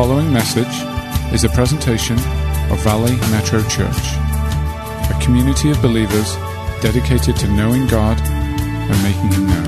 following 0.00 0.32
message 0.32 0.80
is 1.30 1.44
a 1.44 1.48
presentation 1.50 2.16
of 2.70 2.82
Valley 2.82 3.14
Metro 3.30 3.62
Church, 3.64 4.14
a 5.10 5.18
community 5.20 5.70
of 5.70 5.82
believers 5.82 6.36
dedicated 6.80 7.36
to 7.36 7.46
knowing 7.48 7.86
God 7.86 8.18
and 8.18 9.02
making 9.02 9.30
Him 9.30 9.46
known. 9.46 9.66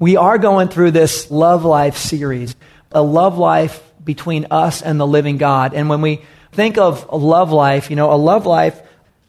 We 0.00 0.16
are 0.16 0.36
going 0.36 0.66
through 0.66 0.90
this 0.90 1.30
Love 1.30 1.64
Life 1.64 1.96
series, 1.96 2.56
a 2.90 3.04
love 3.04 3.38
life 3.38 3.80
between 4.02 4.48
us 4.50 4.82
and 4.82 4.98
the 4.98 5.06
living 5.06 5.36
God. 5.36 5.72
And 5.72 5.88
when 5.88 6.00
we 6.00 6.22
think 6.50 6.76
of 6.76 7.06
a 7.08 7.16
love 7.16 7.52
life, 7.52 7.88
you 7.88 7.94
know, 7.94 8.12
a 8.12 8.18
love 8.18 8.46
life, 8.46 8.82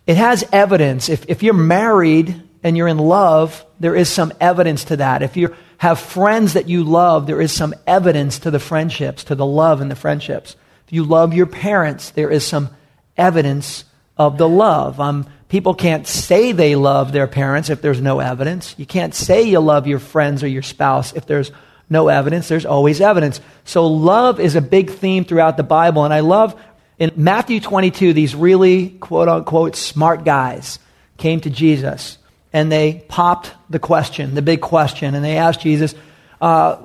it 0.08 0.18
has 0.18 0.44
evidence. 0.52 1.10
If, 1.10 1.30
if 1.30 1.44
you're 1.44 1.54
married 1.54 2.42
and 2.64 2.76
you're 2.76 2.88
in 2.88 2.98
love, 2.98 3.64
there 3.80 3.96
is 3.96 4.10
some 4.10 4.34
evidence 4.42 4.86
to 4.86 4.98
that. 4.98 5.22
If 5.22 5.38
you 5.38 5.56
have 5.82 6.00
friends 6.00 6.54
that 6.54 6.70
you 6.70 6.84
love, 6.84 7.26
there 7.26 7.42
is 7.42 7.52
some 7.52 7.74
evidence 7.88 8.38
to 8.38 8.52
the 8.52 8.60
friendships, 8.60 9.24
to 9.24 9.34
the 9.34 9.48
love 9.48 9.82
and 9.82 9.90
the 9.90 9.96
friendships. 9.96 10.56
If 10.86 10.94
you 10.94 11.04
love 11.04 11.34
your 11.34 11.48
parents, 11.48 12.12
there 12.12 12.30
is 12.30 12.46
some 12.46 12.70
evidence 13.18 13.84
of 14.16 14.38
the 14.38 14.48
love. 14.48 15.00
Um, 15.00 15.26
people 15.50 15.74
can't 15.74 16.06
say 16.06 16.52
they 16.52 16.76
love 16.76 17.12
their 17.12 17.26
parents 17.26 17.72
if 17.72 17.82
there's 17.82 18.00
no 18.00 18.20
evidence. 18.20 18.76
You 18.78 18.86
can't 18.86 19.16
say 19.16 19.42
you 19.42 19.60
love 19.60 19.88
your 19.88 19.98
friends 19.98 20.44
or 20.44 20.48
your 20.48 20.62
spouse 20.62 21.14
if 21.14 21.26
there's 21.26 21.52
no 21.90 22.10
evidence. 22.10 22.48
There's 22.48 22.68
always 22.68 23.02
evidence. 23.02 23.42
So 23.64 23.88
love 23.88 24.40
is 24.40 24.56
a 24.56 24.62
big 24.62 24.92
theme 24.92 25.26
throughout 25.26 25.58
the 25.58 25.64
Bible. 25.64 26.06
And 26.06 26.14
I 26.14 26.20
love 26.20 26.62
in 27.00 27.12
Matthew 27.16 27.60
22, 27.60 28.14
these 28.14 28.36
really 28.36 28.90
quote 28.90 29.28
unquote 29.28 29.76
smart 29.76 30.26
guys 30.26 30.78
came 31.18 31.40
to 31.40 31.50
Jesus 31.50 32.20
and 32.54 32.72
they 32.72 33.04
popped 33.08 33.52
the 33.70 33.80
question, 33.80 34.36
the 34.36 34.42
big 34.42 34.62
question, 34.62 35.16
and 35.16 35.24
they 35.24 35.38
asked 35.38 35.62
Jesus, 35.62 35.96
uh, 36.42 36.78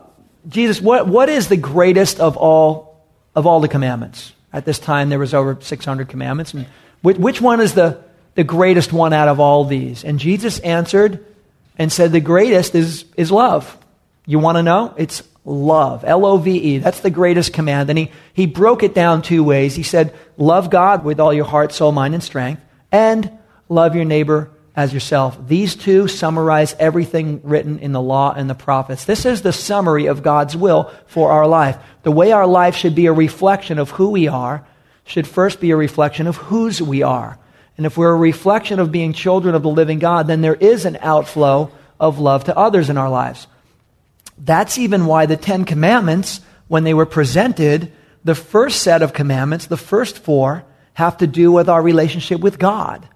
Jesus, 0.48 0.80
what, 0.80 1.08
what 1.08 1.28
is 1.28 1.48
the 1.48 1.56
greatest 1.56 2.20
of 2.20 2.36
all, 2.36 3.04
of 3.34 3.46
all 3.46 3.60
the 3.60 3.68
commandments? 3.68 4.32
At 4.52 4.64
this 4.64 4.78
time, 4.78 5.08
there 5.08 5.18
was 5.18 5.34
over 5.34 5.58
600 5.60 6.08
commandments. 6.08 6.54
And 6.54 6.66
which, 7.02 7.16
which 7.16 7.40
one 7.40 7.60
is 7.60 7.74
the, 7.74 8.02
the 8.34 8.44
greatest 8.44 8.92
one 8.92 9.12
out 9.12 9.28
of 9.28 9.40
all 9.40 9.64
these? 9.64 10.04
And 10.04 10.20
Jesus 10.20 10.60
answered 10.60 11.24
and 11.78 11.92
said, 11.92 12.12
the 12.12 12.20
greatest 12.20 12.74
is, 12.74 13.04
is 13.16 13.32
love. 13.32 13.76
You 14.24 14.38
want 14.38 14.56
to 14.56 14.62
know? 14.62 14.94
It's 14.96 15.22
love. 15.44 16.04
L-O-V-E. 16.04 16.78
That's 16.78 17.00
the 17.00 17.10
greatest 17.10 17.52
command. 17.52 17.90
And 17.90 17.98
he, 17.98 18.12
he 18.34 18.46
broke 18.46 18.82
it 18.82 18.94
down 18.94 19.22
two 19.22 19.42
ways. 19.42 19.74
He 19.74 19.82
said, 19.82 20.14
love 20.36 20.70
God 20.70 21.04
with 21.04 21.18
all 21.18 21.34
your 21.34 21.44
heart, 21.44 21.72
soul, 21.72 21.92
mind, 21.92 22.14
and 22.14 22.22
strength, 22.22 22.62
and 22.92 23.30
love 23.68 23.96
your 23.96 24.04
neighbor 24.04 24.50
as 24.76 24.92
yourself. 24.92 25.38
These 25.48 25.74
two 25.74 26.06
summarize 26.06 26.76
everything 26.78 27.40
written 27.42 27.78
in 27.78 27.92
the 27.92 28.00
law 28.00 28.34
and 28.36 28.48
the 28.48 28.54
prophets. 28.54 29.06
This 29.06 29.24
is 29.24 29.40
the 29.40 29.52
summary 29.52 30.06
of 30.06 30.22
God's 30.22 30.54
will 30.54 30.92
for 31.06 31.32
our 31.32 31.46
life. 31.46 31.78
The 32.02 32.12
way 32.12 32.32
our 32.32 32.46
life 32.46 32.76
should 32.76 32.94
be 32.94 33.06
a 33.06 33.12
reflection 33.12 33.78
of 33.78 33.90
who 33.90 34.10
we 34.10 34.28
are 34.28 34.66
should 35.06 35.26
first 35.26 35.60
be 35.60 35.70
a 35.70 35.76
reflection 35.76 36.26
of 36.26 36.36
whose 36.36 36.82
we 36.82 37.02
are. 37.02 37.38
And 37.78 37.86
if 37.86 37.96
we're 37.96 38.12
a 38.12 38.16
reflection 38.16 38.78
of 38.78 38.92
being 38.92 39.14
children 39.14 39.54
of 39.54 39.62
the 39.62 39.70
living 39.70 39.98
God, 39.98 40.26
then 40.26 40.42
there 40.42 40.54
is 40.54 40.84
an 40.84 40.98
outflow 41.00 41.70
of 41.98 42.18
love 42.18 42.44
to 42.44 42.56
others 42.56 42.90
in 42.90 42.98
our 42.98 43.08
lives. 43.08 43.46
That's 44.38 44.76
even 44.76 45.06
why 45.06 45.24
the 45.24 45.36
Ten 45.36 45.64
Commandments, 45.64 46.40
when 46.68 46.84
they 46.84 46.94
were 46.94 47.06
presented, 47.06 47.92
the 48.24 48.34
first 48.34 48.82
set 48.82 49.00
of 49.00 49.14
commandments, 49.14 49.66
the 49.66 49.76
first 49.76 50.18
four, 50.18 50.64
have 50.94 51.18
to 51.18 51.26
do 51.26 51.52
with 51.52 51.68
our 51.68 51.80
relationship 51.80 52.40
with 52.40 52.58
God. 52.58 53.08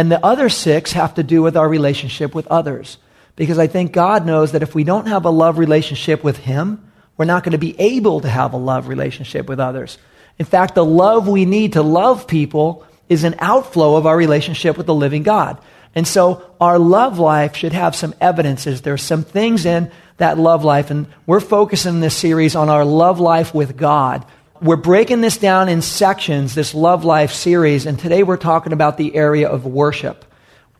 And 0.00 0.10
the 0.10 0.24
other 0.24 0.48
six 0.48 0.92
have 0.92 1.16
to 1.16 1.22
do 1.22 1.42
with 1.42 1.58
our 1.58 1.68
relationship 1.68 2.34
with 2.34 2.46
others. 2.46 2.96
Because 3.36 3.58
I 3.58 3.66
think 3.66 3.92
God 3.92 4.24
knows 4.24 4.52
that 4.52 4.62
if 4.62 4.74
we 4.74 4.82
don't 4.82 5.08
have 5.08 5.26
a 5.26 5.30
love 5.30 5.58
relationship 5.58 6.24
with 6.24 6.38
Him, 6.38 6.90
we're 7.18 7.26
not 7.26 7.44
going 7.44 7.52
to 7.52 7.58
be 7.58 7.78
able 7.78 8.22
to 8.22 8.28
have 8.30 8.54
a 8.54 8.56
love 8.56 8.88
relationship 8.88 9.46
with 9.46 9.60
others. 9.60 9.98
In 10.38 10.46
fact, 10.46 10.74
the 10.74 10.86
love 10.86 11.28
we 11.28 11.44
need 11.44 11.74
to 11.74 11.82
love 11.82 12.26
people 12.26 12.86
is 13.10 13.24
an 13.24 13.34
outflow 13.40 13.96
of 13.96 14.06
our 14.06 14.16
relationship 14.16 14.78
with 14.78 14.86
the 14.86 14.94
living 14.94 15.22
God. 15.22 15.58
And 15.94 16.08
so 16.08 16.50
our 16.58 16.78
love 16.78 17.18
life 17.18 17.54
should 17.54 17.74
have 17.74 17.94
some 17.94 18.14
evidences. 18.22 18.80
There's 18.80 19.02
some 19.02 19.22
things 19.22 19.66
in 19.66 19.90
that 20.16 20.38
love 20.38 20.64
life, 20.64 20.90
and 20.90 21.08
we're 21.26 21.40
focusing 21.40 22.00
this 22.00 22.16
series 22.16 22.56
on 22.56 22.70
our 22.70 22.86
love 22.86 23.20
life 23.20 23.52
with 23.52 23.76
God 23.76 24.24
we're 24.60 24.76
breaking 24.76 25.22
this 25.22 25.38
down 25.38 25.70
in 25.70 25.80
sections, 25.80 26.54
this 26.54 26.74
Love 26.74 27.02
Life 27.04 27.32
series, 27.32 27.86
and 27.86 27.98
today 27.98 28.22
we're 28.22 28.36
talking 28.36 28.74
about 28.74 28.98
the 28.98 29.14
area 29.14 29.48
of 29.48 29.64
worship. 29.64 30.26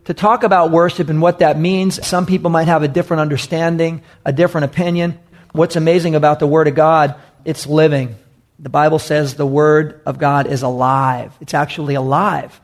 To 0.05 0.15
talk 0.15 0.43
about 0.43 0.71
worship 0.71 1.09
and 1.09 1.23
what 1.23 1.39
that 1.39 1.59
means, 1.59 2.07
some 2.07 2.27
people 2.27 2.51
might 2.51 2.69
have 2.69 2.83
a 2.83 2.89
different 2.89 3.23
understanding, 3.23 4.03
a 4.25 4.35
different 4.35 4.67
opinion. 4.67 5.19
What's 5.53 5.77
amazing 5.77 6.15
about 6.15 6.41
the 6.41 6.47
Word 6.47 6.69
of 6.69 6.75
God, 6.75 7.15
it's 7.47 7.67
living. 7.67 8.17
The 8.59 8.69
Bible 8.69 8.99
says 8.99 9.35
the 9.35 9.47
Word 9.47 10.03
of 10.05 10.19
God 10.19 10.47
is 10.47 10.63
alive. 10.63 11.35
It's 11.41 11.55
actually 11.55 11.95
alive, 11.95 12.61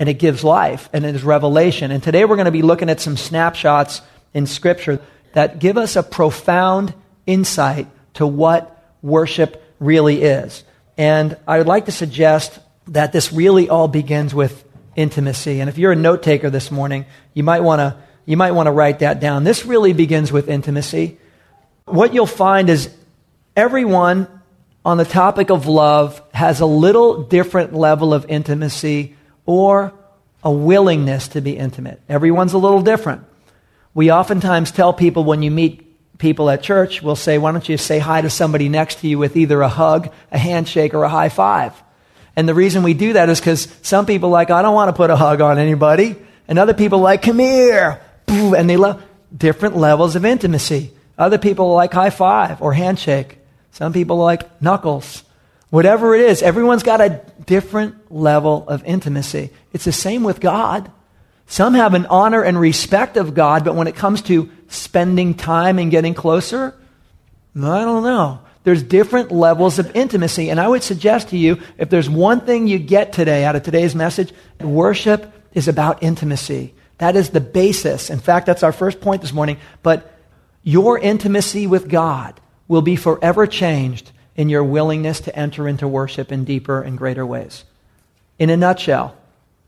and 0.00 0.08
it 0.08 0.14
gives 0.14 0.42
life, 0.42 0.88
and 0.92 1.04
it 1.04 1.14
is 1.14 1.22
revelation. 1.22 1.92
And 1.92 2.02
today 2.02 2.24
we're 2.24 2.36
going 2.36 2.46
to 2.46 2.50
be 2.50 2.62
looking 2.62 2.90
at 2.90 3.00
some 3.00 3.16
snapshots 3.16 4.02
in 4.34 4.46
Scripture 4.46 5.00
that 5.32 5.60
give 5.60 5.78
us 5.78 5.94
a 5.94 6.02
profound 6.02 6.92
insight 7.24 7.86
to 8.14 8.26
what 8.26 8.72
worship 9.00 9.62
really 9.78 10.22
is. 10.22 10.64
And 10.96 11.36
I 11.46 11.58
would 11.58 11.66
like 11.66 11.86
to 11.86 11.92
suggest 11.92 12.58
that 12.88 13.12
this 13.12 13.32
really 13.32 13.68
all 13.68 13.88
begins 13.88 14.34
with 14.34 14.64
intimacy. 14.94 15.60
And 15.60 15.68
if 15.68 15.78
you're 15.78 15.92
a 15.92 15.96
note 15.96 16.22
taker 16.22 16.50
this 16.50 16.70
morning, 16.70 17.04
you 17.34 17.42
might 17.42 17.60
want 17.60 17.80
to 17.80 17.96
you 18.24 18.36
might 18.36 18.52
want 18.52 18.66
to 18.66 18.72
write 18.72 18.98
that 19.00 19.20
down. 19.20 19.44
This 19.44 19.64
really 19.64 19.92
begins 19.92 20.32
with 20.32 20.48
intimacy. 20.48 21.18
What 21.84 22.12
you'll 22.12 22.26
find 22.26 22.68
is 22.68 22.92
everyone 23.54 24.26
on 24.84 24.96
the 24.96 25.04
topic 25.04 25.50
of 25.50 25.68
love 25.68 26.20
has 26.34 26.60
a 26.60 26.66
little 26.66 27.22
different 27.22 27.72
level 27.72 28.12
of 28.12 28.26
intimacy 28.28 29.16
or 29.44 29.92
a 30.42 30.50
willingness 30.50 31.28
to 31.28 31.40
be 31.40 31.56
intimate. 31.56 32.00
Everyone's 32.08 32.52
a 32.52 32.58
little 32.58 32.82
different. 32.82 33.24
We 33.94 34.10
oftentimes 34.10 34.72
tell 34.72 34.92
people 34.92 35.22
when 35.22 35.42
you 35.42 35.52
meet 35.52 35.85
people 36.18 36.50
at 36.50 36.62
church 36.62 37.02
will 37.02 37.16
say, 37.16 37.38
Why 37.38 37.52
don't 37.52 37.68
you 37.68 37.76
say 37.76 37.98
hi 37.98 38.20
to 38.20 38.30
somebody 38.30 38.68
next 38.68 39.00
to 39.00 39.08
you 39.08 39.18
with 39.18 39.36
either 39.36 39.60
a 39.62 39.68
hug, 39.68 40.12
a 40.30 40.38
handshake, 40.38 40.94
or 40.94 41.04
a 41.04 41.08
high 41.08 41.28
five? 41.28 41.72
And 42.36 42.48
the 42.48 42.54
reason 42.54 42.82
we 42.82 42.94
do 42.94 43.14
that 43.14 43.30
is 43.30 43.40
because 43.40 43.74
some 43.82 44.04
people 44.04 44.28
like, 44.28 44.50
I 44.50 44.62
don't 44.62 44.74
want 44.74 44.90
to 44.90 44.92
put 44.92 45.10
a 45.10 45.16
hug 45.16 45.40
on 45.40 45.58
anybody. 45.58 46.16
And 46.46 46.58
other 46.58 46.74
people 46.74 46.98
like, 46.98 47.22
come 47.22 47.38
here. 47.38 48.00
And 48.28 48.68
they 48.68 48.76
love 48.76 49.02
different 49.34 49.76
levels 49.76 50.16
of 50.16 50.24
intimacy. 50.24 50.92
Other 51.16 51.38
people 51.38 51.72
like 51.72 51.92
high 51.92 52.10
five 52.10 52.60
or 52.60 52.74
handshake. 52.74 53.38
Some 53.72 53.92
people 53.92 54.16
like 54.16 54.60
knuckles. 54.60 55.22
Whatever 55.70 56.14
it 56.14 56.22
is, 56.22 56.42
everyone's 56.42 56.82
got 56.82 57.00
a 57.00 57.22
different 57.44 58.12
level 58.12 58.68
of 58.68 58.84
intimacy. 58.84 59.50
It's 59.72 59.84
the 59.84 59.92
same 59.92 60.22
with 60.22 60.40
God. 60.40 60.90
Some 61.46 61.74
have 61.74 61.94
an 61.94 62.06
honor 62.06 62.42
and 62.42 62.58
respect 62.58 63.16
of 63.16 63.34
God, 63.34 63.64
but 63.64 63.74
when 63.74 63.86
it 63.86 63.96
comes 63.96 64.22
to 64.22 64.50
spending 64.76 65.34
time 65.34 65.78
and 65.78 65.90
getting 65.90 66.14
closer, 66.14 66.74
I 67.56 67.84
don't 67.84 68.02
know. 68.02 68.40
There's 68.64 68.82
different 68.82 69.30
levels 69.30 69.78
of 69.78 69.94
intimacy. 69.94 70.50
And 70.50 70.58
I 70.58 70.66
would 70.66 70.82
suggest 70.82 71.28
to 71.28 71.36
you 71.36 71.60
if 71.78 71.88
there's 71.88 72.10
one 72.10 72.40
thing 72.40 72.66
you 72.66 72.78
get 72.78 73.12
today 73.12 73.44
out 73.44 73.56
of 73.56 73.62
today's 73.62 73.94
message, 73.94 74.32
worship 74.60 75.32
is 75.52 75.68
about 75.68 76.02
intimacy. 76.02 76.74
That 76.98 77.14
is 77.14 77.30
the 77.30 77.40
basis. 77.40 78.10
In 78.10 78.18
fact, 78.18 78.46
that's 78.46 78.62
our 78.62 78.72
first 78.72 79.00
point 79.00 79.22
this 79.22 79.32
morning. 79.32 79.58
But 79.82 80.12
your 80.62 80.98
intimacy 80.98 81.66
with 81.66 81.88
God 81.88 82.40
will 82.66 82.82
be 82.82 82.96
forever 82.96 83.46
changed 83.46 84.10
in 84.34 84.48
your 84.48 84.64
willingness 84.64 85.20
to 85.20 85.38
enter 85.38 85.68
into 85.68 85.86
worship 85.86 86.32
in 86.32 86.44
deeper 86.44 86.82
and 86.82 86.98
greater 86.98 87.24
ways. 87.24 87.64
In 88.38 88.50
a 88.50 88.56
nutshell, 88.56 89.16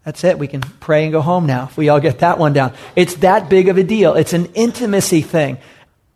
that's 0.04 0.24
it. 0.24 0.38
We 0.38 0.48
can 0.48 0.60
pray 0.60 1.04
and 1.04 1.12
go 1.12 1.20
home 1.20 1.46
now 1.46 1.64
if 1.64 1.76
we 1.76 1.88
all 1.88 2.00
get 2.00 2.20
that 2.20 2.38
one 2.38 2.52
down. 2.52 2.72
It's 2.96 3.14
that 3.16 3.48
big 3.48 3.68
of 3.68 3.76
a 3.78 3.82
deal. 3.82 4.14
It's 4.14 4.32
an 4.32 4.46
intimacy 4.54 5.22
thing. 5.22 5.58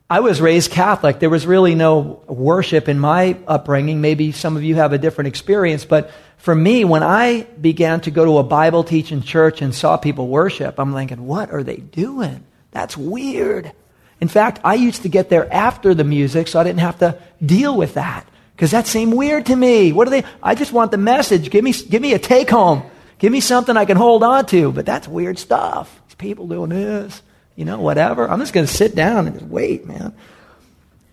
I 0.09 0.21
was 0.21 0.41
raised 0.41 0.71
Catholic. 0.71 1.21
There 1.21 1.31
was 1.31 1.47
really 1.47 1.75
no 1.75 2.23
worship 2.27 2.89
in 2.89 2.99
my 2.99 3.37
upbringing. 3.47 4.01
Maybe 4.01 4.33
some 4.33 4.57
of 4.57 4.63
you 4.63 4.75
have 4.75 4.93
a 4.93 4.99
different 4.99 5.29
experience, 5.29 5.85
but 5.87 6.11
for 6.37 6.55
me, 6.55 6.85
when 6.85 7.03
I 7.03 7.45
began 7.61 8.01
to 8.03 8.11
go 8.11 8.25
to 8.25 8.39
a 8.39 8.43
Bible 8.43 8.85
teaching 8.85 9.23
church 9.23 9.63
and 9.63 9.75
saw 9.75 9.97
people 9.97 10.29
worship, 10.29 10.79
I'm 10.79 10.93
thinking, 10.93 11.27
what 11.27 11.51
are 11.51 11.63
they 11.63 11.77
doing? 11.77 12.45
That's 12.73 12.97
weird. 12.97 13.73
In 14.21 14.29
fact, 14.29 14.61
I 14.65 14.75
used 14.75 15.03
to 15.03 15.09
get 15.09 15.29
there 15.29 15.51
after 15.53 15.95
the 15.95 16.05
music 16.05 16.49
so 16.49 16.61
I 16.61 16.65
didn't 16.65 16.81
have 16.81 16.99
to 16.99 17.19
deal 17.45 17.77
with 17.77 17.95
that 17.95 18.27
because 18.55 18.73
that 18.73 18.87
seemed 18.87 19.15
weird 19.15 19.47
to 19.47 19.57
me. 19.57 19.93
What 19.93 20.09
are 20.09 20.11
they? 20.11 20.25
I 20.43 20.55
just 20.55 20.73
want 20.73 20.91
the 20.91 20.99
message. 20.99 21.51
Give 21.51 21.65
me, 21.65 21.73
give 21.73 22.03
me 22.03 22.13
a 22.13 22.19
take 22.19 22.51
home. 22.51 22.83
Give 23.23 23.31
me 23.31 23.39
something 23.39 23.77
I 23.77 23.85
can 23.85 23.97
hold 23.97 24.25
on 24.25 24.47
to. 24.47 24.73
But 24.73 24.85
that's 24.85 25.07
weird 25.07 25.39
stuff. 25.39 26.03
These 26.09 26.17
people 26.17 26.49
doing 26.49 26.71
this, 26.71 27.23
you 27.55 27.65
know, 27.65 27.79
whatever. 27.79 28.29
I'm 28.29 28.41
just 28.41 28.53
going 28.53 28.67
to 28.67 28.73
sit 28.73 28.97
down 28.97 29.29
and 29.29 29.39
just 29.39 29.49
wait, 29.49 29.87
man. 29.87 30.13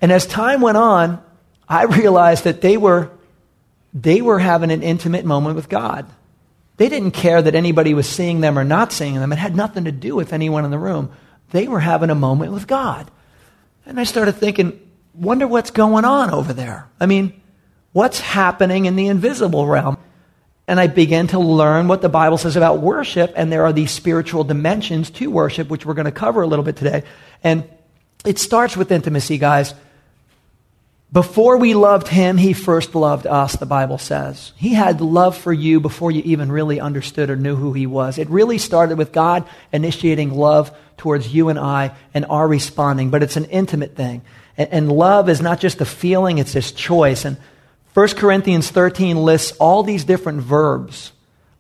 And 0.02 0.12
as 0.12 0.26
time 0.26 0.60
went 0.62 0.78
on, 0.78 1.22
I 1.68 1.84
realized 1.84 2.46
that 2.46 2.62
they 2.62 2.78
were, 2.78 3.12
they 3.94 4.22
were 4.22 4.40
having 4.40 4.72
an 4.72 4.82
intimate 4.82 5.24
moment 5.24 5.56
with 5.56 5.70
God. 5.70 6.08
They 6.78 6.90
didn't 6.90 7.12
care 7.12 7.44
that 7.44 7.54
anybody 7.54 7.94
was 7.94 8.10
seeing 8.10 8.42
them 8.42 8.58
or 8.58 8.64
not 8.64 8.92
seeing 8.92 9.14
them. 9.14 9.32
It 9.32 9.38
had 9.38 9.56
nothing 9.56 9.84
to 9.84 9.92
do 9.92 10.16
with 10.16 10.34
anyone 10.34 10.66
in 10.66 10.72
the 10.72 10.80
room. 10.80 11.12
They 11.52 11.68
were 11.68 11.80
having 11.80 12.10
a 12.10 12.16
moment 12.16 12.54
with 12.54 12.66
God. 12.66 13.12
And 13.86 14.00
I 14.00 14.04
started 14.04 14.32
thinking, 14.32 14.80
wonder 15.14 15.48
what's 15.48 15.70
going 15.70 16.06
on 16.06 16.32
over 16.32 16.54
there. 16.54 16.90
I 17.00 17.06
mean, 17.06 17.40
what's 17.92 18.20
happening 18.20 18.86
in 18.86 18.96
the 18.96 19.06
invisible 19.06 19.68
realm? 19.68 20.00
And 20.70 20.80
I 20.80 20.86
began 20.86 21.26
to 21.30 21.40
learn 21.40 21.88
what 21.88 22.04
the 22.04 22.10
Bible 22.10 22.38
says 22.38 22.56
about 22.56 22.80
worship, 22.80 23.34
and 23.36 23.52
there 23.52 23.66
are 23.66 23.74
these 23.74 23.90
spiritual 23.90 24.44
dimensions 24.44 25.10
to 25.10 25.32
worship, 25.32 25.68
which 25.68 25.84
we're 25.84 25.96
going 25.96 26.06
to 26.06 26.12
cover 26.12 26.44
a 26.44 26.48
little 26.48 26.64
bit 26.64 26.76
today. 26.76 27.06
And 27.44 27.68
it 28.24 28.38
starts 28.38 28.78
with 28.78 28.92
intimacy, 28.92 29.40
guys. 29.40 29.74
Before 31.12 31.58
we 31.58 31.74
loved 31.74 32.08
him, 32.08 32.38
he 32.38 32.54
first 32.54 32.94
loved 32.94 33.26
us, 33.26 33.56
the 33.56 33.66
Bible 33.66 33.98
says. 33.98 34.52
He 34.58 34.76
had 34.76 35.02
love 35.02 35.36
for 35.36 35.52
you 35.52 35.80
before 35.80 36.12
you 36.12 36.22
even 36.24 36.52
really 36.52 36.80
understood 36.80 37.32
or 37.32 37.36
knew 37.36 37.56
who 37.56 37.74
he 37.74 37.88
was. 37.88 38.20
It 38.20 38.30
really 38.30 38.60
started 38.60 39.00
with 39.00 39.12
God 39.12 39.50
initiating 39.74 40.36
love 40.36 40.72
towards 40.98 41.34
you 41.34 41.50
and 41.50 41.58
I 41.58 41.96
and 42.14 42.28
our 42.30 42.48
responding, 42.48 43.10
but 43.10 43.24
it's 43.24 43.38
an 43.38 43.46
intimate 43.46 43.96
thing. 43.96 44.22
And, 44.56 44.70
and 44.72 44.92
love 44.92 45.30
is 45.30 45.42
not 45.42 45.60
just 45.60 45.82
a 45.82 45.86
feeling, 45.86 46.38
it's 46.38 46.54
this 46.54 46.72
choice. 46.72 47.26
And 47.26 47.38
1 48.00 48.08
Corinthians 48.16 48.72
13 48.72 49.18
lists 49.18 49.52
all 49.60 49.84
these 49.84 50.06
different 50.06 50.40
verbs 50.40 51.12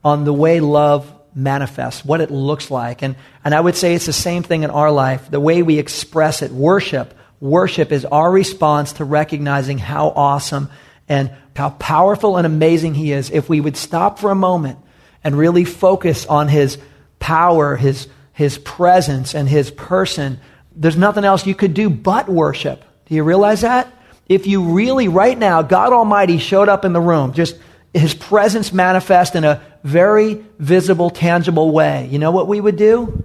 on 0.06 0.24
the 0.24 0.32
way 0.32 0.62
love 0.62 1.14
manifests, 1.36 2.06
what 2.06 2.22
it 2.22 2.32
looks 2.32 2.72
like. 2.72 3.02
And, 3.02 3.18
and 3.44 3.54
I 3.54 3.60
would 3.60 3.76
say 3.76 3.94
it's 3.94 4.06
the 4.06 4.14
same 4.14 4.44
thing 4.44 4.64
in 4.64 4.70
our 4.70 4.90
life, 4.90 5.30
the 5.30 5.42
way 5.42 5.64
we 5.64 5.80
express 5.80 6.42
it. 6.42 6.52
Worship 6.52 7.14
Worship 7.42 7.92
is 7.92 8.06
our 8.06 8.32
response 8.32 8.94
to 8.94 9.04
recognizing 9.04 9.80
how 9.80 10.14
awesome 10.16 10.70
and 11.10 11.30
how 11.58 11.72
powerful 11.72 12.38
and 12.38 12.46
amazing 12.46 12.94
He 12.94 13.12
is. 13.12 13.30
If 13.32 13.50
we 13.50 13.60
would 13.60 13.76
stop 13.76 14.18
for 14.18 14.32
a 14.32 14.36
moment 14.36 14.80
and 15.26 15.38
really 15.38 15.66
focus 15.66 16.26
on 16.26 16.48
His 16.48 16.78
power, 17.20 17.76
His, 17.76 18.08
His 18.32 18.58
presence, 18.60 19.36
and 19.36 19.50
His 19.50 19.72
person, 19.72 20.40
there's 20.74 20.96
nothing 20.96 21.26
else 21.26 21.46
you 21.46 21.54
could 21.54 21.74
do 21.74 21.90
but 21.90 22.30
worship. 22.30 22.86
Do 23.08 23.16
you 23.16 23.26
realize 23.26 23.60
that? 23.60 23.92
If 24.30 24.48
you 24.48 24.64
really, 24.74 25.10
right 25.10 25.38
now, 25.38 25.62
God 25.64 25.92
Almighty 25.92 26.38
showed 26.38 26.70
up 26.70 26.86
in 26.86 26.94
the 26.94 27.02
room, 27.02 27.34
just 27.34 27.58
His 27.94 28.14
presence 28.14 28.72
manifest 28.72 29.36
in 29.36 29.44
a 29.44 29.62
very 29.84 30.46
visible, 30.60 31.10
tangible 31.10 31.72
way, 31.72 32.08
you 32.12 32.20
know 32.20 32.32
what 32.32 32.48
we 32.48 32.62
would 32.62 32.78
do? 32.78 33.24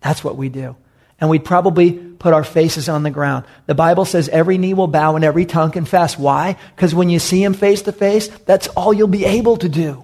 That's 0.00 0.24
what 0.24 0.36
we 0.36 0.48
do 0.48 0.76
and 1.22 1.30
we'd 1.30 1.44
probably 1.44 1.92
put 1.92 2.34
our 2.34 2.42
faces 2.42 2.88
on 2.88 3.04
the 3.04 3.10
ground. 3.10 3.44
The 3.66 3.76
Bible 3.76 4.04
says 4.04 4.28
every 4.28 4.58
knee 4.58 4.74
will 4.74 4.88
bow 4.88 5.14
and 5.14 5.24
every 5.24 5.46
tongue 5.46 5.70
confess. 5.70 6.18
Why? 6.18 6.56
Because 6.74 6.96
when 6.96 7.10
you 7.10 7.20
see 7.20 7.44
him 7.44 7.54
face 7.54 7.82
to 7.82 7.92
face, 7.92 8.26
that's 8.44 8.66
all 8.66 8.92
you'll 8.92 9.06
be 9.06 9.24
able 9.24 9.56
to 9.58 9.68
do. 9.68 10.02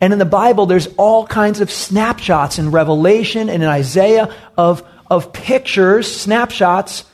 And 0.00 0.12
in 0.12 0.18
the 0.18 0.24
Bible, 0.24 0.66
there's 0.66 0.88
all 0.96 1.28
kinds 1.28 1.60
of 1.60 1.70
snapshots 1.70 2.58
in 2.58 2.72
Revelation 2.72 3.48
and 3.48 3.62
in 3.62 3.68
Isaiah 3.68 4.34
of, 4.58 4.82
of 5.08 5.32
pictures, 5.32 6.12
snapshots 6.12 7.04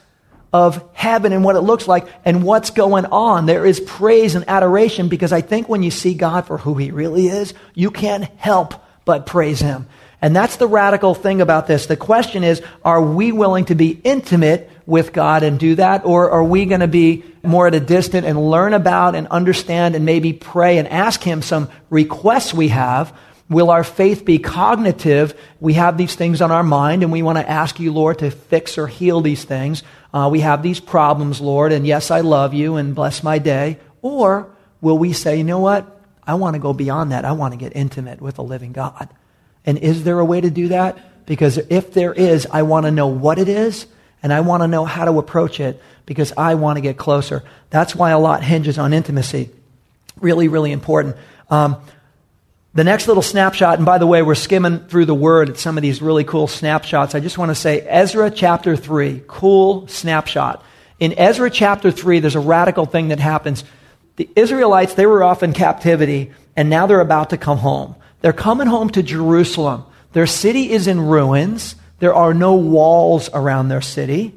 of 0.52 0.88
heaven 0.94 1.32
and 1.32 1.44
what 1.44 1.56
it 1.56 1.60
looks 1.60 1.86
like 1.86 2.06
and 2.24 2.42
what's 2.42 2.70
going 2.70 3.06
on. 3.06 3.46
There 3.46 3.66
is 3.66 3.80
praise 3.80 4.34
and 4.34 4.48
adoration 4.48 5.08
because 5.08 5.32
I 5.32 5.40
think 5.40 5.68
when 5.68 5.82
you 5.82 5.90
see 5.90 6.14
God 6.14 6.46
for 6.46 6.58
who 6.58 6.74
he 6.74 6.90
really 6.90 7.26
is, 7.26 7.54
you 7.74 7.90
can't 7.90 8.24
help 8.36 8.74
but 9.04 9.26
praise 9.26 9.60
him. 9.60 9.86
And 10.20 10.34
that's 10.34 10.56
the 10.56 10.66
radical 10.66 11.14
thing 11.14 11.40
about 11.40 11.66
this. 11.66 11.86
The 11.86 11.96
question 11.96 12.42
is, 12.42 12.60
are 12.84 13.00
we 13.00 13.30
willing 13.30 13.66
to 13.66 13.74
be 13.74 14.00
intimate 14.02 14.68
with 14.84 15.12
God 15.12 15.44
and 15.44 15.60
do 15.60 15.76
that? 15.76 16.04
Or 16.04 16.30
are 16.30 16.42
we 16.42 16.64
going 16.64 16.80
to 16.80 16.88
be 16.88 17.24
more 17.42 17.68
at 17.68 17.74
a 17.74 17.80
distance 17.80 18.26
and 18.26 18.50
learn 18.50 18.74
about 18.74 19.14
and 19.14 19.28
understand 19.28 19.94
and 19.94 20.04
maybe 20.04 20.32
pray 20.32 20.78
and 20.78 20.88
ask 20.88 21.22
Him 21.22 21.40
some 21.40 21.68
requests 21.88 22.52
we 22.52 22.68
have? 22.68 23.16
Will 23.48 23.70
our 23.70 23.84
faith 23.84 24.24
be 24.24 24.38
cognitive? 24.38 25.38
We 25.60 25.74
have 25.74 25.96
these 25.96 26.14
things 26.16 26.42
on 26.42 26.50
our 26.50 26.64
mind 26.64 27.02
and 27.02 27.12
we 27.12 27.22
want 27.22 27.38
to 27.38 27.48
ask 27.48 27.78
you, 27.78 27.92
Lord, 27.92 28.18
to 28.18 28.30
fix 28.30 28.76
or 28.76 28.88
heal 28.88 29.20
these 29.20 29.44
things. 29.44 29.84
Uh, 30.12 30.28
we 30.31 30.40
have 30.40 30.62
these 30.62 30.81
problems, 30.81 31.40
Lord, 31.40 31.72
and 31.72 31.87
yes, 31.87 32.10
I 32.10 32.20
love 32.20 32.55
you 32.55 32.76
and 32.76 32.94
bless 32.94 33.22
my 33.22 33.38
day. 33.38 33.78
Or 34.00 34.50
will 34.81 34.99
we 34.99 35.12
say, 35.12 35.38
you 35.38 35.44
know 35.44 35.60
what? 35.60 36.00
I 36.26 36.34
want 36.34 36.55
to 36.55 36.60
go 36.60 36.72
beyond 36.72 37.12
that. 37.12 37.25
I 37.25 37.32
want 37.32 37.52
to 37.52 37.58
get 37.58 37.75
intimate 37.75 38.20
with 38.20 38.37
the 38.37 38.43
living 38.43 38.72
God. 38.72 39.08
And 39.64 39.78
is 39.78 40.05
there 40.05 40.19
a 40.19 40.25
way 40.25 40.40
to 40.40 40.50
do 40.50 40.69
that? 40.69 41.26
Because 41.26 41.58
if 41.58 41.93
there 41.93 42.12
is, 42.12 42.46
I 42.50 42.62
want 42.62 42.87
to 42.87 42.90
know 42.90 43.08
what 43.08 43.38
it 43.38 43.49
is 43.49 43.87
and 44.22 44.32
I 44.32 44.40
want 44.40 44.62
to 44.62 44.66
know 44.66 44.84
how 44.84 45.05
to 45.05 45.19
approach 45.19 45.60
it 45.60 45.81
because 46.06 46.32
I 46.37 46.55
want 46.55 46.78
to 46.78 46.81
get 46.81 46.96
closer. 46.96 47.44
That's 47.70 47.94
why 47.94 48.10
a 48.10 48.19
lot 48.19 48.43
hinges 48.43 48.78
on 48.78 48.93
intimacy. 48.93 49.50
Really, 50.20 50.49
really 50.49 50.72
important. 50.72 51.16
Um, 51.50 51.76
the 52.78 52.84
next 52.84 53.08
little 53.08 53.25
snapshot, 53.25 53.78
and 53.78 53.84
by 53.84 53.98
the 53.98 54.06
way, 54.06 54.22
we're 54.22 54.36
skimming 54.36 54.78
through 54.86 55.06
the 55.06 55.14
word 55.14 55.50
at 55.50 55.58
some 55.58 55.76
of 55.76 55.82
these 55.82 56.00
really 56.00 56.22
cool 56.22 56.46
snapshots. 56.46 57.16
I 57.16 57.19
just 57.19 57.36
want 57.36 57.50
to 57.50 57.56
say 57.56 57.80
Ezra 57.80 58.30
chapter 58.30 58.76
3, 58.76 59.25
cool 59.26 59.88
snapshot. 59.88 60.64
In 61.00 61.19
Ezra 61.19 61.50
chapter 61.50 61.90
3, 61.90 62.20
there's 62.20 62.36
a 62.36 62.40
radical 62.40 62.86
thing 62.86 63.08
that 63.08 63.19
happens. 63.19 63.64
The 64.14 64.30
Israelites, 64.36 64.94
they 64.94 65.06
were 65.06 65.25
off 65.25 65.42
in 65.42 65.54
captivity, 65.54 66.30
and 66.54 66.70
now 66.70 66.86
they're 66.86 67.00
about 67.00 67.30
to 67.30 67.36
come 67.36 67.58
home. 67.58 67.96
They're 68.20 68.32
coming 68.32 68.69
home 68.69 68.90
to 68.90 69.02
Jerusalem. 69.02 69.84
Their 70.12 70.28
city 70.28 70.70
is 70.70 70.86
in 70.86 71.00
ruins. 71.00 71.74
There 71.98 72.14
are 72.14 72.32
no 72.32 72.54
walls 72.54 73.28
around 73.34 73.69
their 73.69 73.81
city. 73.81 74.34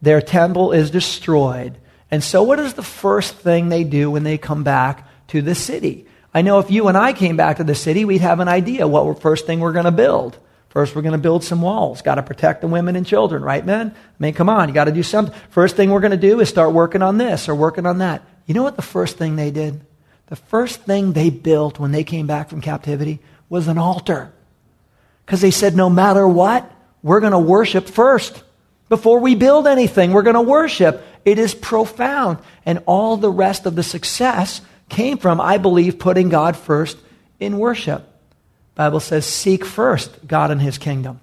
Their 0.00 0.22
temple 0.22 0.72
is 0.72 0.90
destroyed. 0.90 1.76
And 2.10 2.24
so, 2.24 2.44
what 2.44 2.60
is 2.60 2.72
the 2.72 2.82
first 2.82 3.34
thing 3.34 3.68
they 3.68 3.84
do 3.84 4.10
when 4.10 4.24
they 4.24 4.38
come 4.38 4.64
back 4.64 5.06
to 5.28 5.42
the 5.42 5.54
city? 5.54 6.03
I 6.34 6.42
know 6.42 6.58
if 6.58 6.70
you 6.70 6.88
and 6.88 6.98
I 6.98 7.12
came 7.12 7.36
back 7.36 7.58
to 7.58 7.64
the 7.64 7.74
city, 7.74 8.04
we'd 8.04 8.20
have 8.20 8.40
an 8.40 8.48
idea 8.48 8.88
what 8.88 9.22
first 9.22 9.46
thing 9.46 9.60
we're 9.60 9.72
going 9.72 9.84
to 9.84 9.92
build. 9.92 10.38
First, 10.70 10.96
we're 10.96 11.02
going 11.02 11.12
to 11.12 11.18
build 11.18 11.44
some 11.44 11.62
walls. 11.62 12.02
Got 12.02 12.16
to 12.16 12.22
protect 12.24 12.60
the 12.60 12.66
women 12.66 12.96
and 12.96 13.06
children, 13.06 13.44
right, 13.44 13.64
men? 13.64 13.94
I 13.94 14.22
mean, 14.22 14.34
come 14.34 14.48
on, 14.48 14.68
you 14.68 14.74
got 14.74 14.86
to 14.86 14.92
do 14.92 15.04
something. 15.04 15.32
First 15.50 15.76
thing 15.76 15.90
we're 15.90 16.00
going 16.00 16.10
to 16.10 16.16
do 16.16 16.40
is 16.40 16.48
start 16.48 16.72
working 16.72 17.00
on 17.00 17.16
this 17.16 17.48
or 17.48 17.54
working 17.54 17.86
on 17.86 17.98
that. 17.98 18.22
You 18.46 18.54
know 18.54 18.64
what 18.64 18.74
the 18.74 18.82
first 18.82 19.16
thing 19.16 19.36
they 19.36 19.52
did? 19.52 19.80
the 20.26 20.36
first 20.36 20.82
thing 20.82 21.12
they 21.12 21.30
built 21.30 21.78
when 21.78 21.92
they 21.92 22.04
came 22.04 22.26
back 22.26 22.48
from 22.48 22.60
captivity 22.60 23.20
was 23.48 23.68
an 23.68 23.78
altar. 23.78 24.32
Because 25.24 25.40
they 25.40 25.50
said, 25.50 25.76
no 25.76 25.90
matter 25.90 26.26
what, 26.26 26.70
we're 27.02 27.20
going 27.20 27.32
to 27.32 27.38
worship 27.38 27.88
first. 27.88 28.42
Before 28.88 29.20
we 29.20 29.34
build 29.34 29.66
anything, 29.66 30.12
we're 30.12 30.22
going 30.22 30.34
to 30.34 30.42
worship. 30.42 31.04
It 31.24 31.38
is 31.38 31.54
profound. 31.54 32.38
And 32.64 32.82
all 32.86 33.16
the 33.16 33.30
rest 33.30 33.66
of 33.66 33.74
the 33.76 33.82
success 33.82 34.60
came 34.88 35.18
from, 35.18 35.40
I 35.40 35.58
believe, 35.58 35.98
putting 35.98 36.28
God 36.28 36.56
first 36.56 36.98
in 37.40 37.58
worship. 37.58 38.08
Bible 38.74 39.00
says, 39.00 39.24
seek 39.24 39.64
first 39.64 40.26
God 40.26 40.50
and 40.50 40.60
his 40.60 40.78
kingdom. 40.78 41.20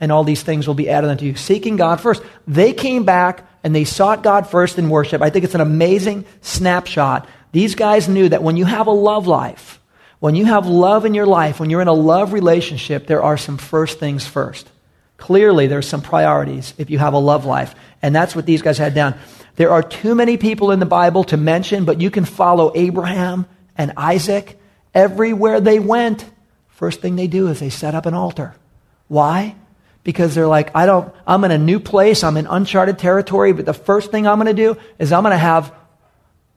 And 0.00 0.12
all 0.12 0.24
these 0.24 0.42
things 0.42 0.66
will 0.66 0.74
be 0.74 0.90
added 0.90 1.10
unto 1.10 1.24
you. 1.24 1.34
Seeking 1.34 1.76
God 1.76 2.00
first. 2.00 2.22
They 2.46 2.72
came 2.72 3.04
back 3.04 3.46
and 3.62 3.74
they 3.74 3.84
sought 3.84 4.22
God 4.22 4.48
first 4.48 4.78
in 4.78 4.90
worship. 4.90 5.22
I 5.22 5.30
think 5.30 5.44
it's 5.44 5.54
an 5.54 5.60
amazing 5.60 6.24
snapshot 6.40 7.28
these 7.54 7.76
guys 7.76 8.08
knew 8.08 8.28
that 8.30 8.42
when 8.42 8.56
you 8.56 8.64
have 8.64 8.88
a 8.88 8.90
love 8.90 9.28
life, 9.28 9.80
when 10.18 10.34
you 10.34 10.44
have 10.44 10.66
love 10.66 11.04
in 11.04 11.14
your 11.14 11.24
life, 11.24 11.60
when 11.60 11.70
you're 11.70 11.80
in 11.80 11.86
a 11.86 11.92
love 11.92 12.32
relationship, 12.32 13.06
there 13.06 13.22
are 13.22 13.36
some 13.36 13.58
first 13.58 14.00
things 14.00 14.26
first. 14.26 14.68
Clearly, 15.18 15.68
there's 15.68 15.86
some 15.86 16.02
priorities 16.02 16.74
if 16.78 16.90
you 16.90 16.98
have 16.98 17.12
a 17.12 17.18
love 17.18 17.44
life. 17.44 17.76
And 18.02 18.12
that's 18.12 18.34
what 18.34 18.44
these 18.44 18.60
guys 18.60 18.76
had 18.76 18.92
down. 18.92 19.14
There 19.56 19.70
are 19.70 19.82
too 19.82 20.14
many 20.14 20.36
people 20.36 20.70
in 20.72 20.80
the 20.80 20.86
Bible 20.86 21.24
to 21.24 21.36
mention, 21.36 21.84
but 21.84 22.00
you 22.00 22.10
can 22.10 22.24
follow 22.24 22.72
Abraham 22.74 23.46
and 23.76 23.92
Isaac. 23.96 24.58
Everywhere 24.92 25.60
they 25.60 25.78
went, 25.78 26.28
first 26.68 27.00
thing 27.00 27.16
they 27.16 27.26
do 27.26 27.48
is 27.48 27.60
they 27.60 27.70
set 27.70 27.94
up 27.94 28.06
an 28.06 28.14
altar. 28.14 28.54
Why? 29.08 29.54
Because 30.02 30.34
they're 30.34 30.46
like, 30.46 30.74
I 30.74 30.86
don't, 30.86 31.14
I'm 31.26 31.44
in 31.44 31.50
a 31.50 31.58
new 31.58 31.80
place, 31.80 32.24
I'm 32.24 32.36
in 32.36 32.46
uncharted 32.46 32.98
territory, 32.98 33.52
but 33.52 33.64
the 33.64 33.74
first 33.74 34.10
thing 34.10 34.26
I'm 34.26 34.38
going 34.38 34.54
to 34.54 34.62
do 34.62 34.78
is 34.98 35.12
I'm 35.12 35.22
going 35.22 35.32
to 35.32 35.38
have 35.38 35.74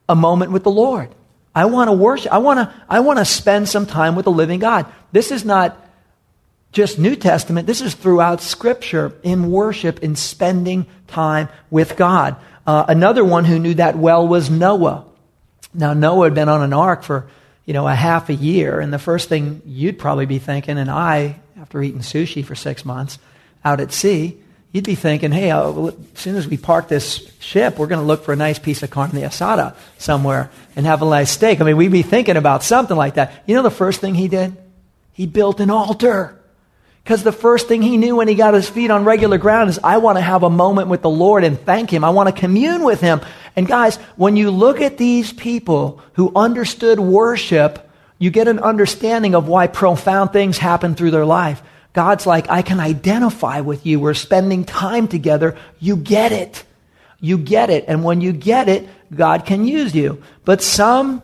a 0.10 0.16
moment 0.16 0.51
with 0.51 0.63
the 0.63 0.72
Lord. 0.72 1.10
I 1.54 1.66
want 1.66 1.88
to 1.88 1.94
worship. 1.94 2.32
I 2.32 2.38
want 2.38 2.60
to, 2.60 2.74
I 2.88 3.00
want 3.00 3.20
to 3.20 3.25
spend 3.25 3.68
some 3.68 3.86
time 3.86 4.16
with 4.16 4.25
the 4.25 4.32
living 4.32 4.60
God. 4.60 4.86
This 5.12 5.32
is 5.32 5.44
not 5.44 5.75
just 6.72 7.00
New 7.00 7.16
Testament. 7.16 7.66
This 7.66 7.82
is 7.82 7.96
throughout 7.96 8.42
Scripture 8.42 9.13
in 9.24 9.50
worship, 9.50 10.04
in 10.04 10.16
spending 10.16 10.86
time 11.08 11.50
with 11.72 11.96
God. 11.96 12.36
Uh, 12.67 12.83
another 12.89 13.24
one 13.24 13.45
who 13.45 13.57
knew 13.57 13.74
that 13.75 13.97
well 13.97 14.27
was 14.27 14.50
Noah. 14.50 15.05
Now, 15.74 15.93
Noah 15.93 16.25
had 16.25 16.36
been 16.36 16.50
on 16.50 16.62
an 16.62 16.74
ark 16.74 17.01
for, 17.03 17.29
you 17.65 17.74
know, 17.74 17.88
a 17.88 17.95
half 17.95 18.27
a 18.27 18.33
year. 18.33 18.81
And 18.81 18.91
the 18.91 19.00
first 19.00 19.29
thing 19.29 19.62
you'd 19.65 19.97
probably 19.97 20.25
be 20.25 20.38
thinking, 20.38 20.77
and 20.77 20.91
I, 20.91 21.39
after 21.59 21.81
eating 21.81 22.01
sushi 22.01 22.43
for 22.43 22.55
six 22.55 22.83
months 22.83 23.19
out 23.63 23.79
at 23.79 23.93
sea, 23.93 24.38
you'd 24.74 24.83
be 24.83 24.95
thinking, 24.95 25.31
hey, 25.31 25.50
uh, 25.50 25.86
as 25.86 25.95
soon 26.15 26.36
as 26.36 26.45
we 26.45 26.57
park 26.57 26.89
this 26.89 27.31
ship, 27.39 27.79
we're 27.79 27.88
going 27.88 28.01
to 28.01 28.05
look 28.05 28.25
for 28.25 28.33
a 28.33 28.36
nice 28.36 28.59
piece 28.59 28.83
of 28.83 28.89
carne 28.89 29.12
asada 29.12 29.74
somewhere 29.97 30.51
and 30.75 30.86
have 30.86 31.01
a 31.01 31.05
nice 31.05 31.31
steak. 31.31 31.62
I 31.62 31.63
mean, 31.63 31.77
we'd 31.77 31.91
be 31.91 32.01
thinking 32.03 32.36
about 32.36 32.63
something 32.63 32.97
like 32.97 33.13
that. 33.13 33.43
You 33.45 33.55
know 33.55 33.63
the 33.63 33.71
first 33.71 34.01
thing 34.01 34.13
he 34.13 34.27
did? 34.27 34.57
He 35.13 35.25
built 35.25 35.62
an 35.62 35.69
altar. 35.69 36.37
Because 37.07 37.23
the 37.23 37.31
first 37.31 37.69
thing 37.69 37.81
he 37.81 37.95
knew 37.95 38.17
when 38.17 38.27
he 38.27 38.35
got 38.35 38.53
his 38.53 38.67
feet 38.67 38.91
on 38.91 39.05
regular 39.05 39.37
ground 39.37 39.69
is, 39.69 39.79
I 39.81 39.99
want 39.99 40.17
to 40.17 40.21
have 40.21 40.43
a 40.43 40.49
moment 40.49 40.89
with 40.89 41.01
the 41.01 41.09
Lord 41.09 41.45
and 41.45 41.57
thank 41.57 41.89
him. 41.89 42.03
I 42.03 42.09
want 42.09 42.27
to 42.27 42.37
commune 42.37 42.83
with 42.83 42.99
him. 42.99 43.21
And 43.55 43.65
guys, 43.65 43.95
when 44.17 44.35
you 44.35 44.51
look 44.51 44.81
at 44.81 44.97
these 44.97 45.31
people 45.31 46.01
who 46.15 46.33
understood 46.35 46.99
worship, 46.99 47.89
you 48.19 48.29
get 48.29 48.49
an 48.49 48.59
understanding 48.59 49.35
of 49.35 49.47
why 49.47 49.67
profound 49.67 50.33
things 50.33 50.57
happen 50.57 50.95
through 50.95 51.11
their 51.11 51.23
life. 51.23 51.63
God's 51.93 52.27
like, 52.27 52.49
I 52.49 52.61
can 52.61 52.81
identify 52.81 53.61
with 53.61 53.85
you. 53.85 54.01
We're 54.01 54.13
spending 54.13 54.65
time 54.65 55.07
together. 55.07 55.57
You 55.79 55.95
get 55.95 56.33
it. 56.33 56.65
You 57.21 57.37
get 57.37 57.69
it. 57.69 57.85
And 57.87 58.03
when 58.03 58.19
you 58.19 58.33
get 58.33 58.67
it, 58.67 58.89
God 59.15 59.45
can 59.45 59.65
use 59.65 59.95
you. 59.95 60.21
But 60.43 60.61
some 60.61 61.23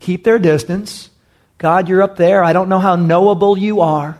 keep 0.00 0.24
their 0.24 0.38
distance. 0.38 1.10
God, 1.58 1.90
you're 1.90 2.02
up 2.02 2.16
there. 2.16 2.42
I 2.42 2.54
don't 2.54 2.70
know 2.70 2.78
how 2.78 2.96
knowable 2.96 3.58
you 3.58 3.82
are, 3.82 4.18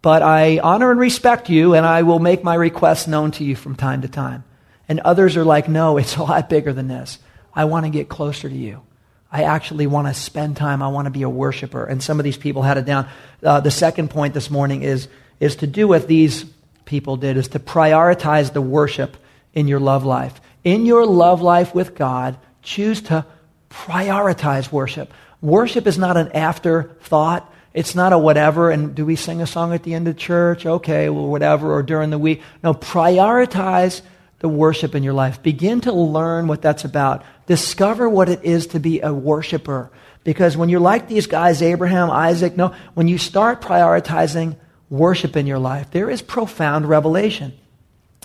but 0.00 0.22
I 0.22 0.58
honor 0.58 0.90
and 0.90 1.00
respect 1.00 1.50
you, 1.50 1.74
and 1.74 1.84
I 1.84 2.02
will 2.02 2.18
make 2.18 2.44
my 2.44 2.54
requests 2.54 3.06
known 3.06 3.30
to 3.32 3.44
you 3.44 3.56
from 3.56 3.74
time 3.74 4.02
to 4.02 4.08
time. 4.08 4.44
And 4.88 5.00
others 5.00 5.36
are 5.36 5.44
like, 5.44 5.68
no, 5.68 5.98
it's 5.98 6.16
a 6.16 6.22
lot 6.22 6.48
bigger 6.48 6.72
than 6.72 6.88
this. 6.88 7.18
I 7.54 7.64
want 7.64 7.86
to 7.86 7.90
get 7.90 8.08
closer 8.08 8.48
to 8.48 8.54
you. 8.54 8.82
I 9.30 9.42
actually 9.42 9.86
want 9.86 10.06
to 10.08 10.14
spend 10.14 10.56
time. 10.56 10.82
I 10.82 10.88
want 10.88 11.06
to 11.06 11.10
be 11.10 11.22
a 11.22 11.28
worshiper. 11.28 11.84
And 11.84 12.02
some 12.02 12.18
of 12.18 12.24
these 12.24 12.38
people 12.38 12.62
had 12.62 12.78
it 12.78 12.86
down. 12.86 13.08
Uh, 13.42 13.60
the 13.60 13.70
second 13.70 14.08
point 14.08 14.32
this 14.32 14.50
morning 14.50 14.82
is, 14.82 15.08
is 15.40 15.56
to 15.56 15.66
do 15.66 15.86
what 15.86 16.08
these 16.08 16.44
people 16.86 17.16
did, 17.16 17.36
is 17.36 17.48
to 17.48 17.58
prioritize 17.58 18.52
the 18.52 18.62
worship 18.62 19.16
in 19.52 19.68
your 19.68 19.80
love 19.80 20.04
life. 20.04 20.40
In 20.64 20.86
your 20.86 21.04
love 21.04 21.42
life 21.42 21.74
with 21.74 21.94
God, 21.94 22.38
choose 22.62 23.02
to 23.02 23.26
prioritize 23.68 24.72
worship. 24.72 25.12
Worship 25.42 25.86
is 25.86 25.98
not 25.98 26.16
an 26.16 26.32
afterthought. 26.32 27.52
It's 27.78 27.94
not 27.94 28.12
a 28.12 28.18
whatever, 28.18 28.72
and 28.72 28.92
do 28.92 29.06
we 29.06 29.14
sing 29.14 29.40
a 29.40 29.46
song 29.46 29.72
at 29.72 29.84
the 29.84 29.94
end 29.94 30.08
of 30.08 30.16
church? 30.16 30.66
Okay, 30.66 31.08
well, 31.10 31.28
whatever, 31.28 31.72
or 31.72 31.84
during 31.84 32.10
the 32.10 32.18
week. 32.18 32.42
No, 32.60 32.74
prioritize 32.74 34.02
the 34.40 34.48
worship 34.48 34.96
in 34.96 35.04
your 35.04 35.12
life. 35.12 35.44
Begin 35.44 35.80
to 35.82 35.92
learn 35.92 36.48
what 36.48 36.60
that's 36.60 36.84
about. 36.84 37.24
Discover 37.46 38.08
what 38.08 38.28
it 38.28 38.42
is 38.42 38.66
to 38.68 38.80
be 38.80 39.00
a 39.00 39.14
worshiper. 39.14 39.92
Because 40.24 40.56
when 40.56 40.70
you're 40.70 40.80
like 40.80 41.06
these 41.06 41.28
guys, 41.28 41.62
Abraham, 41.62 42.10
Isaac, 42.10 42.56
no, 42.56 42.74
when 42.94 43.06
you 43.06 43.16
start 43.16 43.62
prioritizing 43.62 44.56
worship 44.90 45.36
in 45.36 45.46
your 45.46 45.60
life, 45.60 45.92
there 45.92 46.10
is 46.10 46.20
profound 46.20 46.88
revelation. 46.88 47.52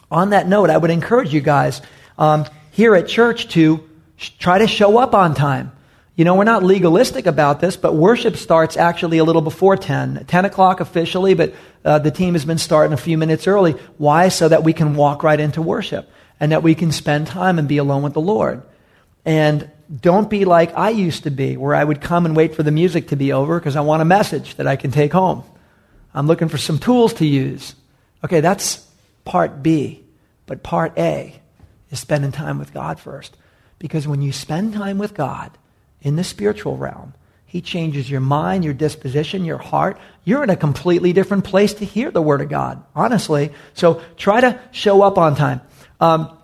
On 0.10 0.32
that 0.32 0.48
note, 0.48 0.72
I 0.72 0.78
would 0.78 0.90
encourage 0.90 1.32
you 1.32 1.42
guys 1.42 1.80
um, 2.18 2.48
here 2.72 2.96
at 2.96 3.08
church 3.08 3.50
to 3.50 3.88
sh- 4.18 4.32
try 4.40 4.58
to 4.58 4.68
show 4.68 4.98
up 4.98 5.14
on 5.14 5.36
time. 5.36 5.74
You 6.16 6.26
know, 6.26 6.36
we're 6.36 6.44
not 6.44 6.62
legalistic 6.62 7.26
about 7.26 7.60
this, 7.60 7.76
but 7.76 7.96
worship 7.96 8.36
starts 8.36 8.78
actually 8.78 9.18
a 9.18 9.24
little 9.24 9.42
before 9.42 9.76
10. 9.78 10.26
10 10.28 10.46
o'clock 10.46 10.80
officially, 10.80 11.34
but 11.34 11.56
uh, 11.84 11.98
the 12.00 12.12
team 12.12 12.36
has 12.36 12.46
been 12.46 12.60
starting 12.60 12.94
a 12.94 12.98
few 12.98 13.18
minutes 13.18 13.48
early. 13.48 13.72
Why? 13.98 14.28
So 14.28 14.48
that 14.48 14.64
we 14.64 14.74
can 14.74 14.96
walk 14.96 15.24
right 15.24 15.40
into 15.40 15.62
worship 15.62 16.08
and 16.40 16.52
that 16.52 16.62
we 16.62 16.76
can 16.76 16.92
spend 16.92 17.28
time 17.28 17.58
and 17.58 17.68
be 17.68 17.78
alone 17.78 18.04
with 18.04 18.14
the 18.14 18.22
Lord. 18.22 18.62
And 19.26 19.72
don't 20.02 20.30
be 20.30 20.46
like 20.46 20.78
I 20.78 20.90
used 20.92 21.24
to 21.24 21.32
be, 21.32 21.58
where 21.58 21.74
I 21.74 21.84
would 21.84 22.00
come 22.00 22.26
and 22.28 22.36
wait 22.36 22.56
for 22.56 22.62
the 22.62 22.72
music 22.72 23.08
to 23.08 23.16
be 23.16 23.34
over 23.34 23.60
because 23.60 23.76
I 23.76 23.82
want 23.82 24.04
a 24.04 24.06
message 24.06 24.56
that 24.56 24.68
I 24.68 24.76
can 24.76 24.92
take 24.92 25.14
home. 25.14 25.44
I'm 26.14 26.28
looking 26.28 26.48
for 26.48 26.60
some 26.60 26.78
tools 26.78 27.16
to 27.16 27.26
use. 27.26 27.74
Okay, 28.24 28.40
that's 28.40 28.88
part 29.26 29.64
B. 29.64 30.04
But 30.46 30.62
part 30.62 30.98
A 30.98 31.40
is 31.90 32.00
spending 32.00 32.32
time 32.32 32.60
with 32.60 32.74
God 32.74 33.00
first. 33.00 33.36
Because 33.80 34.08
when 34.08 34.22
you 34.22 34.32
spend 34.32 34.74
time 34.74 35.00
with 35.00 35.16
God, 35.16 35.58
in 36.04 36.16
the 36.16 36.24
spiritual 36.24 36.78
realm. 36.78 37.14
He 37.46 37.62
changes 37.62 38.10
your 38.10 38.20
mind, 38.20 38.64
your 38.64 38.74
disposition, 38.74 39.46
your 39.46 39.60
heart. 39.60 40.00
You're 40.24 40.44
in 40.44 40.50
a 40.50 40.56
completely 40.56 41.14
different 41.14 41.44
place 41.44 41.76
to 41.76 41.86
hear 41.86 42.10
the 42.10 42.22
Word 42.22 42.42
of 42.42 42.50
God, 42.50 42.84
honestly. 42.96 43.52
So 43.76 44.02
try 44.18 44.42
to 44.42 44.60
show 44.72 45.04
up 45.04 45.18
on 45.18 45.36
time. 45.36 45.62
Um, 46.00 46.36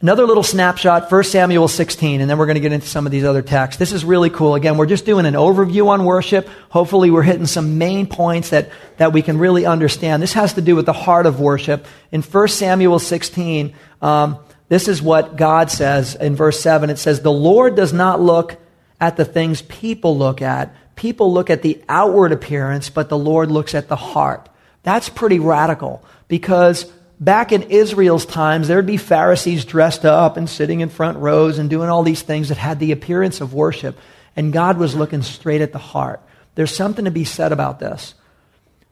another 0.00 0.24
little 0.24 0.44
snapshot, 0.44 1.10
1 1.10 1.24
Samuel 1.24 1.66
16, 1.66 2.20
and 2.20 2.30
then 2.30 2.38
we're 2.38 2.46
going 2.46 2.54
to 2.54 2.60
get 2.60 2.72
into 2.72 2.86
some 2.86 3.04
of 3.04 3.10
these 3.10 3.24
other 3.24 3.42
texts. 3.42 3.80
This 3.80 3.90
is 3.90 4.04
really 4.04 4.30
cool. 4.30 4.54
Again, 4.54 4.76
we're 4.76 4.86
just 4.86 5.06
doing 5.06 5.26
an 5.26 5.34
overview 5.34 5.88
on 5.88 6.04
worship. 6.04 6.48
Hopefully, 6.68 7.10
we're 7.10 7.22
hitting 7.22 7.46
some 7.46 7.78
main 7.78 8.06
points 8.06 8.50
that, 8.50 8.70
that 8.98 9.12
we 9.12 9.22
can 9.22 9.38
really 9.38 9.66
understand. 9.66 10.22
This 10.22 10.34
has 10.34 10.52
to 10.52 10.60
do 10.60 10.76
with 10.76 10.86
the 10.86 10.92
heart 10.92 11.26
of 11.26 11.40
worship. 11.40 11.84
In 12.12 12.22
1 12.22 12.48
Samuel 12.48 13.00
16, 13.00 13.74
um, 14.00 14.38
this 14.68 14.88
is 14.88 15.00
what 15.00 15.36
God 15.36 15.70
says 15.70 16.14
in 16.14 16.34
verse 16.34 16.60
7. 16.60 16.90
It 16.90 16.98
says, 16.98 17.20
The 17.20 17.32
Lord 17.32 17.76
does 17.76 17.92
not 17.92 18.20
look 18.20 18.56
at 19.00 19.16
the 19.16 19.24
things 19.24 19.62
people 19.62 20.16
look 20.16 20.42
at. 20.42 20.74
People 20.96 21.32
look 21.32 21.50
at 21.50 21.62
the 21.62 21.82
outward 21.88 22.32
appearance, 22.32 22.90
but 22.90 23.08
the 23.08 23.18
Lord 23.18 23.50
looks 23.50 23.74
at 23.74 23.88
the 23.88 23.96
heart. 23.96 24.48
That's 24.82 25.08
pretty 25.08 25.38
radical 25.38 26.02
because 26.26 26.90
back 27.20 27.52
in 27.52 27.64
Israel's 27.64 28.26
times, 28.26 28.68
there'd 28.68 28.86
be 28.86 28.96
Pharisees 28.96 29.64
dressed 29.64 30.04
up 30.04 30.36
and 30.36 30.48
sitting 30.48 30.80
in 30.80 30.88
front 30.88 31.18
rows 31.18 31.58
and 31.58 31.70
doing 31.70 31.88
all 31.88 32.02
these 32.02 32.22
things 32.22 32.48
that 32.48 32.58
had 32.58 32.78
the 32.78 32.92
appearance 32.92 33.40
of 33.40 33.54
worship. 33.54 33.98
And 34.34 34.52
God 34.52 34.78
was 34.78 34.94
looking 34.94 35.22
straight 35.22 35.60
at 35.60 35.72
the 35.72 35.78
heart. 35.78 36.20
There's 36.54 36.74
something 36.74 37.04
to 37.04 37.10
be 37.10 37.24
said 37.24 37.52
about 37.52 37.78
this. 37.78 38.14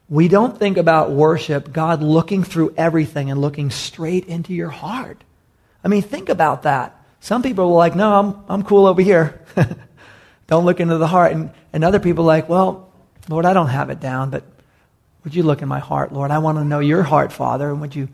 We 0.07 0.27
don't 0.27 0.57
think 0.57 0.77
about 0.77 1.11
worship, 1.11 1.73
God 1.73 2.03
looking 2.03 2.43
through 2.43 2.75
everything 2.77 3.31
and 3.31 3.41
looking 3.41 3.71
straight 3.71 4.25
into 4.25 4.53
your 4.53 4.69
heart. 4.69 5.23
I 5.85 5.87
mean, 5.87 6.01
think 6.01 6.29
about 6.29 6.63
that. 6.63 6.99
Some 7.19 7.43
people 7.43 7.65
are 7.65 7.77
like, 7.77 7.95
no, 7.95 8.19
I'm, 8.19 8.43
I'm 8.49 8.63
cool 8.63 8.87
over 8.87 9.03
here. 9.03 9.45
don't 10.47 10.65
look 10.65 10.79
into 10.79 10.97
the 10.97 11.07
heart. 11.07 11.31
And, 11.31 11.51
and 11.71 11.83
other 11.83 11.99
people 11.99 12.23
are 12.23 12.27
like, 12.27 12.49
well, 12.49 12.91
Lord, 13.29 13.45
I 13.45 13.53
don't 13.53 13.67
have 13.67 13.91
it 13.91 13.99
down, 13.99 14.31
but 14.31 14.43
would 15.23 15.35
you 15.35 15.43
look 15.43 15.61
in 15.61 15.67
my 15.67 15.79
heart, 15.79 16.11
Lord? 16.11 16.31
I 16.31 16.39
want 16.39 16.57
to 16.57 16.63
know 16.63 16.79
your 16.79 17.03
heart, 17.03 17.31
Father, 17.31 17.69
and 17.69 17.81
would 17.81 17.95
you, 17.95 18.09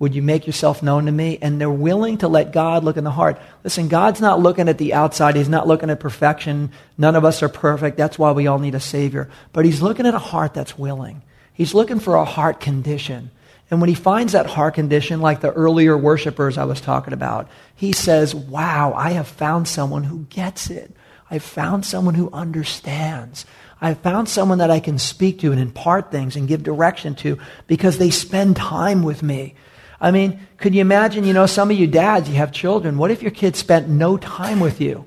would 0.00 0.16
you 0.16 0.22
make 0.22 0.48
yourself 0.48 0.82
known 0.82 1.06
to 1.06 1.12
me? 1.12 1.38
And 1.40 1.60
they're 1.60 1.70
willing 1.70 2.18
to 2.18 2.28
let 2.28 2.52
God 2.52 2.82
look 2.82 2.96
in 2.96 3.04
the 3.04 3.10
heart. 3.12 3.40
Listen, 3.62 3.86
God's 3.86 4.20
not 4.20 4.40
looking 4.40 4.68
at 4.68 4.78
the 4.78 4.94
outside. 4.94 5.36
He's 5.36 5.48
not 5.48 5.68
looking 5.68 5.90
at 5.90 6.00
perfection. 6.00 6.72
None 6.98 7.14
of 7.14 7.24
us 7.24 7.40
are 7.42 7.48
perfect. 7.48 7.96
That's 7.96 8.18
why 8.18 8.32
we 8.32 8.48
all 8.48 8.58
need 8.58 8.74
a 8.74 8.80
Savior. 8.80 9.30
But 9.52 9.64
He's 9.64 9.80
looking 9.80 10.06
at 10.06 10.14
a 10.14 10.18
heart 10.18 10.54
that's 10.54 10.76
willing. 10.76 11.22
He's 11.52 11.72
looking 11.72 12.00
for 12.00 12.16
a 12.16 12.24
heart 12.24 12.58
condition. 12.58 13.30
And 13.72 13.80
when 13.80 13.88
he 13.88 13.94
finds 13.94 14.34
that 14.34 14.44
heart 14.44 14.74
condition, 14.74 15.22
like 15.22 15.40
the 15.40 15.50
earlier 15.50 15.96
worshipers 15.96 16.58
I 16.58 16.64
was 16.64 16.78
talking 16.78 17.14
about, 17.14 17.48
he 17.74 17.92
says, 17.92 18.34
Wow, 18.34 18.92
I 18.94 19.12
have 19.12 19.26
found 19.26 19.66
someone 19.66 20.04
who 20.04 20.26
gets 20.28 20.68
it. 20.68 20.94
I've 21.30 21.42
found 21.42 21.86
someone 21.86 22.12
who 22.12 22.28
understands. 22.34 23.46
I've 23.80 24.00
found 24.00 24.28
someone 24.28 24.58
that 24.58 24.70
I 24.70 24.78
can 24.78 24.98
speak 24.98 25.38
to 25.38 25.52
and 25.52 25.58
impart 25.58 26.10
things 26.10 26.36
and 26.36 26.46
give 26.46 26.62
direction 26.62 27.14
to 27.14 27.38
because 27.66 27.96
they 27.96 28.10
spend 28.10 28.56
time 28.56 29.02
with 29.02 29.22
me. 29.22 29.54
I 29.98 30.10
mean, 30.10 30.46
could 30.58 30.74
you 30.74 30.82
imagine, 30.82 31.24
you 31.24 31.32
know, 31.32 31.46
some 31.46 31.70
of 31.70 31.78
you 31.78 31.86
dads, 31.86 32.28
you 32.28 32.34
have 32.34 32.52
children. 32.52 32.98
What 32.98 33.10
if 33.10 33.22
your 33.22 33.30
kids 33.30 33.58
spent 33.58 33.88
no 33.88 34.18
time 34.18 34.60
with 34.60 34.82
you? 34.82 35.06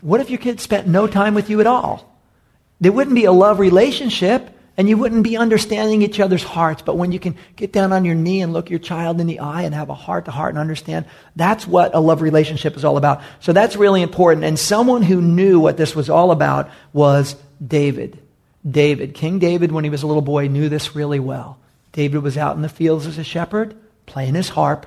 What 0.00 0.22
if 0.22 0.30
your 0.30 0.38
kids 0.38 0.62
spent 0.62 0.88
no 0.88 1.06
time 1.06 1.34
with 1.34 1.50
you 1.50 1.60
at 1.60 1.66
all? 1.66 2.18
There 2.80 2.92
wouldn't 2.92 3.14
be 3.14 3.26
a 3.26 3.32
love 3.32 3.58
relationship 3.58 4.56
and 4.76 4.88
you 4.88 4.96
wouldn't 4.96 5.24
be 5.24 5.36
understanding 5.36 6.02
each 6.02 6.20
other's 6.20 6.42
hearts. 6.42 6.82
But 6.82 6.96
when 6.96 7.12
you 7.12 7.18
can 7.18 7.36
get 7.56 7.72
down 7.72 7.92
on 7.92 8.04
your 8.04 8.14
knee 8.14 8.40
and 8.40 8.52
look 8.52 8.70
your 8.70 8.78
child 8.78 9.20
in 9.20 9.26
the 9.26 9.40
eye 9.40 9.62
and 9.62 9.74
have 9.74 9.90
a 9.90 9.94
heart 9.94 10.24
to 10.26 10.30
heart 10.30 10.50
and 10.50 10.58
understand, 10.58 11.06
that's 11.36 11.66
what 11.66 11.94
a 11.94 12.00
love 12.00 12.22
relationship 12.22 12.76
is 12.76 12.84
all 12.84 12.96
about. 12.96 13.22
So 13.40 13.52
that's 13.52 13.76
really 13.76 14.02
important. 14.02 14.44
And 14.44 14.58
someone 14.58 15.02
who 15.02 15.20
knew 15.20 15.60
what 15.60 15.76
this 15.76 15.94
was 15.94 16.08
all 16.08 16.30
about 16.30 16.70
was 16.92 17.36
David. 17.64 18.18
David, 18.68 19.14
King 19.14 19.38
David, 19.38 19.72
when 19.72 19.84
he 19.84 19.90
was 19.90 20.02
a 20.02 20.06
little 20.06 20.22
boy, 20.22 20.48
knew 20.48 20.68
this 20.68 20.94
really 20.94 21.20
well. 21.20 21.58
David 21.92 22.22
was 22.22 22.36
out 22.36 22.56
in 22.56 22.62
the 22.62 22.68
fields 22.68 23.06
as 23.06 23.18
a 23.18 23.24
shepherd, 23.24 23.74
playing 24.06 24.34
his 24.34 24.50
harp 24.50 24.86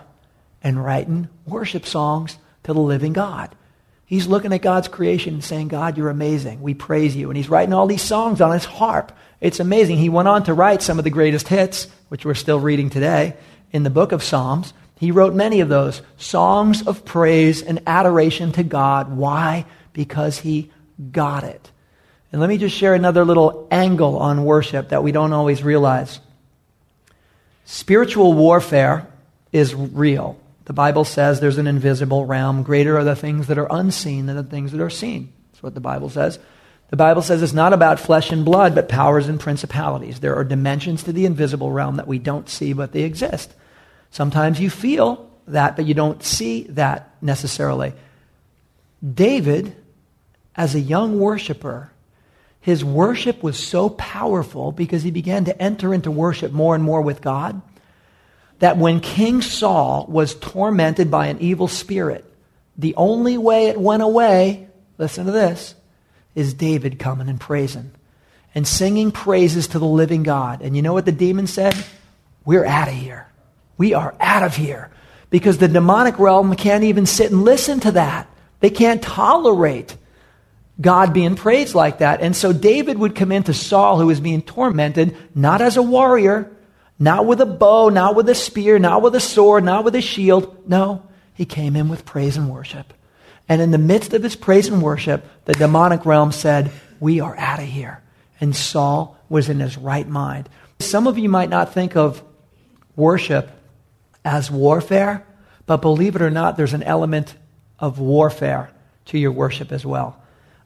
and 0.61 0.83
writing 0.83 1.27
worship 1.45 1.85
songs 1.85 2.37
to 2.63 2.73
the 2.73 2.79
living 2.79 3.13
God. 3.13 3.53
He's 4.13 4.27
looking 4.27 4.53
at 4.53 4.62
God's 4.62 4.88
creation 4.89 5.34
and 5.34 5.43
saying, 5.43 5.70
God, 5.70 5.98
you're 5.98 6.12
amazing. 6.12 6.62
We 6.62 6.75
praise 6.75 7.15
you. 7.15 7.32
And 7.32 7.36
he's 7.36 7.50
writing 7.50 7.74
all 7.74 7.88
these 7.88 8.03
songs 8.03 8.41
on 8.41 8.51
his 8.51 8.63
harp. 8.63 9.12
It's 9.41 9.60
amazing. 9.60 9.98
He 9.98 10.08
went 10.08 10.27
on 10.27 10.43
to 10.43 10.53
write 10.53 10.84
some 10.84 11.00
of 11.00 11.03
the 11.03 11.10
greatest 11.10 11.48
hits, 11.48 11.88
which 12.10 12.24
we're 12.24 12.36
still 12.36 12.60
reading 12.60 12.91
today, 12.91 13.36
in 13.72 13.82
the 13.82 13.89
book 13.89 14.12
of 14.12 14.22
Psalms. 14.22 14.72
He 15.00 15.10
wrote 15.10 15.34
many 15.34 15.62
of 15.62 15.70
those 15.70 16.03
songs 16.17 16.86
of 16.86 17.05
praise 17.05 17.63
and 17.63 17.82
adoration 17.88 18.51
to 18.51 18.62
God. 18.62 19.17
Why? 19.17 19.65
Because 19.93 20.38
he 20.38 20.70
got 21.12 21.43
it. 21.43 21.72
And 22.32 22.39
let 22.39 22.50
me 22.51 22.60
just 22.60 22.75
share 22.77 22.93
another 22.93 23.25
little 23.25 23.67
angle 23.72 24.20
on 24.20 24.46
worship 24.46 24.89
that 24.89 25.01
we 25.01 25.12
don't 25.12 25.34
always 25.34 25.63
realize. 25.63 26.20
Spiritual 27.65 28.34
warfare 28.34 29.08
is 29.51 29.74
real. 29.74 30.38
The 30.65 30.74
Bible 30.74 31.03
says 31.03 31.39
there's 31.39 31.58
an 31.58 31.67
invisible 31.67 32.25
realm. 32.25 32.63
Greater 32.63 32.98
are 32.98 33.03
the 33.03 33.15
things 33.15 33.48
that 33.48 33.58
are 33.58 33.67
unseen 33.70 34.25
than 34.27 34.36
the 34.36 34.43
things 34.43 34.72
that 34.72 34.82
are 34.82 34.89
seen. 34.89 35.34
That's 35.51 35.63
what 35.63 35.74
the 35.74 35.82
Bible 35.82 36.10
says. 36.10 36.39
The 36.89 36.98
Bible 36.98 37.22
says 37.22 37.41
it's 37.41 37.53
not 37.53 37.74
about 37.74 38.00
flesh 38.00 38.32
and 38.32 38.46
blood, 38.46 38.75
but 38.75 38.88
powers 38.88 39.27
and 39.27 39.39
principalities. 39.39 40.20
There 40.20 40.36
are 40.36 40.43
dimensions 40.43 41.03
to 41.03 41.13
the 41.13 41.25
invisible 41.25 41.72
realm 41.72 41.98
that 41.98 42.08
we 42.08 42.20
don't 42.20 42.48
see, 42.48 42.74
but 42.74 42.91
they 42.91 43.03
exist. 43.03 43.53
Sometimes 44.12 44.60
you 44.60 44.70
feel 44.70 45.29
that, 45.48 45.75
but 45.75 45.86
you 45.86 45.93
don't 45.93 46.24
see 46.24 46.63
that 46.70 47.15
necessarily. 47.22 47.93
David, 49.03 49.75
as 50.55 50.75
a 50.75 50.79
young 50.79 51.20
worshiper, 51.20 51.91
his 52.62 52.86
worship 52.86 53.43
was 53.43 53.58
so 53.58 53.89
powerful 53.89 54.72
because 54.72 55.03
he 55.03 55.12
began 55.12 55.46
to 55.46 55.62
enter 55.62 55.93
into 55.93 56.12
worship 56.12 56.53
more 56.53 56.75
and 56.75 56.84
more 56.84 57.01
with 57.01 57.22
God 57.22 57.62
that 58.63 58.77
when 58.77 59.01
King 59.01 59.41
Saul 59.41 60.05
was 60.08 60.36
tormented 60.36 61.12
by 61.12 61.27
an 61.27 61.39
evil 61.41 61.67
spirit, 61.67 62.24
the 62.77 62.96
only 62.96 63.38
way 63.38 63.67
it 63.67 63.77
went 63.77 64.01
away, 64.01 64.70
listen 64.98 65.25
to 65.25 65.34
this, 65.34 65.75
is 66.34 66.53
David 66.53 66.98
coming 66.98 67.27
and 67.27 67.41
praising 67.41 67.91
and 68.55 68.65
singing 68.65 69.12
praises 69.12 69.67
to 69.67 69.79
the 69.79 69.86
living 69.86 70.24
God. 70.24 70.62
And 70.62 70.77
you 70.77 70.82
know 70.82 70.93
what 70.93 71.03
the 71.03 71.12
demon 71.12 71.46
said? 71.46 71.75
We're 72.46 72.63
out 72.63 72.88
of 72.88 72.93
here. 72.93 73.27
We 73.77 73.96
are 73.96 74.15
out 74.22 74.43
of 74.43 74.55
here. 74.55 74.89
because 75.34 75.58
the 75.58 75.67
demonic 75.67 76.20
realm 76.20 76.55
can't 76.55 76.84
even 76.84 77.08
sit 77.08 77.32
and 77.32 77.43
listen 77.43 77.79
to 77.79 77.93
that. 77.93 78.27
They 78.60 78.70
can't 78.70 79.01
tolerate 79.01 79.98
God 80.79 81.12
being 81.12 81.36
praised 81.36 81.74
like 81.74 81.98
that. 81.98 82.22
And 82.22 82.36
so 82.36 82.53
David 82.53 83.00
would 83.00 83.15
come 83.15 83.32
into 83.32 83.51
Saul, 83.51 83.98
who 83.98 84.05
was 84.05 84.20
being 84.20 84.43
tormented, 84.43 85.17
not 85.34 85.60
as 85.60 85.75
a 85.75 85.82
warrior, 85.82 86.51
not 87.03 87.25
with 87.25 87.41
a 87.41 87.45
bow, 87.45 87.89
not 87.89 88.15
with 88.15 88.29
a 88.29 88.36
spear, 88.36 88.79
not 88.79 89.01
with 89.01 89.13
a 89.13 89.19
sword, 89.19 89.65
not 89.65 89.83
with 89.83 89.93
a 89.93 90.01
shield. 90.01 90.69
No, 90.69 91.03
he 91.33 91.43
came 91.43 91.75
in 91.75 91.89
with 91.89 92.05
praise 92.05 92.38
and 92.38 92.50
worship. 92.50 92.93
And 93.50 93.62
in 93.62 93.72
the 93.72 93.77
midst 93.77 94.13
of 94.13 94.24
his 94.24 94.38
praise 94.38 94.69
and 94.69 94.81
worship, 94.81 95.25
the 95.43 95.51
demonic 95.51 96.05
realm 96.05 96.31
said, 96.31 96.72
We 97.01 97.19
are 97.19 97.38
out 97.38 97.60
of 97.60 97.65
here. 97.65 98.01
And 98.39 98.55
Saul 98.55 99.17
was 99.27 99.50
in 99.50 99.60
his 99.60 99.77
right 99.77 100.07
mind. 100.07 100.48
Some 100.79 101.07
of 101.07 101.17
you 101.17 101.27
might 101.27 101.50
not 101.50 101.74
think 101.74 101.98
of 101.98 102.24
worship 102.95 103.51
as 104.24 104.50
warfare, 104.50 105.27
but 105.65 105.81
believe 105.81 106.15
it 106.15 106.22
or 106.22 106.31
not, 106.31 106.55
there's 106.55 106.74
an 106.74 106.83
element 106.83 107.36
of 107.79 108.00
warfare 108.00 108.72
to 109.07 109.17
your 109.17 109.33
worship 109.33 109.74
as 109.74 109.86
well. 109.86 110.17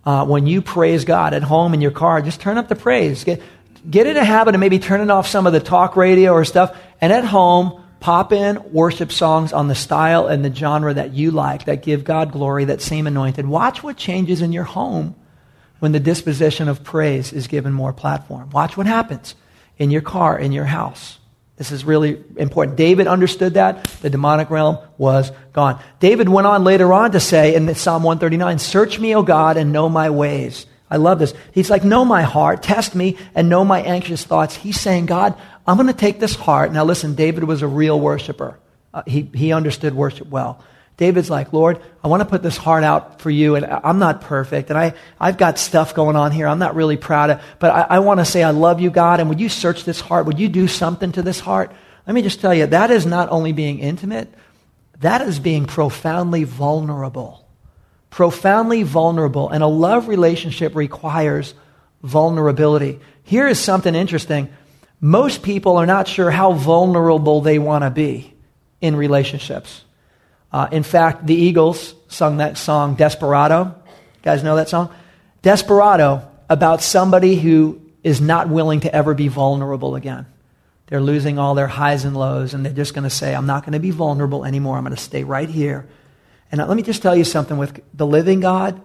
Uh, 0.06 0.24
when 0.26 0.46
you 0.46 0.62
praise 0.62 1.04
God 1.04 1.34
at 1.34 1.42
home 1.42 1.74
in 1.74 1.82
your 1.82 1.92
car, 1.92 2.22
just 2.22 2.42
turn 2.42 2.60
up 2.60 2.68
the 2.68 2.76
praise. 2.76 3.24
Get, 3.24 3.42
get 3.90 4.08
in 4.08 4.18
a 4.18 4.24
habit 4.24 4.56
of 4.56 4.60
maybe 4.60 4.80
turning 4.80 5.10
off 5.10 5.28
some 5.28 5.48
of 5.48 5.54
the 5.54 5.60
talk 5.60 5.96
radio 5.96 6.34
or 6.34 6.46
stuff, 6.46 6.78
and 7.02 7.12
at 7.14 7.26
home, 7.26 7.84
pop 8.00 8.32
in 8.32 8.62
worship 8.72 9.12
songs 9.12 9.54
on 9.54 9.68
the 9.68 9.76
style 9.76 10.28
and 10.28 10.44
the 10.44 10.54
genre 10.54 10.94
that 10.94 11.14
you 11.14 11.32
like, 11.32 11.66
that 11.66 11.84
give 11.84 12.04
God 12.04 12.32
glory, 12.32 12.66
that 12.66 12.82
seem 12.82 13.08
anointed. 13.08 13.46
Watch 13.46 13.84
what 13.84 13.98
changes 13.98 14.42
in 14.42 14.52
your 14.52 14.64
home 14.64 15.16
when 15.80 15.92
the 15.92 16.00
disposition 16.00 16.68
of 16.68 16.84
praise 16.84 17.34
is 17.34 17.48
given 17.48 17.74
more 17.74 17.94
platform. 17.94 18.50
Watch 18.50 18.78
what 18.78 18.88
happens 18.88 19.36
in 19.78 19.92
your 19.92 20.02
car, 20.02 20.38
in 20.38 20.52
your 20.52 20.66
house. 20.66 21.20
This 21.58 21.72
is 21.72 21.84
really 21.84 22.24
important. 22.36 22.78
David 22.78 23.08
understood 23.08 23.56
that. 23.56 23.84
The 24.02 24.12
demonic 24.12 24.52
realm 24.52 24.78
was 25.00 25.32
gone. 25.54 25.82
David 26.00 26.30
went 26.30 26.46
on 26.46 26.64
later 26.64 26.94
on 26.94 27.12
to 27.12 27.20
say 27.20 27.56
in 27.56 27.74
Psalm 27.74 28.04
139, 28.04 28.60
Search 28.60 29.00
me, 29.00 29.16
O 29.16 29.24
God, 29.24 29.58
and 29.58 29.72
know 29.72 29.90
my 29.90 30.12
ways. 30.12 30.68
I 30.90 30.98
love 30.98 31.20
this. 31.20 31.34
He's 31.54 31.70
like, 31.70 31.84
Know 31.84 32.06
my 32.06 32.22
heart, 32.22 32.64
test 32.64 32.96
me, 32.96 33.18
and 33.36 33.50
know 33.50 33.64
my 33.66 33.82
anxious 33.82 34.24
thoughts. 34.24 34.56
He's 34.56 34.80
saying, 34.80 35.06
God, 35.06 35.36
I'm 35.66 35.78
going 35.78 35.88
to 35.88 35.94
take 35.94 36.20
this 36.20 36.36
heart. 36.36 36.72
Now, 36.72 36.86
listen, 36.86 37.16
David 37.16 37.44
was 37.44 37.62
a 37.62 37.68
real 37.68 38.00
worshiper, 38.00 38.58
uh, 38.94 39.04
he, 39.06 39.30
he 39.34 39.54
understood 39.54 39.94
worship 39.94 40.30
well. 40.30 40.64
David's 40.98 41.30
like, 41.30 41.54
Lord, 41.54 41.80
I 42.04 42.08
want 42.08 42.22
to 42.22 42.26
put 42.26 42.42
this 42.42 42.58
heart 42.58 42.84
out 42.84 43.22
for 43.22 43.30
you, 43.30 43.56
and 43.56 43.66
I'm 43.68 44.00
not 44.00 44.22
perfect, 44.22 44.72
and 44.72 44.80
I, 44.80 44.96
I've 45.20 45.38
got 45.38 45.60
stuff 45.60 45.94
going 45.94 46.16
on 46.16 46.32
here 46.32 46.48
I'm 46.48 46.58
not 46.58 46.74
really 46.74 46.98
proud 46.98 47.30
of, 47.30 47.42
but 47.60 47.70
I, 47.70 47.98
I 47.98 48.00
want 48.00 48.20
to 48.20 48.26
say 48.26 48.42
I 48.42 48.50
love 48.50 48.82
you, 48.82 48.90
God, 48.90 49.20
and 49.20 49.30
would 49.30 49.40
you 49.40 49.48
search 49.48 49.84
this 49.84 50.02
heart? 50.02 50.26
Would 50.26 50.40
you 50.40 50.50
do 50.50 50.68
something 50.68 51.12
to 51.12 51.22
this 51.22 51.40
heart? 51.40 51.72
Let 52.08 52.14
me 52.14 52.24
just 52.24 52.42
tell 52.42 52.54
you, 52.54 52.66
that 52.66 52.90
is 52.90 53.06
not 53.06 53.30
only 53.30 53.52
being 53.52 53.78
intimate, 53.78 54.34
that 55.02 55.22
is 55.22 55.40
being 55.40 55.68
profoundly 55.68 56.46
vulnerable. 56.46 57.47
Profoundly 58.10 58.84
vulnerable. 58.84 59.50
And 59.50 59.64
a 59.64 59.68
love 59.68 60.08
relationship 60.08 60.76
requires 60.76 61.54
vulnerability. 62.04 63.00
Here 63.24 63.48
is 63.48 63.60
something 63.60 63.96
interesting. 63.96 64.50
Most 65.00 65.44
people 65.44 65.78
are 65.78 65.86
not 65.86 66.08
sure 66.08 66.32
how 66.32 66.54
vulnerable 66.54 67.42
they 67.42 67.60
want 67.60 67.84
to 67.84 67.90
be 67.90 68.34
in 68.82 68.96
relationships. 68.96 69.84
Uh, 70.52 70.68
in 70.72 70.84
fact, 70.84 71.28
the 71.28 71.36
Eagles 71.36 71.94
sung 72.08 72.38
that 72.38 72.58
song, 72.58 72.96
Desperado. 72.96 73.66
You 73.66 74.22
guys 74.24 74.44
know 74.44 74.56
that 74.56 74.70
song? 74.70 74.94
Desperado, 75.42 76.28
about 76.50 76.82
somebody 76.82 77.36
who 77.36 77.82
is 78.04 78.22
not 78.22 78.50
willing 78.50 78.80
to 78.82 78.94
ever 78.94 79.14
be 79.14 79.28
vulnerable 79.28 79.96
again. 79.96 80.26
They're 80.88 81.02
losing 81.02 81.38
all 81.38 81.56
their 81.56 81.68
highs 81.68 82.06
and 82.06 82.16
lows, 82.16 82.54
and 82.54 82.66
they're 82.66 82.74
just 82.74 82.94
going 82.94 83.04
to 83.04 83.10
say, 83.10 83.36
I'm 83.36 83.46
not 83.46 83.64
going 83.64 83.74
to 83.74 83.80
be 83.80 83.92
vulnerable 83.92 84.46
anymore. 84.46 84.78
I'm 84.78 84.84
going 84.84 84.96
to 84.96 85.02
stay 85.02 85.26
right 85.26 85.50
here. 85.50 85.88
And 86.52 86.66
let 86.66 86.76
me 86.76 86.84
just 86.84 87.02
tell 87.02 87.16
you 87.16 87.24
something 87.24 87.58
with 87.58 87.82
the 87.94 88.06
living 88.06 88.40
God, 88.40 88.82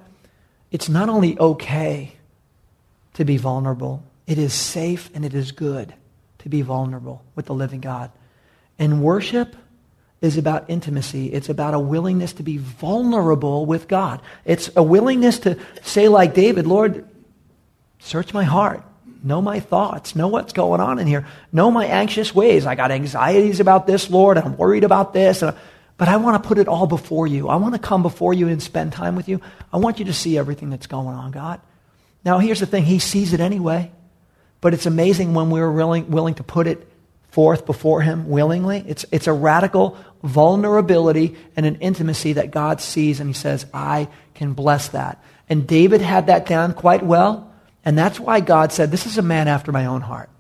it's 0.71 0.89
not 0.89 1.09
only 1.09 1.39
okay 1.39 2.17
to 3.15 3.25
be 3.25 3.37
vulnerable, 3.37 4.03
it 4.27 4.39
is 4.39 4.53
safe 4.53 5.11
and 5.15 5.25
it 5.25 5.35
is 5.35 5.53
good 5.53 5.95
to 6.39 6.49
be 6.49 6.63
vulnerable 6.63 7.23
with 7.35 7.47
the 7.47 7.55
living 7.55 7.81
God. 7.81 8.11
And 8.79 9.03
worship 9.03 9.55
is 10.21 10.39
about 10.39 10.71
intimacy. 10.71 11.33
It's 11.33 11.49
about 11.49 11.75
a 11.75 11.79
willingness 11.79 12.33
to 12.35 12.43
be 12.43 12.57
vulnerable 12.57 13.67
with 13.67 13.89
God. 13.89 14.23
It's 14.45 14.71
a 14.77 14.83
willingness 14.83 15.41
to 15.41 15.59
say, 15.83 16.09
like 16.09 16.33
David, 16.33 16.67
Lord, 16.67 17.07
search 17.99 18.33
my 18.33 18.45
heart. 18.45 18.83
Know 19.25 19.41
my 19.41 19.61
thoughts. 19.61 20.17
Know 20.17 20.29
what's 20.29 20.53
going 20.53 20.81
on 20.81 20.99
in 20.99 21.07
here. 21.07 21.27
Know 21.53 21.71
my 21.71 21.87
anxious 21.87 22.35
ways. 22.35 22.67
I 22.67 22.75
got 22.75 22.91
anxieties 22.91 23.61
about 23.61 23.87
this, 23.87 24.11
Lord. 24.11 24.37
and 24.37 24.47
I'm 24.47 24.57
worried 24.57 24.83
about 24.83 25.13
this. 25.13 25.43
But 25.97 26.09
I 26.09 26.17
want 26.17 26.43
to 26.43 26.49
put 26.49 26.59
it 26.59 26.69
all 26.69 26.87
before 26.87 27.27
you. 27.27 27.49
I 27.49 27.57
want 27.57 27.75
to 27.75 27.81
come 27.81 28.03
before 28.03 28.35
you 28.35 28.49
and 28.49 28.63
spend 28.63 28.93
time 28.93 29.15
with 29.15 29.29
you. 29.29 29.41
I 29.73 29.77
want 29.77 29.99
you 29.99 30.07
to 30.07 30.13
see 30.13 30.39
everything 30.39 30.71
that's 30.71 30.87
going 30.87 31.15
on, 31.15 31.31
God. 31.31 31.61
Now, 32.25 32.39
here's 32.39 32.61
the 32.61 32.67
thing 32.67 32.85
He 32.85 32.99
sees 32.99 33.33
it 33.33 33.41
anyway. 33.41 33.91
But 34.61 34.75
it's 34.75 34.87
amazing 34.87 35.35
when 35.35 35.51
we're 35.51 35.71
willing, 35.71 36.11
willing 36.11 36.35
to 36.35 36.45
put 36.45 36.67
it 36.67 36.89
forth 37.31 37.67
before 37.67 38.01
Him 38.01 38.29
willingly. 38.29 38.85
It's, 38.87 39.05
it's 39.11 39.27
a 39.27 39.33
radical 39.33 39.97
vulnerability 40.23 41.37
and 41.57 41.67
an 41.67 41.77
intimacy 41.77 42.35
that 42.35 42.53
God 42.53 42.81
sees, 42.81 43.21
and 43.21 43.29
He 43.29 43.35
says, 43.35 43.67
I 43.75 44.09
can 44.35 44.53
bless 44.53 44.89
that. 44.89 45.23
And 45.49 45.67
David 45.67 46.01
had 46.01 46.29
that 46.29 46.47
down 46.47 46.75
quite 46.75 47.03
well, 47.03 47.53
and 47.85 47.99
that's 47.99 48.21
why 48.21 48.41
God 48.41 48.73
said, 48.73 48.91
This 48.91 49.07
is 49.07 49.19
a 49.19 49.23
man 49.23 49.49
after 49.49 49.73
my 49.73 49.87
own 49.87 50.01
heart. 50.01 50.31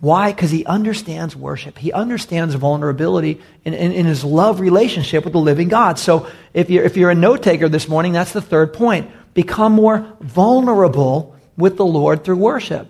Why? 0.00 0.32
Because 0.32 0.50
he 0.50 0.64
understands 0.64 1.36
worship. 1.36 1.76
He 1.76 1.92
understands 1.92 2.54
vulnerability 2.54 3.40
in, 3.64 3.74
in, 3.74 3.92
in, 3.92 4.06
his 4.06 4.24
love 4.24 4.58
relationship 4.58 5.24
with 5.24 5.34
the 5.34 5.40
living 5.40 5.68
God. 5.68 5.98
So 5.98 6.26
if 6.54 6.70
you're, 6.70 6.84
if 6.84 6.96
you're 6.96 7.10
a 7.10 7.14
note 7.14 7.42
taker 7.42 7.68
this 7.68 7.86
morning, 7.86 8.12
that's 8.12 8.32
the 8.32 8.40
third 8.40 8.72
point. 8.72 9.10
Become 9.34 9.72
more 9.72 10.16
vulnerable 10.20 11.36
with 11.56 11.76
the 11.76 11.84
Lord 11.84 12.24
through 12.24 12.36
worship. 12.36 12.88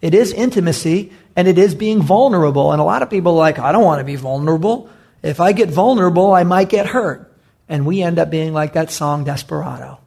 It 0.00 0.14
is 0.14 0.32
intimacy 0.32 1.12
and 1.34 1.48
it 1.48 1.58
is 1.58 1.74
being 1.74 2.02
vulnerable. 2.02 2.70
And 2.70 2.80
a 2.80 2.84
lot 2.84 3.02
of 3.02 3.10
people 3.10 3.32
are 3.32 3.38
like, 3.38 3.58
I 3.58 3.72
don't 3.72 3.84
want 3.84 3.98
to 3.98 4.04
be 4.04 4.16
vulnerable. 4.16 4.88
If 5.22 5.40
I 5.40 5.50
get 5.50 5.70
vulnerable, 5.70 6.32
I 6.32 6.44
might 6.44 6.68
get 6.68 6.86
hurt. 6.86 7.32
And 7.68 7.84
we 7.84 8.00
end 8.00 8.20
up 8.20 8.30
being 8.30 8.52
like 8.52 8.74
that 8.74 8.90
song, 8.90 9.24
Desperado. 9.24 9.98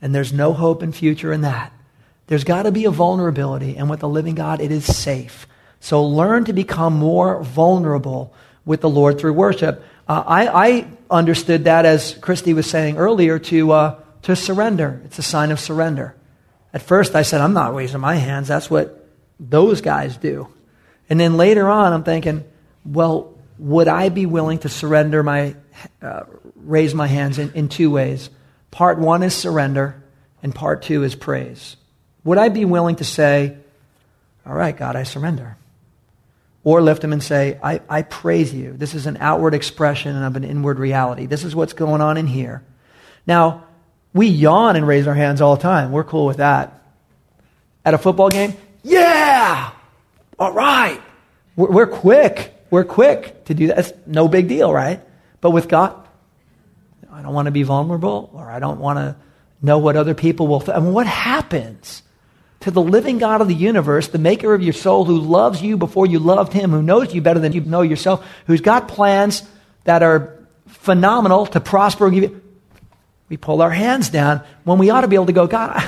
And 0.00 0.14
there's 0.14 0.32
no 0.32 0.52
hope 0.52 0.82
and 0.82 0.94
future 0.94 1.32
in 1.32 1.40
that. 1.40 1.72
There's 2.28 2.44
got 2.44 2.64
to 2.64 2.70
be 2.70 2.84
a 2.84 2.90
vulnerability. 2.90 3.76
And 3.76 3.90
with 3.90 4.00
the 4.00 4.08
living 4.08 4.36
God, 4.36 4.60
it 4.60 4.70
is 4.70 4.84
safe. 4.84 5.47
So 5.80 6.04
learn 6.04 6.44
to 6.46 6.52
become 6.52 6.94
more 6.94 7.42
vulnerable 7.42 8.34
with 8.64 8.80
the 8.80 8.88
Lord 8.88 9.18
through 9.18 9.32
worship. 9.32 9.82
Uh, 10.06 10.22
I, 10.26 10.68
I, 10.68 10.86
understood 11.10 11.64
that, 11.64 11.86
as 11.86 12.14
Christy 12.20 12.52
was 12.52 12.68
saying 12.68 12.98
earlier, 12.98 13.38
to, 13.38 13.72
uh, 13.72 14.00
to 14.22 14.36
surrender. 14.36 15.00
It's 15.06 15.18
a 15.18 15.22
sign 15.22 15.50
of 15.50 15.58
surrender. 15.58 16.14
At 16.74 16.82
first, 16.82 17.14
I 17.14 17.22
said, 17.22 17.40
I'm 17.40 17.54
not 17.54 17.74
raising 17.74 18.00
my 18.00 18.16
hands. 18.16 18.48
That's 18.48 18.68
what 18.68 19.08
those 19.40 19.80
guys 19.80 20.18
do. 20.18 20.48
And 21.08 21.18
then 21.18 21.38
later 21.38 21.68
on, 21.68 21.94
I'm 21.94 22.04
thinking, 22.04 22.44
well, 22.84 23.34
would 23.58 23.88
I 23.88 24.10
be 24.10 24.26
willing 24.26 24.58
to 24.58 24.68
surrender 24.68 25.22
my, 25.22 25.56
uh, 26.02 26.24
raise 26.56 26.94
my 26.94 27.06
hands 27.06 27.38
in, 27.38 27.52
in 27.52 27.68
two 27.68 27.90
ways? 27.90 28.28
Part 28.70 28.98
one 28.98 29.22
is 29.22 29.34
surrender, 29.34 30.02
and 30.42 30.54
part 30.54 30.82
two 30.82 31.04
is 31.04 31.14
praise. 31.14 31.76
Would 32.24 32.38
I 32.38 32.50
be 32.50 32.64
willing 32.64 32.96
to 32.96 33.04
say, 33.04 33.56
All 34.44 34.54
right, 34.54 34.76
God, 34.76 34.96
I 34.96 35.04
surrender? 35.04 35.56
Or 36.64 36.82
lift 36.82 37.02
them 37.02 37.12
and 37.12 37.22
say, 37.22 37.58
I, 37.62 37.80
I 37.88 38.02
praise 38.02 38.52
you. 38.52 38.72
This 38.72 38.94
is 38.94 39.06
an 39.06 39.16
outward 39.20 39.54
expression 39.54 40.20
of 40.22 40.36
an 40.36 40.44
inward 40.44 40.78
reality. 40.78 41.26
This 41.26 41.44
is 41.44 41.54
what's 41.54 41.72
going 41.72 42.00
on 42.00 42.16
in 42.16 42.26
here. 42.26 42.62
Now, 43.26 43.64
we 44.12 44.26
yawn 44.26 44.76
and 44.76 44.86
raise 44.86 45.06
our 45.06 45.14
hands 45.14 45.40
all 45.40 45.56
the 45.56 45.62
time. 45.62 45.92
We're 45.92 46.04
cool 46.04 46.26
with 46.26 46.38
that. 46.38 46.82
At 47.84 47.94
a 47.94 47.98
football 47.98 48.28
game, 48.28 48.54
yeah! 48.82 49.70
All 50.38 50.52
right. 50.52 51.00
We're, 51.56 51.70
we're 51.70 51.86
quick. 51.86 52.54
We're 52.70 52.84
quick 52.84 53.44
to 53.46 53.54
do 53.54 53.68
that. 53.68 53.78
It's 53.78 53.92
no 54.06 54.28
big 54.28 54.48
deal, 54.48 54.72
right? 54.72 55.00
But 55.40 55.50
with 55.50 55.68
God, 55.68 56.06
I 57.10 57.22
don't 57.22 57.32
want 57.32 57.46
to 57.46 57.52
be 57.52 57.62
vulnerable 57.62 58.30
or 58.34 58.50
I 58.50 58.58
don't 58.58 58.80
want 58.80 58.98
to 58.98 59.16
know 59.62 59.78
what 59.78 59.96
other 59.96 60.14
people 60.14 60.46
will 60.46 60.60
think. 60.60 60.76
I 60.76 60.80
mean, 60.80 60.92
what 60.92 61.06
happens 61.06 62.02
to 62.60 62.70
the 62.70 62.82
living 62.82 63.18
God 63.18 63.40
of 63.40 63.48
the 63.48 63.54
universe, 63.54 64.08
the 64.08 64.18
maker 64.18 64.52
of 64.52 64.62
your 64.62 64.72
soul, 64.72 65.04
who 65.04 65.18
loves 65.18 65.62
you 65.62 65.76
before 65.76 66.06
you 66.06 66.18
loved 66.18 66.52
him, 66.52 66.70
who 66.70 66.82
knows 66.82 67.14
you 67.14 67.20
better 67.20 67.40
than 67.40 67.52
you 67.52 67.60
know 67.60 67.82
yourself, 67.82 68.26
who's 68.46 68.60
got 68.60 68.88
plans 68.88 69.42
that 69.84 70.02
are 70.02 70.36
phenomenal 70.66 71.46
to 71.46 71.60
prosper 71.60 72.06
and 72.06 72.14
give 72.14 72.30
you. 72.30 72.42
We 73.28 73.36
pull 73.36 73.62
our 73.62 73.70
hands 73.70 74.08
down 74.08 74.42
when 74.64 74.78
we 74.78 74.90
ought 74.90 75.02
to 75.02 75.08
be 75.08 75.16
able 75.16 75.26
to 75.26 75.32
go, 75.32 75.46
God, 75.46 75.84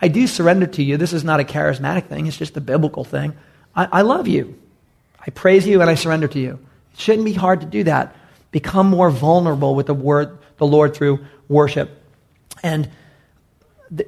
I, 0.00 0.08
do 0.08 0.26
surrender 0.26 0.66
to 0.66 0.82
you. 0.82 0.96
This 0.96 1.12
is 1.12 1.24
not 1.24 1.40
a 1.40 1.44
charismatic 1.44 2.06
thing, 2.06 2.26
it's 2.26 2.36
just 2.36 2.56
a 2.56 2.60
biblical 2.60 3.04
thing. 3.04 3.34
I, 3.74 3.88
I 3.92 4.02
love 4.02 4.28
you. 4.28 4.58
I 5.26 5.30
praise 5.30 5.66
you 5.66 5.80
and 5.80 5.90
I 5.90 5.96
surrender 5.96 6.28
to 6.28 6.38
you. 6.38 6.58
It 6.92 7.00
shouldn't 7.00 7.24
be 7.24 7.32
hard 7.32 7.60
to 7.60 7.66
do 7.66 7.84
that. 7.84 8.14
Become 8.52 8.88
more 8.88 9.10
vulnerable 9.10 9.74
with 9.74 9.86
the 9.86 9.94
word, 9.94 10.38
the 10.58 10.66
Lord 10.66 10.94
through 10.94 11.26
worship. 11.48 11.90
And 12.62 12.88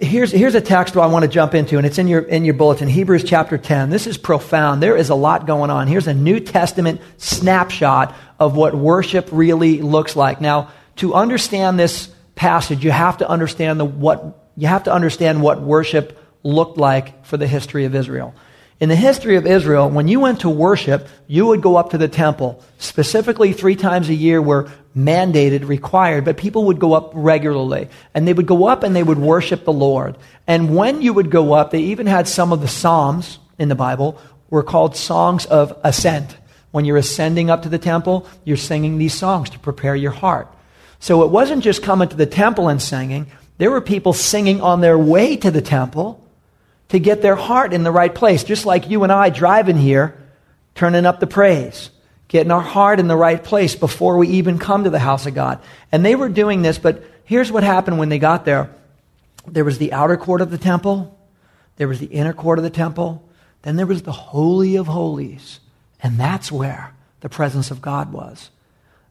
Here's, 0.01 0.33
here's 0.33 0.57
a 0.57 0.61
text 0.61 0.97
I 0.97 1.07
want 1.07 1.23
to 1.23 1.29
jump 1.29 1.55
into, 1.55 1.77
and 1.77 1.87
it's 1.87 1.99
in 1.99 2.09
your, 2.09 2.23
in 2.23 2.45
your 2.45 2.55
bulletin 2.55 2.89
Hebrews 2.89 3.23
chapter 3.23 3.57
10. 3.57 3.91
This 3.91 4.09
is 4.09 4.19
profound. 4.19 4.83
There 4.83 4.97
is 4.97 5.09
a 5.09 5.15
lot 5.15 5.47
going 5.47 5.71
on. 5.71 5.87
Here's 5.87 6.09
a 6.09 6.15
New 6.15 6.41
Testament 6.41 7.01
snapshot 7.19 8.15
of 8.41 8.57
what 8.57 8.75
worship 8.75 9.29
really 9.31 9.81
looks 9.81 10.17
like. 10.17 10.41
Now, 10.41 10.71
to 10.97 11.15
understand 11.15 11.79
this 11.79 12.09
passage, 12.35 12.85
you 12.85 12.91
have 12.91 13.19
to 13.19 13.29
understand 13.29 13.79
the, 13.79 13.85
what, 13.85 14.51
you 14.57 14.67
have 14.67 14.85
to 14.85 14.93
understand 14.93 15.43
what 15.43 15.63
worship 15.63 16.19
looked 16.43 16.77
like 16.77 17.25
for 17.25 17.37
the 17.37 17.47
history 17.47 17.85
of 17.85 17.95
Israel. 17.95 18.35
In 18.81 18.89
the 18.89 18.97
history 18.97 19.35
of 19.35 19.45
Israel, 19.45 19.91
when 19.91 20.07
you 20.07 20.21
went 20.21 20.41
to 20.41 20.49
worship, 20.49 21.09
you 21.27 21.47
would 21.47 21.63
go 21.63 21.75
up 21.77 21.91
to 21.91 21.99
the 21.99 22.07
temple. 22.07 22.63
Specifically, 22.79 23.53
three 23.53 23.75
times 23.75 24.09
a 24.09 24.15
year 24.15 24.41
were 24.41 24.71
mandated, 24.97 25.67
required, 25.67 26.25
but 26.25 26.37
people 26.37 26.67
would 26.67 26.79
go 26.79 26.93
up 26.93 27.11
regularly. 27.13 27.89
And 28.15 28.27
they 28.27 28.33
would 28.33 28.47
go 28.47 28.69
up 28.69 28.85
and 28.85 28.95
they 28.95 29.03
would 29.03 29.19
worship 29.19 29.65
the 29.65 29.73
Lord. 29.73 30.17
And 30.47 30.77
when 30.77 31.03
you 31.03 31.13
would 31.13 31.29
go 31.29 31.55
up, 31.55 31.73
they 31.73 31.81
even 31.81 32.07
had 32.07 32.29
some 32.29 32.53
of 32.53 32.61
the 32.61 32.69
Psalms 32.69 33.41
in 33.59 33.69
the 33.69 33.75
Bible 33.75 34.21
were 34.49 34.63
called 34.63 34.95
songs 34.97 35.45
of 35.47 35.77
ascent. 35.83 36.37
When 36.71 36.85
you're 36.85 36.99
ascending 36.99 37.51
up 37.51 37.63
to 37.63 37.69
the 37.69 37.79
temple, 37.79 38.29
you're 38.45 38.57
singing 38.57 38.99
these 38.99 39.15
songs 39.15 39.51
to 39.51 39.59
prepare 39.59 39.97
your 39.97 40.13
heart. 40.13 40.55
So 41.01 41.25
it 41.25 41.31
wasn't 41.31 41.65
just 41.65 41.83
coming 41.83 42.09
to 42.09 42.17
the 42.17 42.27
temple 42.27 42.69
and 42.69 42.81
singing. 42.81 43.27
There 43.57 43.73
were 43.73 43.81
people 43.81 44.13
singing 44.13 44.61
on 44.61 44.81
their 44.81 44.99
way 44.99 45.37
to 45.37 45.51
the 45.51 45.63
temple 45.63 46.25
to 46.89 46.99
get 46.99 47.23
their 47.23 47.37
heart 47.37 47.73
in 47.73 47.83
the 47.83 47.93
right 47.93 48.15
place, 48.15 48.45
just 48.45 48.67
like 48.67 48.89
you 48.89 49.03
and 49.03 49.13
I 49.13 49.31
driving 49.31 49.77
here, 49.77 50.17
turning 50.75 51.07
up 51.07 51.21
the 51.21 51.27
praise, 51.27 51.91
getting 52.29 52.51
our 52.51 52.61
heart 52.61 53.01
in 53.01 53.09
the 53.09 53.17
right 53.17 53.43
place 53.43 53.75
before 53.75 54.17
we 54.17 54.29
even 54.29 54.59
come 54.59 54.85
to 54.85 54.91
the 54.91 54.99
house 54.99 55.27
of 55.27 55.35
God. 55.35 55.61
And 55.93 56.05
they 56.05 56.15
were 56.15 56.29
doing 56.29 56.63
this, 56.63 56.79
but 56.79 57.03
here's 57.25 57.53
what 57.53 57.63
happened 57.63 57.99
when 57.99 58.09
they 58.09 58.19
got 58.19 58.45
there 58.45 58.71
there 59.47 59.65
was 59.65 59.79
the 59.79 59.95
outer 59.95 60.19
court 60.19 60.43
of 60.43 60.51
the 60.51 60.59
temple, 60.59 61.19
there 61.77 61.89
was 61.89 62.01
the 62.01 62.07
inner 62.07 62.35
court 62.35 62.59
of 62.59 62.63
the 62.63 62.71
temple, 62.71 63.27
then 63.63 63.77
there 63.77 63.87
was 63.87 64.03
the 64.03 64.13
Holy 64.13 64.77
of 64.77 64.87
Holies. 64.87 65.61
And 66.03 66.19
that's 66.19 66.53
where 66.53 66.93
the 67.21 67.29
presence 67.29 67.71
of 67.71 67.83
God 67.83 68.13
was. 68.13 68.51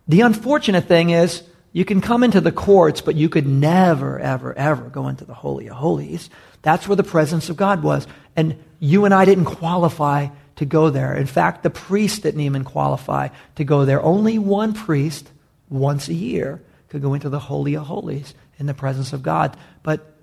The 0.08 0.22
unfortunate 0.22 0.86
thing 0.86 1.10
is, 1.10 1.44
you 1.78 1.86
can 1.86 2.02
come 2.02 2.24
into 2.24 2.42
the 2.42 2.52
courts, 2.52 3.02
but 3.02 3.14
you 3.14 3.30
could 3.30 3.46
never, 3.46 4.18
ever, 4.18 4.52
ever 4.58 4.90
go 4.90 5.10
into 5.10 5.26
the 5.26 5.36
Holy 5.36 5.68
of 5.68 5.76
Holies. 5.76 6.28
That's 6.64 6.88
where 6.88 6.96
the 6.96 7.04
presence 7.04 7.50
of 7.50 7.56
God 7.56 7.84
was. 7.84 8.08
And 8.36 8.58
you 8.80 9.06
and 9.06 9.14
I 9.14 9.26
didn't 9.26 9.46
qualify 9.46 10.30
to 10.56 10.66
go 10.66 10.90
there. 10.90 11.16
In 11.16 11.28
fact, 11.28 11.62
the 11.62 11.70
priest 11.70 12.24
didn't 12.24 12.42
even 12.42 12.64
qualify 12.64 13.28
to 13.58 13.64
go 13.64 13.86
there. 13.86 14.02
Only 14.02 14.40
one 14.40 14.74
priest, 14.74 15.30
once 15.70 16.08
a 16.08 16.16
year, 16.16 16.64
could 16.90 17.04
go 17.04 17.14
into 17.14 17.30
the 17.30 17.38
Holy 17.38 17.76
of 17.76 17.86
Holies 17.86 18.34
in 18.58 18.66
the 18.66 18.74
presence 18.74 19.14
of 19.14 19.22
God. 19.22 19.56
But 19.84 20.16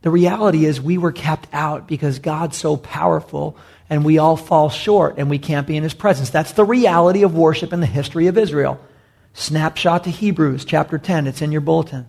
the 0.00 0.10
reality 0.10 0.64
is, 0.64 0.80
we 0.80 0.98
were 0.98 1.12
kept 1.12 1.46
out 1.52 1.86
because 1.86 2.18
God's 2.18 2.56
so 2.56 2.76
powerful 2.76 3.56
and 3.88 4.04
we 4.04 4.18
all 4.18 4.36
fall 4.36 4.68
short 4.68 5.14
and 5.18 5.30
we 5.30 5.38
can't 5.38 5.68
be 5.68 5.76
in 5.76 5.84
his 5.84 5.94
presence. 5.94 6.30
That's 6.30 6.54
the 6.54 6.64
reality 6.64 7.22
of 7.22 7.36
worship 7.36 7.72
in 7.72 7.78
the 7.78 7.86
history 7.86 8.26
of 8.26 8.36
Israel. 8.36 8.80
Snapshot 9.34 10.04
to 10.04 10.10
Hebrews 10.10 10.64
chapter 10.64 10.98
10. 10.98 11.26
It's 11.26 11.42
in 11.42 11.52
your 11.52 11.60
bulletin. 11.60 12.08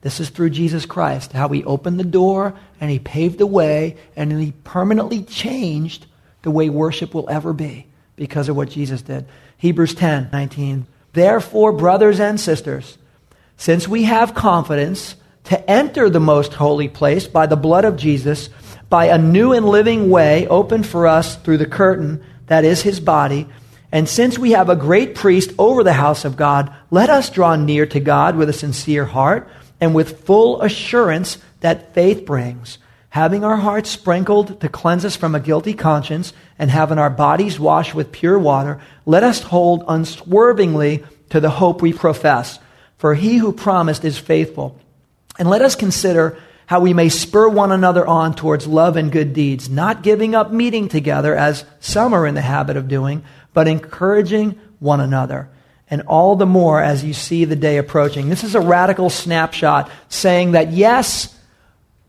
This 0.00 0.20
is 0.20 0.30
through 0.30 0.50
Jesus 0.50 0.86
Christ, 0.86 1.32
how 1.32 1.48
he 1.48 1.64
opened 1.64 1.98
the 1.98 2.04
door 2.04 2.54
and 2.80 2.90
he 2.90 2.98
paved 2.98 3.38
the 3.38 3.46
way 3.46 3.96
and 4.14 4.32
he 4.32 4.52
permanently 4.64 5.22
changed 5.22 6.06
the 6.42 6.50
way 6.50 6.68
worship 6.68 7.14
will 7.14 7.28
ever 7.28 7.52
be 7.52 7.86
because 8.14 8.48
of 8.48 8.56
what 8.56 8.70
Jesus 8.70 9.02
did. 9.02 9.26
Hebrews 9.58 9.94
10 9.94 10.30
19. 10.32 10.86
Therefore, 11.12 11.72
brothers 11.72 12.20
and 12.20 12.38
sisters, 12.38 12.98
since 13.56 13.88
we 13.88 14.04
have 14.04 14.34
confidence 14.34 15.16
to 15.44 15.70
enter 15.70 16.10
the 16.10 16.20
most 16.20 16.54
holy 16.54 16.88
place 16.88 17.26
by 17.26 17.46
the 17.46 17.56
blood 17.56 17.84
of 17.84 17.96
Jesus, 17.96 18.50
by 18.90 19.06
a 19.06 19.18
new 19.18 19.52
and 19.52 19.66
living 19.66 20.10
way 20.10 20.46
opened 20.48 20.86
for 20.86 21.06
us 21.06 21.36
through 21.36 21.58
the 21.58 21.66
curtain 21.66 22.22
that 22.46 22.64
is 22.64 22.82
his 22.82 23.00
body, 23.00 23.48
and 23.96 24.06
since 24.06 24.38
we 24.38 24.50
have 24.50 24.68
a 24.68 24.76
great 24.76 25.14
priest 25.14 25.52
over 25.58 25.82
the 25.82 25.94
house 25.94 26.26
of 26.26 26.36
God, 26.36 26.70
let 26.90 27.08
us 27.08 27.30
draw 27.30 27.56
near 27.56 27.86
to 27.86 27.98
God 27.98 28.36
with 28.36 28.50
a 28.50 28.52
sincere 28.52 29.06
heart 29.06 29.48
and 29.80 29.94
with 29.94 30.26
full 30.26 30.60
assurance 30.60 31.38
that 31.60 31.94
faith 31.94 32.26
brings, 32.26 32.76
having 33.08 33.42
our 33.42 33.56
hearts 33.56 33.88
sprinkled 33.88 34.60
to 34.60 34.68
cleanse 34.68 35.06
us 35.06 35.16
from 35.16 35.34
a 35.34 35.40
guilty 35.40 35.72
conscience 35.72 36.34
and 36.58 36.70
having 36.70 36.98
our 36.98 37.08
bodies 37.08 37.58
washed 37.58 37.94
with 37.94 38.12
pure 38.12 38.38
water, 38.38 38.82
let 39.06 39.22
us 39.22 39.40
hold 39.40 39.82
unswervingly 39.88 41.02
to 41.30 41.40
the 41.40 41.48
hope 41.48 41.80
we 41.80 41.94
profess. 41.94 42.58
For 42.98 43.14
he 43.14 43.38
who 43.38 43.50
promised 43.50 44.04
is 44.04 44.18
faithful. 44.18 44.78
And 45.38 45.48
let 45.48 45.62
us 45.62 45.74
consider 45.74 46.36
how 46.66 46.80
we 46.80 46.92
may 46.92 47.08
spur 47.08 47.48
one 47.48 47.72
another 47.72 48.06
on 48.06 48.34
towards 48.34 48.66
love 48.66 48.98
and 48.98 49.10
good 49.10 49.32
deeds, 49.32 49.70
not 49.70 50.02
giving 50.02 50.34
up 50.34 50.52
meeting 50.52 50.88
together 50.88 51.34
as 51.34 51.64
some 51.80 52.12
are 52.12 52.26
in 52.26 52.34
the 52.34 52.42
habit 52.42 52.76
of 52.76 52.88
doing 52.88 53.24
but 53.56 53.68
encouraging 53.68 54.50
one 54.80 55.00
another. 55.00 55.48
And 55.88 56.02
all 56.02 56.36
the 56.36 56.44
more 56.44 56.82
as 56.82 57.02
you 57.02 57.14
see 57.14 57.46
the 57.46 57.56
day 57.56 57.78
approaching. 57.78 58.28
This 58.28 58.44
is 58.44 58.54
a 58.54 58.60
radical 58.60 59.08
snapshot 59.08 59.90
saying 60.10 60.52
that 60.52 60.72
yes, 60.72 61.34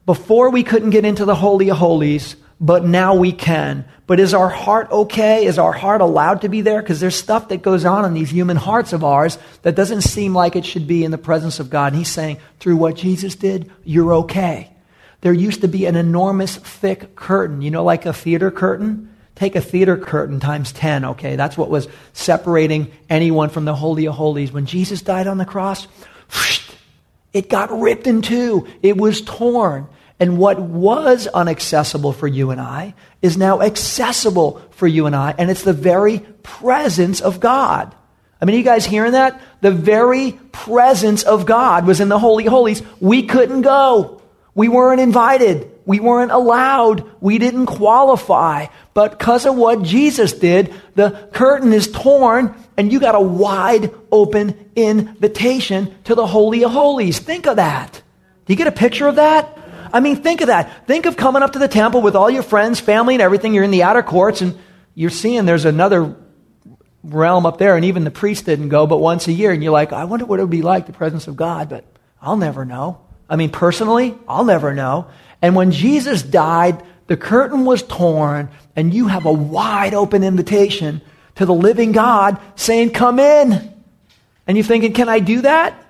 before 0.05 0.49
we 0.49 0.63
couldn't 0.63 0.89
get 0.89 1.05
into 1.05 1.23
the 1.23 1.35
Holy 1.35 1.69
of 1.69 1.77
Holies, 1.77 2.35
but 2.59 2.83
now 2.83 3.15
we 3.15 3.31
can. 3.31 3.85
But 4.07 4.19
is 4.19 4.33
our 4.33 4.49
heart 4.49 4.91
okay? 4.91 5.45
Is 5.45 5.57
our 5.57 5.71
heart 5.71 6.01
allowed 6.01 6.41
to 6.41 6.49
be 6.49 6.59
there? 6.59 6.81
Because 6.81 6.99
there's 6.99 7.15
stuff 7.15 7.47
that 7.47 7.61
goes 7.61 7.85
on 7.85 8.03
in 8.03 8.13
these 8.13 8.29
human 8.29 8.57
hearts 8.57 8.91
of 8.91 9.05
ours 9.05 9.37
that 9.61 9.75
doesn't 9.75 10.01
seem 10.01 10.33
like 10.33 10.57
it 10.57 10.65
should 10.65 10.85
be 10.85 11.05
in 11.05 11.11
the 11.11 11.17
presence 11.17 11.61
of 11.61 11.69
God. 11.69 11.93
And 11.93 11.95
He's 11.95 12.09
saying, 12.09 12.39
through 12.59 12.75
what 12.75 12.97
Jesus 12.97 13.35
did, 13.35 13.71
you're 13.85 14.15
okay. 14.15 14.69
There 15.21 15.31
used 15.31 15.61
to 15.61 15.69
be 15.69 15.85
an 15.85 15.95
enormous 15.95 16.57
thick 16.57 17.15
curtain, 17.15 17.61
you 17.61 17.71
know, 17.71 17.85
like 17.85 18.05
a 18.05 18.11
theater 18.11 18.51
curtain 18.51 19.13
Take 19.37 19.55
a 19.55 19.61
theater 19.61 19.97
curtain 19.97 20.39
times 20.39 20.71
10, 20.71 21.05
okay? 21.05 21.35
That's 21.35 21.55
what 21.55 21.69
was 21.69 21.87
separating 22.13 22.91
anyone 23.07 23.49
from 23.49 23.65
the 23.65 23.75
Holy 23.75 24.07
of 24.07 24.15
Holies. 24.15 24.51
When 24.51 24.65
Jesus 24.65 25.03
died 25.03 25.27
on 25.27 25.37
the 25.37 25.45
cross, 25.45 25.87
it 27.33 27.47
got 27.47 27.69
ripped 27.69 28.07
in 28.07 28.23
two. 28.23 28.67
It 28.81 28.97
was 28.97 29.21
torn. 29.21 29.89
And 30.19 30.39
what 30.39 30.59
was 30.59 31.27
inaccessible 31.35 32.13
for 32.13 32.27
you 32.27 32.49
and 32.49 32.59
I 32.59 32.95
is 33.21 33.37
now 33.37 33.61
accessible 33.61 34.59
for 34.71 34.87
you 34.87 35.05
and 35.05 35.15
I, 35.15 35.35
and 35.37 35.51
it's 35.51 35.61
the 35.61 35.71
very 35.71 36.17
presence 36.41 37.21
of 37.21 37.39
God. 37.39 37.93
I 38.41 38.45
mean, 38.45 38.57
you 38.57 38.63
guys 38.63 38.87
hearing 38.87 39.11
that? 39.11 39.39
The 39.61 39.69
very 39.69 40.31
presence 40.51 41.21
of 41.21 41.45
God 41.45 41.85
was 41.85 41.99
in 41.99 42.09
the 42.09 42.17
Holy 42.17 42.45
Holies. 42.45 42.81
We 42.99 43.27
couldn't 43.27 43.61
go. 43.61 44.19
We 44.55 44.67
weren't 44.67 44.99
invited. 44.99 45.76
We 45.87 46.01
weren't 46.01 46.31
allowed. 46.31 47.09
We 47.21 47.39
didn't 47.39 47.65
qualify. 47.65 48.67
But 48.93 49.17
because 49.17 49.45
of 49.45 49.55
what 49.55 49.81
Jesus 49.81 50.33
did, 50.33 50.73
the 50.95 51.29
curtain 51.31 51.71
is 51.71 51.89
torn 51.89 52.53
and 52.75 52.91
you 52.91 52.99
got 52.99 53.15
a 53.15 53.21
wide 53.21 53.91
open 54.11 54.69
invitation 54.75 55.95
to 56.03 56.13
the 56.13 56.27
Holy 56.27 56.63
of 56.63 56.71
Holies. 56.71 57.19
Think 57.19 57.47
of 57.47 57.55
that. 57.55 58.01
Do 58.45 58.53
you 58.53 58.57
get 58.57 58.67
a 58.67 58.71
picture 58.71 59.07
of 59.07 59.15
that? 59.15 59.57
I 59.93 60.01
mean, 60.01 60.17
think 60.17 60.41
of 60.41 60.47
that. 60.47 60.85
Think 60.87 61.05
of 61.05 61.15
coming 61.15 61.41
up 61.41 61.53
to 61.53 61.59
the 61.59 61.69
temple 61.69 62.01
with 62.01 62.15
all 62.15 62.29
your 62.29 62.43
friends, 62.43 62.81
family, 62.81 63.15
and 63.15 63.21
everything. 63.21 63.53
You're 63.53 63.63
in 63.63 63.71
the 63.71 63.83
outer 63.83 64.03
courts 64.03 64.41
and 64.41 64.57
you're 64.93 65.09
seeing 65.09 65.45
there's 65.45 65.65
another 65.65 66.15
realm 67.01 67.45
up 67.45 67.57
there, 67.57 67.77
and 67.77 67.85
even 67.85 68.03
the 68.03 68.11
priest 68.11 68.45
didn't 68.45 68.67
go 68.67 68.85
but 68.87 68.97
once 68.97 69.27
a 69.27 69.31
year. 69.31 69.51
And 69.51 69.63
you're 69.63 69.71
like, 69.71 69.93
I 69.93 70.03
wonder 70.03 70.25
what 70.25 70.39
it 70.39 70.43
would 70.43 70.51
be 70.51 70.61
like, 70.61 70.85
the 70.85 70.91
presence 70.91 71.27
of 71.27 71.37
God, 71.37 71.69
but 71.69 71.85
I'll 72.21 72.35
never 72.35 72.65
know. 72.65 72.99
I 73.29 73.35
mean, 73.35 73.49
personally, 73.49 74.17
I'll 74.27 74.45
never 74.45 74.73
know. 74.73 75.07
And 75.41 75.55
when 75.55 75.71
Jesus 75.71 76.23
died, 76.23 76.83
the 77.07 77.17
curtain 77.17 77.65
was 77.65 77.83
torn, 77.83 78.49
and 78.75 78.93
you 78.93 79.07
have 79.07 79.25
a 79.25 79.31
wide 79.31 79.93
open 79.93 80.23
invitation 80.23 81.01
to 81.35 81.45
the 81.45 81.53
living 81.53 81.91
God 81.91 82.39
saying, 82.55 82.91
Come 82.91 83.19
in. 83.19 83.73
And 84.45 84.57
you're 84.57 84.65
thinking, 84.65 84.93
Can 84.93 85.09
I 85.09 85.19
do 85.19 85.41
that? 85.41 85.83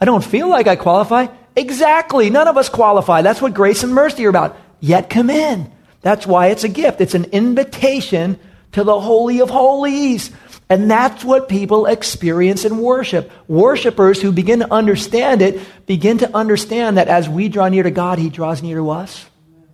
I 0.00 0.04
don't 0.04 0.24
feel 0.24 0.48
like 0.48 0.66
I 0.66 0.76
qualify. 0.76 1.26
Exactly. 1.56 2.30
None 2.30 2.48
of 2.48 2.56
us 2.56 2.68
qualify. 2.68 3.22
That's 3.22 3.42
what 3.42 3.54
grace 3.54 3.82
and 3.82 3.92
mercy 3.92 4.26
are 4.26 4.30
about. 4.30 4.56
Yet 4.80 5.10
come 5.10 5.28
in. 5.28 5.72
That's 6.02 6.26
why 6.26 6.48
it's 6.48 6.64
a 6.64 6.68
gift. 6.68 7.00
It's 7.00 7.14
an 7.14 7.24
invitation 7.24 8.38
to 8.72 8.84
the 8.84 9.00
Holy 9.00 9.40
of 9.40 9.50
Holies. 9.50 10.30
And 10.70 10.90
that's 10.90 11.24
what 11.24 11.48
people 11.48 11.86
experience 11.86 12.64
in 12.64 12.78
worship. 12.78 13.30
Worshippers 13.48 14.20
who 14.20 14.32
begin 14.32 14.58
to 14.58 14.72
understand 14.72 15.40
it 15.40 15.60
begin 15.86 16.18
to 16.18 16.36
understand 16.36 16.98
that 16.98 17.08
as 17.08 17.28
we 17.28 17.48
draw 17.48 17.68
near 17.68 17.82
to 17.82 17.90
God, 17.90 18.18
He 18.18 18.28
draws 18.28 18.62
near 18.62 18.76
to 18.76 18.90
us. 18.90 19.24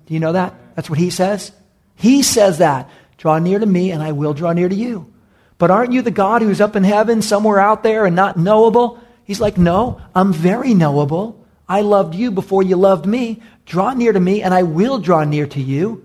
Do 0.07 0.15
you 0.15 0.21
know 0.21 0.33
that? 0.33 0.55
That's 0.75 0.91
what 0.91 0.99
he 0.99 1.11
says. 1.11 1.53
He 1.97 2.23
says 2.23 2.59
that. 2.59 2.91
Draw 3.17 3.39
near 3.39 3.59
to 3.59 3.67
me, 3.67 3.91
and 3.91 4.03
I 4.03 4.13
will 4.13 4.35
draw 4.35 4.53
near 4.53 4.69
to 4.69 4.75
you. 4.75 5.13
But 5.57 5.71
aren't 5.71 5.93
you 5.93 6.03
the 6.03 6.11
God 6.11 6.43
who's 6.43 6.61
up 6.61 6.77
in 6.77 6.85
heaven, 6.85 7.23
somewhere 7.23 7.61
out 7.61 7.83
there, 7.83 8.05
and 8.07 8.17
not 8.17 8.37
knowable? 8.37 9.01
He's 9.25 9.41
like, 9.41 9.57
No, 9.57 10.01
I'm 10.15 10.33
very 10.33 10.75
knowable. 10.75 11.47
I 11.69 11.81
loved 11.81 12.15
you 12.15 12.31
before 12.31 12.63
you 12.63 12.77
loved 12.77 13.07
me. 13.07 13.41
Draw 13.65 13.95
near 13.95 14.13
to 14.13 14.21
me, 14.21 14.43
and 14.43 14.53
I 14.53 14.65
will 14.65 14.99
draw 14.99 15.25
near 15.25 15.47
to 15.47 15.61
you. 15.61 16.04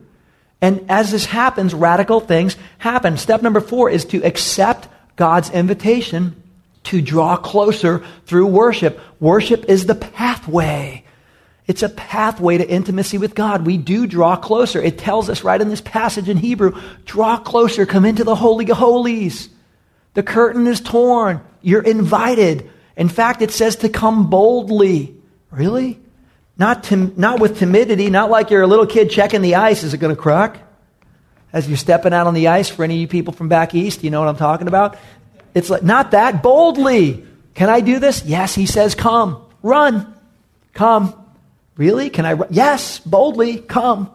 And 0.61 0.85
as 0.89 1.11
this 1.11 1.25
happens, 1.25 1.73
radical 1.73 2.19
things 2.19 2.57
happen. 2.79 3.17
Step 3.17 3.41
number 3.41 3.61
four 3.61 3.89
is 3.89 4.05
to 4.05 4.23
accept 4.23 4.87
God's 5.15 5.49
invitation 5.49 6.41
to 6.83 7.01
draw 7.01 7.37
closer 7.37 8.03
through 8.25 8.47
worship. 8.47 8.99
Worship 9.19 9.65
is 9.69 9.85
the 9.85 9.95
pathway 9.95 11.03
It's 11.67 11.83
a 11.83 11.89
pathway 11.89 12.57
to 12.57 12.67
intimacy 12.67 13.19
with 13.19 13.35
God. 13.35 13.63
We 13.63 13.77
do 13.77 14.07
draw 14.07 14.35
closer. 14.35 14.81
It 14.81 14.97
tells 14.97 15.29
us 15.29 15.43
right 15.43 15.61
in 15.61 15.69
this 15.69 15.81
passage 15.81 16.27
in 16.27 16.37
Hebrew 16.37 16.81
draw 17.05 17.37
closer, 17.37 17.85
come 17.85 18.05
into 18.05 18.23
the 18.23 18.33
Holy 18.33 18.67
of 18.71 18.77
Holies. 18.77 19.49
The 20.15 20.23
curtain 20.23 20.65
is 20.65 20.81
torn. 20.81 21.41
You're 21.61 21.83
invited. 21.83 22.71
In 22.97 23.07
fact, 23.07 23.43
it 23.43 23.51
says 23.51 23.75
to 23.77 23.89
come 23.89 24.31
boldly. 24.31 25.15
Really? 25.51 25.99
Not, 26.59 26.83
tim- 26.83 27.13
not 27.15 27.39
with 27.39 27.57
timidity, 27.57 28.09
not 28.09 28.29
like 28.29 28.49
you're 28.49 28.61
a 28.61 28.67
little 28.67 28.85
kid 28.85 29.09
checking 29.09 29.41
the 29.41 29.55
ice. 29.55 29.83
Is 29.83 29.93
it 29.93 29.97
going 29.99 30.13
to 30.13 30.21
crack? 30.21 30.59
As 31.53 31.67
you're 31.67 31.77
stepping 31.77 32.13
out 32.13 32.27
on 32.27 32.33
the 32.33 32.49
ice, 32.49 32.69
for 32.69 32.83
any 32.83 32.95
of 32.95 33.01
you 33.01 33.07
people 33.07 33.33
from 33.33 33.47
back 33.47 33.73
east, 33.73 34.03
you 34.03 34.11
know 34.11 34.19
what 34.19 34.27
I'm 34.29 34.37
talking 34.37 34.67
about? 34.67 34.97
It's 35.55 35.69
like, 35.69 35.83
not 35.83 36.11
that, 36.11 36.43
boldly. 36.43 37.25
Can 37.55 37.69
I 37.69 37.79
do 37.79 37.97
this? 37.97 38.23
Yes, 38.25 38.53
he 38.53 38.65
says, 38.65 38.93
come, 38.93 39.41
run, 39.63 40.13
come. 40.73 41.15
Really? 41.75 42.09
Can 42.09 42.25
I? 42.25 42.33
Run? 42.33 42.49
Yes, 42.51 42.99
boldly, 42.99 43.59
come. 43.59 44.11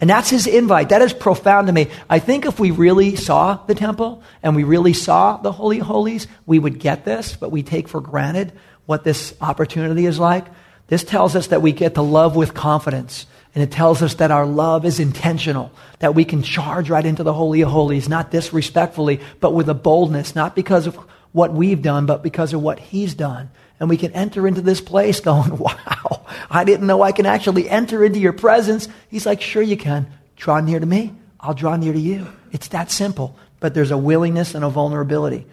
And 0.00 0.08
that's 0.08 0.30
his 0.30 0.46
invite. 0.46 0.90
That 0.90 1.02
is 1.02 1.12
profound 1.12 1.66
to 1.66 1.72
me. 1.72 1.88
I 2.08 2.20
think 2.20 2.46
if 2.46 2.60
we 2.60 2.70
really 2.70 3.16
saw 3.16 3.56
the 3.66 3.74
temple 3.74 4.22
and 4.42 4.54
we 4.54 4.62
really 4.62 4.92
saw 4.92 5.36
the 5.36 5.50
Holy 5.50 5.78
Holies, 5.78 6.28
we 6.46 6.60
would 6.60 6.78
get 6.78 7.04
this, 7.04 7.34
but 7.34 7.50
we 7.50 7.64
take 7.64 7.88
for 7.88 8.00
granted 8.00 8.52
what 8.86 9.02
this 9.02 9.34
opportunity 9.40 10.06
is 10.06 10.20
like. 10.20 10.46
This 10.88 11.04
tells 11.04 11.36
us 11.36 11.48
that 11.48 11.62
we 11.62 11.72
get 11.72 11.94
to 11.94 12.02
love 12.02 12.34
with 12.34 12.54
confidence. 12.54 13.26
And 13.54 13.62
it 13.62 13.70
tells 13.70 14.02
us 14.02 14.14
that 14.14 14.30
our 14.30 14.46
love 14.46 14.84
is 14.84 15.00
intentional, 15.00 15.72
that 16.00 16.14
we 16.14 16.24
can 16.24 16.42
charge 16.42 16.90
right 16.90 17.04
into 17.04 17.22
the 17.22 17.32
Holy 17.32 17.62
of 17.62 17.70
Holies, 17.70 18.08
not 18.08 18.30
disrespectfully, 18.30 19.20
but 19.40 19.54
with 19.54 19.68
a 19.68 19.74
boldness, 19.74 20.34
not 20.34 20.54
because 20.54 20.86
of 20.86 20.96
what 21.32 21.52
we've 21.52 21.82
done, 21.82 22.06
but 22.06 22.22
because 22.22 22.52
of 22.52 22.62
what 22.62 22.78
He's 22.78 23.14
done. 23.14 23.50
And 23.80 23.88
we 23.88 23.96
can 23.96 24.12
enter 24.12 24.46
into 24.46 24.60
this 24.60 24.80
place 24.80 25.20
going, 25.20 25.56
wow, 25.58 26.26
I 26.50 26.64
didn't 26.64 26.86
know 26.86 27.02
I 27.02 27.12
can 27.12 27.26
actually 27.26 27.68
enter 27.68 28.04
into 28.04 28.18
your 28.18 28.32
presence. 28.32 28.88
He's 29.08 29.26
like, 29.26 29.40
sure 29.40 29.62
you 29.62 29.76
can. 29.76 30.06
Draw 30.36 30.60
near 30.60 30.80
to 30.80 30.86
me. 30.86 31.14
I'll 31.40 31.54
draw 31.54 31.76
near 31.76 31.92
to 31.92 31.98
you. 31.98 32.26
It's 32.52 32.68
that 32.68 32.90
simple. 32.90 33.36
But 33.60 33.74
there's 33.74 33.90
a 33.90 33.98
willingness 33.98 34.54
and 34.54 34.64
a 34.64 34.68
vulnerability. 34.68 35.46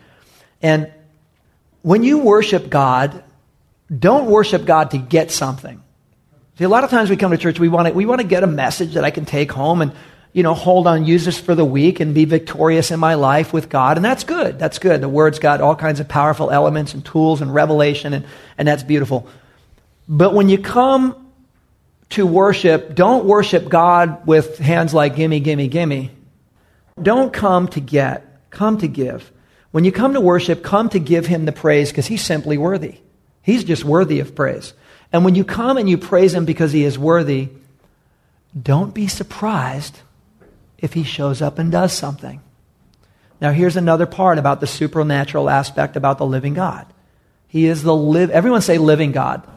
And 0.62 0.92
when 1.82 2.04
you 2.04 2.20
worship 2.20 2.70
God, 2.70 3.24
don't 3.90 4.26
worship 4.26 4.66
God 4.66 4.92
to 4.92 4.98
get 4.98 5.32
something. 5.32 5.82
See, 6.58 6.64
a 6.64 6.70
lot 6.70 6.84
of 6.84 6.90
times 6.90 7.10
we 7.10 7.18
come 7.18 7.32
to 7.32 7.38
church, 7.38 7.60
we 7.60 7.68
want 7.68 7.88
to, 7.88 7.94
we 7.94 8.06
want 8.06 8.22
to 8.22 8.28
get 8.28 8.44
a 8.44 8.48
message 8.48 8.94
that 8.94 9.04
I 9.04 9.12
can 9.12 9.26
take 9.26 9.52
home 9.52 9.82
and, 9.82 9.92
you 10.32 10.42
know, 10.42 10.54
hold 10.54 10.88
on, 10.88 11.06
use 11.06 11.26
this 11.26 11.40
for 11.40 11.54
the 11.54 11.66
week 11.66 12.00
and 12.00 12.14
be 12.14 12.26
victorious 12.26 12.92
in 12.92 13.00
my 13.00 13.16
life 13.16 13.52
with 13.54 13.70
God. 13.70 13.98
And 13.98 14.06
that's 14.06 14.24
good. 14.24 14.58
That's 14.58 14.80
good. 14.80 15.02
The 15.02 15.10
Word's 15.10 15.40
got 15.40 15.62
all 15.62 15.76
kinds 15.76 16.00
of 16.00 16.08
powerful 16.08 16.50
elements 16.52 16.94
and 16.94 17.06
tools 17.06 17.42
and 17.42 17.54
revelation, 17.54 18.14
and, 18.14 18.26
and 18.58 18.68
that's 18.68 18.84
beautiful. 18.84 19.28
But 20.08 20.34
when 20.34 20.50
you 20.50 20.58
come 20.58 21.30
to 22.12 22.26
worship, 22.26 22.96
don't 22.96 23.26
worship 23.26 23.68
God 23.68 24.26
with 24.26 24.58
hands 24.60 24.94
like 24.94 25.16
gimme, 25.16 25.40
gimme, 25.42 25.68
gimme. 25.68 26.12
Don't 27.02 27.34
come 27.34 27.68
to 27.70 27.82
get, 27.82 28.50
come 28.50 28.78
to 28.78 28.88
give. 28.88 29.32
When 29.72 29.84
you 29.84 29.92
come 29.92 30.14
to 30.14 30.22
worship, 30.22 30.64
come 30.64 30.88
to 30.90 31.00
give 31.00 31.26
Him 31.26 31.44
the 31.44 31.52
praise 31.52 31.92
because 31.92 32.08
He's 32.08 32.24
simply 32.24 32.58
worthy. 32.58 33.00
He's 33.46 33.64
just 33.64 33.86
worthy 33.86 34.20
of 34.22 34.34
praise. 34.34 34.74
And 35.14 35.24
when 35.24 35.36
you 35.36 35.46
come 35.46 35.78
and 35.78 35.88
you 35.88 36.00
praise 36.00 36.34
him 36.34 36.46
because 36.46 36.72
he 36.72 36.84
is 36.84 36.98
worthy, 36.98 37.50
don't 38.60 38.92
be 38.92 39.08
surprised 39.08 40.00
if 40.80 40.94
he 40.94 41.04
shows 41.04 41.44
up 41.44 41.60
and 41.60 41.72
does 41.72 41.94
something. 41.94 42.42
Now, 43.40 43.52
here's 43.52 43.78
another 43.78 44.08
part 44.08 44.40
about 44.40 44.62
the 44.62 44.68
supernatural 44.68 45.48
aspect 45.48 45.96
about 45.96 46.18
the 46.18 46.26
living 46.26 46.56
God. 46.56 46.88
He 47.48 47.68
is 47.68 47.84
the 47.84 47.96
live. 47.96 48.32
Everyone 48.32 48.62
say 48.62 48.80
living 48.80 49.12
God. 49.12 49.48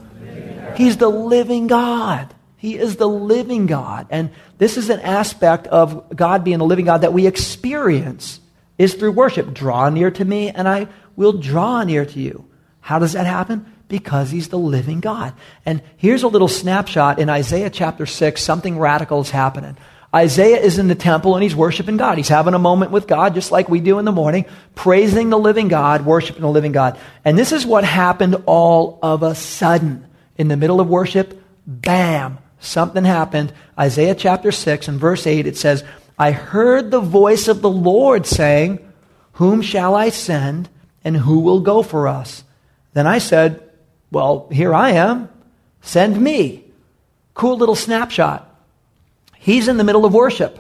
He's 0.77 0.99
the 0.99 1.09
living 1.09 1.67
God. 1.67 2.35
He 2.59 2.77
is 2.77 2.97
the 2.97 3.09
living 3.09 3.67
God. 3.67 4.07
And 4.11 4.31
this 4.59 4.77
is 4.77 4.91
an 4.91 5.01
aspect 5.01 5.67
of 5.69 6.15
God 6.15 6.45
being 6.45 6.59
the 6.59 6.67
living 6.67 6.85
God 6.85 6.99
that 6.99 7.15
we 7.15 7.27
experience 7.27 8.41
is 8.77 8.93
through 8.93 9.13
worship. 9.13 9.55
Draw 9.55 9.89
near 9.89 10.11
to 10.11 10.25
me 10.25 10.51
and 10.51 10.69
I 10.69 10.89
will 11.17 11.33
draw 11.33 11.83
near 11.85 12.05
to 12.05 12.21
you. 12.21 12.45
How 12.81 12.99
does 12.99 13.15
that 13.15 13.27
happen? 13.27 13.67
Because 13.89 14.31
he's 14.31 14.49
the 14.49 14.59
living 14.59 15.01
God. 15.01 15.33
And 15.65 15.83
here's 15.97 16.23
a 16.23 16.29
little 16.29 16.49
snapshot 16.49 17.19
in 17.19 17.31
Isaiah 17.31 17.71
chapter 17.71 18.07
6. 18.07 18.41
Something 18.41 18.79
radical 18.79 19.21
is 19.21 19.31
happening. 19.31 19.77
Isaiah 20.15 20.61
is 20.61 20.79
in 20.79 20.89
the 20.89 20.95
temple 20.95 21.35
and 21.35 21.43
he's 21.43 21.55
worshiping 21.55 21.99
God. 21.99 22.17
He's 22.17 22.29
having 22.29 22.55
a 22.55 22.59
moment 22.59 22.93
with 22.93 23.07
God, 23.07 23.35
just 23.35 23.53
like 23.53 23.69
we 23.69 23.81
do 23.81 23.99
in 23.99 24.07
the 24.07 24.13
morning, 24.13 24.47
praising 24.75 25.29
the 25.29 25.39
living 25.39 25.69
God, 25.69 26.07
worshiping 26.07 26.43
the 26.43 26.49
living 26.49 26.73
God. 26.73 26.99
And 27.25 27.39
this 27.39 27.53
is 27.53 27.67
what 27.67 27.85
happened 27.85 28.43
all 28.47 28.99
of 29.03 29.23
a 29.23 29.35
sudden. 29.35 30.07
In 30.37 30.49
the 30.49 30.57
middle 30.57 30.81
of 30.81 30.89
worship, 30.89 31.43
bam, 31.67 32.39
something 32.59 33.05
happened. 33.05 33.53
Isaiah 33.79 34.15
chapter 34.15 34.51
6 34.51 34.89
and 34.89 34.99
verse 34.99 35.27
8, 35.27 35.47
it 35.47 35.57
says, 35.57 35.85
I 36.19 36.31
heard 36.31 36.91
the 36.91 37.01
voice 37.01 37.49
of 37.49 37.61
the 37.61 37.71
Lord 37.71 38.27
saying, 38.27 38.79
Whom 39.33 39.61
shall 39.63 39.95
I 39.95 40.09
send, 40.09 40.69
and 41.05 41.17
who 41.17 41.41
will 41.41 41.61
go 41.61 41.83
for 41.83 42.09
us? 42.09 42.45
Then 42.95 43.07
I 43.07 43.19
said, 43.19 43.68
Well, 44.11 44.49
here 44.51 44.75
I 44.75 44.93
am. 44.93 45.29
Send 45.83 46.21
me. 46.21 46.65
Cool 47.35 47.59
little 47.59 47.75
snapshot. 47.75 48.45
He's 49.37 49.69
in 49.69 49.77
the 49.77 49.85
middle 49.85 50.05
of 50.05 50.13
worship. 50.13 50.59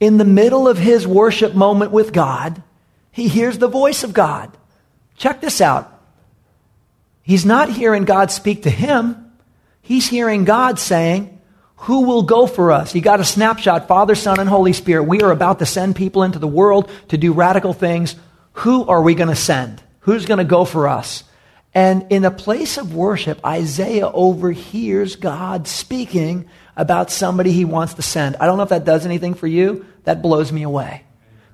In 0.00 0.18
the 0.18 0.24
middle 0.24 0.68
of 0.68 0.78
his 0.78 1.06
worship 1.06 1.54
moment 1.54 1.90
with 1.90 2.12
God, 2.12 2.62
he 3.10 3.28
hears 3.28 3.58
the 3.58 3.68
voice 3.68 4.04
of 4.04 4.12
God. 4.12 4.56
Check 5.16 5.40
this 5.40 5.60
out. 5.60 5.90
He's 7.22 7.46
not 7.46 7.70
hearing 7.70 8.04
God 8.04 8.30
speak 8.30 8.64
to 8.64 8.70
him. 8.70 9.32
He's 9.80 10.08
hearing 10.08 10.44
God 10.44 10.78
saying, 10.78 11.40
Who 11.76 12.02
will 12.02 12.22
go 12.22 12.46
for 12.46 12.72
us? 12.72 12.94
You 12.94 13.00
got 13.00 13.20
a 13.20 13.24
snapshot 13.24 13.88
Father, 13.88 14.14
Son, 14.14 14.40
and 14.40 14.48
Holy 14.48 14.72
Spirit. 14.72 15.04
We 15.04 15.22
are 15.22 15.30
about 15.30 15.60
to 15.60 15.66
send 15.66 15.96
people 15.96 16.22
into 16.22 16.38
the 16.38 16.48
world 16.48 16.90
to 17.08 17.18
do 17.18 17.32
radical 17.32 17.72
things. 17.72 18.14
Who 18.54 18.86
are 18.86 19.02
we 19.02 19.14
going 19.14 19.28
to 19.30 19.36
send? 19.36 19.82
Who's 20.00 20.26
going 20.26 20.38
to 20.38 20.44
go 20.44 20.64
for 20.64 20.86
us? 20.88 21.24
And 21.74 22.06
in 22.10 22.24
a 22.24 22.30
place 22.30 22.78
of 22.78 22.94
worship, 22.94 23.44
Isaiah 23.44 24.08
overhears 24.08 25.16
God 25.16 25.66
speaking 25.66 26.48
about 26.76 27.10
somebody 27.10 27.52
he 27.52 27.64
wants 27.64 27.94
to 27.94 28.02
send. 28.02 28.36
I 28.36 28.46
don't 28.46 28.56
know 28.56 28.62
if 28.62 28.68
that 28.68 28.84
does 28.84 29.04
anything 29.04 29.34
for 29.34 29.46
you. 29.46 29.84
That 30.04 30.22
blows 30.22 30.52
me 30.52 30.62
away. 30.62 31.04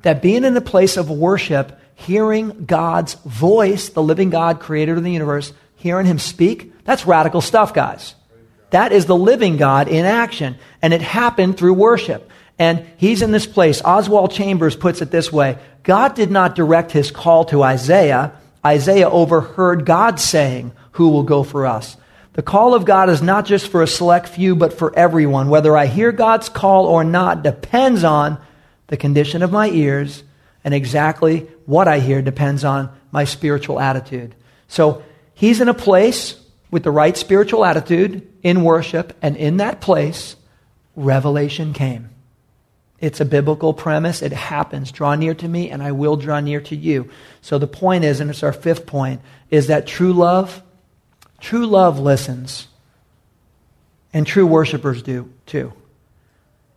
That 0.02 0.22
being 0.22 0.44
in 0.44 0.56
a 0.56 0.62
place 0.62 0.96
of 0.96 1.10
worship, 1.10 1.78
hearing 1.94 2.64
God's 2.64 3.14
voice, 3.14 3.90
the 3.90 4.02
living 4.02 4.30
God, 4.30 4.60
creator 4.60 4.94
of 4.94 5.04
the 5.04 5.12
universe, 5.12 5.52
hearing 5.76 6.06
him 6.06 6.18
speak, 6.18 6.84
that's 6.84 7.06
radical 7.06 7.40
stuff, 7.40 7.72
guys. 7.72 8.14
That 8.70 8.92
is 8.92 9.06
the 9.06 9.16
living 9.16 9.56
God 9.56 9.88
in 9.88 10.04
action. 10.04 10.56
And 10.82 10.92
it 10.92 11.02
happened 11.02 11.56
through 11.56 11.74
worship. 11.74 12.30
And 12.58 12.86
he's 12.98 13.22
in 13.22 13.32
this 13.32 13.46
place. 13.46 13.82
Oswald 13.82 14.32
Chambers 14.32 14.76
puts 14.76 15.00
it 15.00 15.10
this 15.10 15.32
way 15.32 15.58
God 15.82 16.14
did 16.14 16.30
not 16.30 16.54
direct 16.54 16.92
his 16.92 17.10
call 17.10 17.46
to 17.46 17.62
Isaiah. 17.62 18.32
Isaiah 18.64 19.08
overheard 19.08 19.86
God 19.86 20.20
saying, 20.20 20.72
Who 20.92 21.08
will 21.08 21.22
go 21.22 21.42
for 21.42 21.66
us? 21.66 21.96
The 22.34 22.42
call 22.42 22.74
of 22.74 22.84
God 22.84 23.10
is 23.10 23.22
not 23.22 23.44
just 23.44 23.68
for 23.68 23.82
a 23.82 23.86
select 23.86 24.28
few, 24.28 24.54
but 24.54 24.72
for 24.72 24.96
everyone. 24.96 25.48
Whether 25.48 25.76
I 25.76 25.86
hear 25.86 26.12
God's 26.12 26.48
call 26.48 26.86
or 26.86 27.02
not 27.02 27.42
depends 27.42 28.04
on 28.04 28.38
the 28.86 28.96
condition 28.96 29.42
of 29.42 29.52
my 29.52 29.68
ears, 29.68 30.22
and 30.62 30.74
exactly 30.74 31.48
what 31.66 31.88
I 31.88 31.98
hear 31.98 32.22
depends 32.22 32.64
on 32.64 32.90
my 33.10 33.24
spiritual 33.24 33.80
attitude. 33.80 34.34
So 34.68 35.02
he's 35.34 35.60
in 35.60 35.68
a 35.68 35.74
place 35.74 36.36
with 36.70 36.84
the 36.84 36.90
right 36.90 37.16
spiritual 37.16 37.64
attitude 37.64 38.28
in 38.42 38.62
worship, 38.62 39.16
and 39.22 39.36
in 39.36 39.56
that 39.56 39.80
place, 39.80 40.36
revelation 40.94 41.72
came. 41.72 42.09
It's 43.00 43.20
a 43.20 43.24
biblical 43.24 43.72
premise. 43.72 44.20
It 44.20 44.32
happens. 44.32 44.92
Draw 44.92 45.14
near 45.14 45.34
to 45.34 45.48
me, 45.48 45.70
and 45.70 45.82
I 45.82 45.92
will 45.92 46.16
draw 46.16 46.40
near 46.40 46.60
to 46.62 46.76
you. 46.76 47.10
So 47.40 47.58
the 47.58 47.66
point 47.66 48.04
is, 48.04 48.20
and 48.20 48.28
it's 48.28 48.42
our 48.42 48.52
fifth 48.52 48.86
point, 48.86 49.22
is 49.50 49.68
that 49.68 49.86
true 49.86 50.12
love, 50.12 50.62
true 51.40 51.66
love 51.66 51.98
listens. 51.98 52.68
And 54.12 54.26
true 54.26 54.46
worshipers 54.46 55.02
do 55.02 55.32
too. 55.46 55.72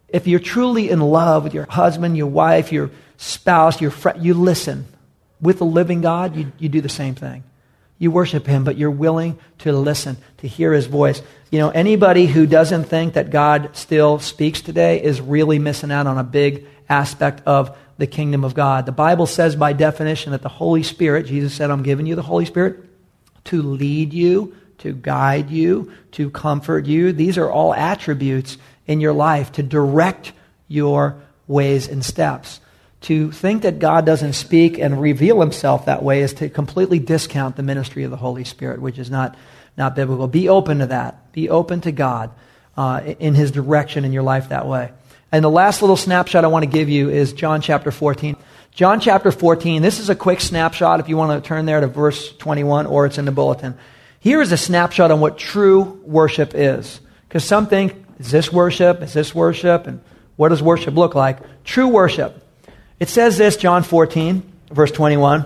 If 0.08 0.28
you're 0.28 0.40
truly 0.40 0.90
in 0.90 1.00
love 1.00 1.44
with 1.44 1.54
your 1.54 1.66
husband, 1.68 2.16
your 2.16 2.28
wife, 2.28 2.72
your 2.72 2.92
spouse, 3.18 3.82
your 3.82 3.92
friend, 3.92 4.24
you 4.24 4.36
listen. 4.36 4.86
With 5.42 5.58
the 5.58 5.66
living 5.66 6.02
God, 6.02 6.36
you, 6.38 6.52
you 6.58 6.70
do 6.70 6.80
the 6.80 6.90
same 6.90 7.16
thing. 7.16 7.44
You 7.98 8.12
worship 8.12 8.46
him, 8.46 8.64
but 8.64 8.78
you're 8.78 8.92
willing 8.92 9.40
to 9.60 9.72
listen, 9.72 10.18
to 10.38 10.48
hear 10.48 10.74
his 10.74 10.88
voice. 10.88 11.22
You 11.52 11.60
know, 11.60 11.70
anybody 11.70 12.26
who 12.26 12.46
doesn't 12.46 12.86
think 12.86 13.14
that 13.14 13.30
God 13.30 13.70
still 13.74 14.20
speaks 14.20 14.62
today 14.62 15.02
is 15.02 15.22
really 15.22 15.60
missing 15.60 15.92
out 15.92 16.08
on 16.08 16.18
a 16.18 16.24
big 16.24 16.68
aspect 16.90 17.42
of 17.46 17.78
the 17.98 18.08
kingdom 18.08 18.44
of 18.44 18.56
God. 18.56 18.86
The 18.86 18.92
Bible 18.92 19.28
says 19.28 19.56
by 19.56 19.74
definition 19.74 20.32
that 20.32 20.42
the 20.42 20.50
Holy 20.50 20.84
Spirit, 20.84 21.28
Jesus 21.28 21.54
said, 21.54 21.70
I'm 21.70 21.84
giving 21.84 22.06
you 22.06 22.16
the 22.16 22.22
Holy 22.22 22.46
Spirit 22.46 22.84
to 23.46 23.62
lead 23.62 24.14
you, 24.14 24.56
to 24.80 24.94
guide 24.94 25.50
you, 25.50 25.94
to 26.14 26.30
comfort 26.30 26.86
you. 26.86 27.14
These 27.14 27.38
are 27.38 27.50
all 27.50 27.74
attributes 27.74 28.58
in 28.88 29.00
your 29.00 29.14
life 29.14 29.52
to 29.54 29.64
direct 29.64 30.34
your 30.68 31.22
ways 31.48 31.88
and 31.88 32.04
steps 32.04 32.60
to 33.04 33.32
think 33.32 33.64
that 33.64 33.80
God 33.80 34.06
doesn't 34.06 34.34
speak 34.34 34.80
and 34.80 35.00
reveal 35.00 35.40
himself 35.42 35.86
that 35.86 36.04
way 36.04 36.22
is 36.22 36.34
to 36.36 36.50
completely 36.50 37.00
discount 37.00 37.58
the 37.58 37.64
ministry 37.64 38.04
of 38.04 38.12
the 38.12 38.18
Holy 38.18 38.46
Spirit, 38.46 38.82
which 38.82 38.98
is 38.98 39.12
not, 39.12 39.36
not 39.78 39.96
biblical. 39.96 40.28
Be 40.28 40.48
open 40.50 40.80
to 40.80 40.88
that. 40.88 41.32
Be 41.34 41.50
open 41.50 41.82
to 41.82 41.92
God 41.92 42.32
uh, 42.78 43.02
in 43.20 43.36
his 43.36 43.52
direction 43.52 44.06
in 44.06 44.14
your 44.14 44.24
life 44.24 44.50
that 44.50 44.68
way. 44.68 44.92
And 45.34 45.44
the 45.44 45.50
last 45.50 45.82
little 45.82 45.98
snapshot 45.98 46.46
I 46.46 46.48
want 46.48 46.64
to 46.64 46.70
give 46.70 46.88
you 46.90 47.10
is 47.10 47.34
John 47.34 47.62
chapter 47.62 47.92
14. 47.92 48.38
John 48.72 49.00
chapter 49.02 49.32
14, 49.32 49.82
this 49.82 50.00
is 50.00 50.10
a 50.10 50.16
quick 50.16 50.40
snapshot 50.40 51.00
if 51.00 51.10
you 51.10 51.18
want 51.18 51.44
to 51.44 51.48
turn 51.48 51.66
there 51.66 51.82
to 51.82 51.88
verse 51.88 52.36
21 52.38 52.86
or 52.86 53.06
it's 53.06 53.18
in 53.18 53.26
the 53.26 53.32
bulletin. 53.32 53.78
Here 54.20 54.42
is 54.42 54.52
a 54.54 54.58
snapshot 54.58 55.12
on 55.12 55.20
what 55.20 55.38
true 55.38 56.02
worship 56.06 56.54
is. 56.56 57.02
Because 57.28 57.44
some 57.44 57.68
think, 57.68 58.06
is 58.20 58.32
this 58.32 58.52
worship? 58.52 59.02
Is 59.02 59.12
this 59.12 59.36
worship? 59.36 59.88
And 59.88 60.00
what 60.38 60.50
does 60.50 60.64
worship 60.64 60.96
look 60.96 61.16
like? 61.16 61.64
True 61.66 61.90
worship 61.90 62.43
it 63.00 63.10
says 63.10 63.38
this, 63.38 63.58
John 63.58 63.84
14, 63.84 64.44
verse 64.72 64.92
21. 64.92 65.46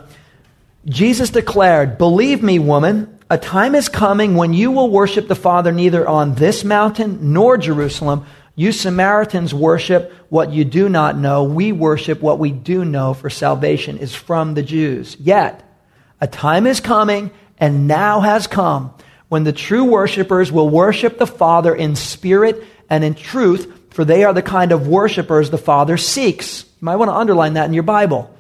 Jesus 0.85 1.29
declared, 1.29 1.97
Believe 1.97 2.41
me, 2.41 2.59
woman, 2.59 3.17
a 3.29 3.37
time 3.37 3.75
is 3.75 3.89
coming 3.89 4.35
when 4.35 4.53
you 4.53 4.71
will 4.71 4.89
worship 4.89 5.27
the 5.27 5.35
Father 5.35 5.71
neither 5.71 6.07
on 6.07 6.35
this 6.35 6.63
mountain 6.63 7.33
nor 7.33 7.57
Jerusalem. 7.57 8.25
You 8.55 8.71
Samaritans 8.71 9.53
worship 9.53 10.13
what 10.29 10.51
you 10.51 10.63
do 10.63 10.87
not 10.87 11.17
know. 11.17 11.43
We 11.43 11.71
worship 11.73 12.21
what 12.21 12.39
we 12.39 12.51
do 12.51 12.85
know, 12.85 13.13
for 13.13 13.29
salvation 13.29 13.97
is 13.97 14.15
from 14.15 14.53
the 14.53 14.63
Jews. 14.63 15.17
Yet, 15.19 15.63
a 16.21 16.27
time 16.27 16.65
is 16.65 16.79
coming, 16.79 17.31
and 17.59 17.87
now 17.87 18.21
has 18.21 18.47
come, 18.47 18.93
when 19.29 19.43
the 19.43 19.53
true 19.53 19.83
worshipers 19.83 20.51
will 20.51 20.69
worship 20.69 21.17
the 21.17 21.27
Father 21.27 21.75
in 21.75 21.95
spirit 21.95 22.63
and 22.89 23.03
in 23.03 23.13
truth, 23.13 23.91
for 23.91 24.05
they 24.05 24.23
are 24.23 24.33
the 24.33 24.41
kind 24.41 24.71
of 24.71 24.87
worshipers 24.87 25.49
the 25.49 25.57
Father 25.57 25.97
seeks. 25.97 26.65
You 26.79 26.85
might 26.85 26.97
want 26.97 27.09
to 27.09 27.15
underline 27.15 27.53
that 27.53 27.65
in 27.65 27.73
your 27.73 27.83
Bible. 27.83 28.33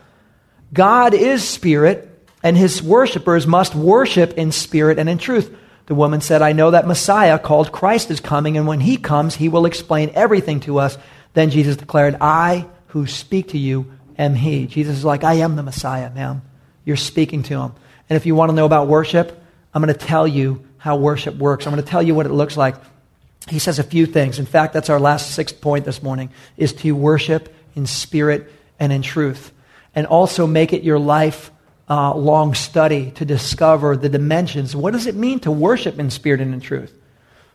God 0.73 1.13
is 1.13 1.43
spirit, 1.43 2.09
and 2.43 2.55
his 2.55 2.83
worshippers 2.83 3.47
must 3.47 3.73
worship 3.73 4.33
in 4.33 4.51
spirit 4.51 4.99
and 4.99 5.09
in 5.09 5.17
truth. 5.17 5.55
The 5.87 5.95
woman 5.95 6.21
said, 6.21 6.41
I 6.41 6.51
know 6.51 6.71
that 6.71 6.85
Messiah 6.85 7.39
called 7.39 7.71
Christ 7.71 8.11
is 8.11 8.19
coming, 8.19 8.57
and 8.57 8.67
when 8.67 8.79
he 8.79 8.97
comes, 8.97 9.35
he 9.35 9.49
will 9.49 9.65
explain 9.65 10.11
everything 10.13 10.59
to 10.61 10.79
us. 10.79 10.97
Then 11.33 11.49
Jesus 11.49 11.77
declared, 11.77 12.17
I 12.19 12.67
who 12.87 13.07
speak 13.07 13.49
to 13.49 13.57
you 13.57 13.91
am 14.17 14.35
he. 14.35 14.67
Jesus 14.67 14.97
is 14.97 15.05
like, 15.05 15.23
I 15.23 15.35
am 15.35 15.55
the 15.55 15.63
Messiah, 15.63 16.11
ma'am. 16.13 16.41
You're 16.85 16.95
speaking 16.95 17.43
to 17.43 17.59
him. 17.59 17.73
And 18.09 18.17
if 18.17 18.25
you 18.25 18.35
want 18.35 18.49
to 18.49 18.55
know 18.55 18.65
about 18.65 18.87
worship, 18.87 19.41
I'm 19.73 19.81
going 19.81 19.93
to 19.93 20.05
tell 20.05 20.27
you 20.27 20.65
how 20.77 20.97
worship 20.97 21.35
works. 21.35 21.65
I'm 21.65 21.73
going 21.73 21.83
to 21.83 21.89
tell 21.89 22.03
you 22.03 22.15
what 22.15 22.25
it 22.25 22.31
looks 22.31 22.55
like. 22.55 22.75
He 23.49 23.59
says 23.59 23.79
a 23.79 23.83
few 23.83 24.05
things. 24.05 24.39
In 24.39 24.45
fact, 24.45 24.73
that's 24.73 24.89
our 24.89 24.99
last 24.99 25.31
sixth 25.31 25.61
point 25.61 25.85
this 25.85 26.03
morning, 26.03 26.29
is 26.57 26.73
to 26.73 26.91
worship 26.93 27.53
in 27.77 27.85
spirit 27.85 28.51
and 28.79 28.91
in 28.91 29.01
truth. 29.01 29.53
And 29.95 30.05
also 30.05 30.45
make 30.45 30.73
it 30.73 30.83
your 30.83 30.99
life 30.99 31.51
uh, 31.89 32.13
long 32.13 32.53
study 32.53 33.11
to 33.11 33.25
discover 33.25 33.95
the 33.95 34.09
dimensions. 34.09 34.75
What 34.75 34.91
does 34.91 35.07
it 35.07 35.15
mean 35.15 35.39
to 35.41 35.51
worship 35.51 35.99
in 35.99 36.09
spirit 36.09 36.41
and 36.41 36.53
in 36.53 36.59
truth? 36.59 36.93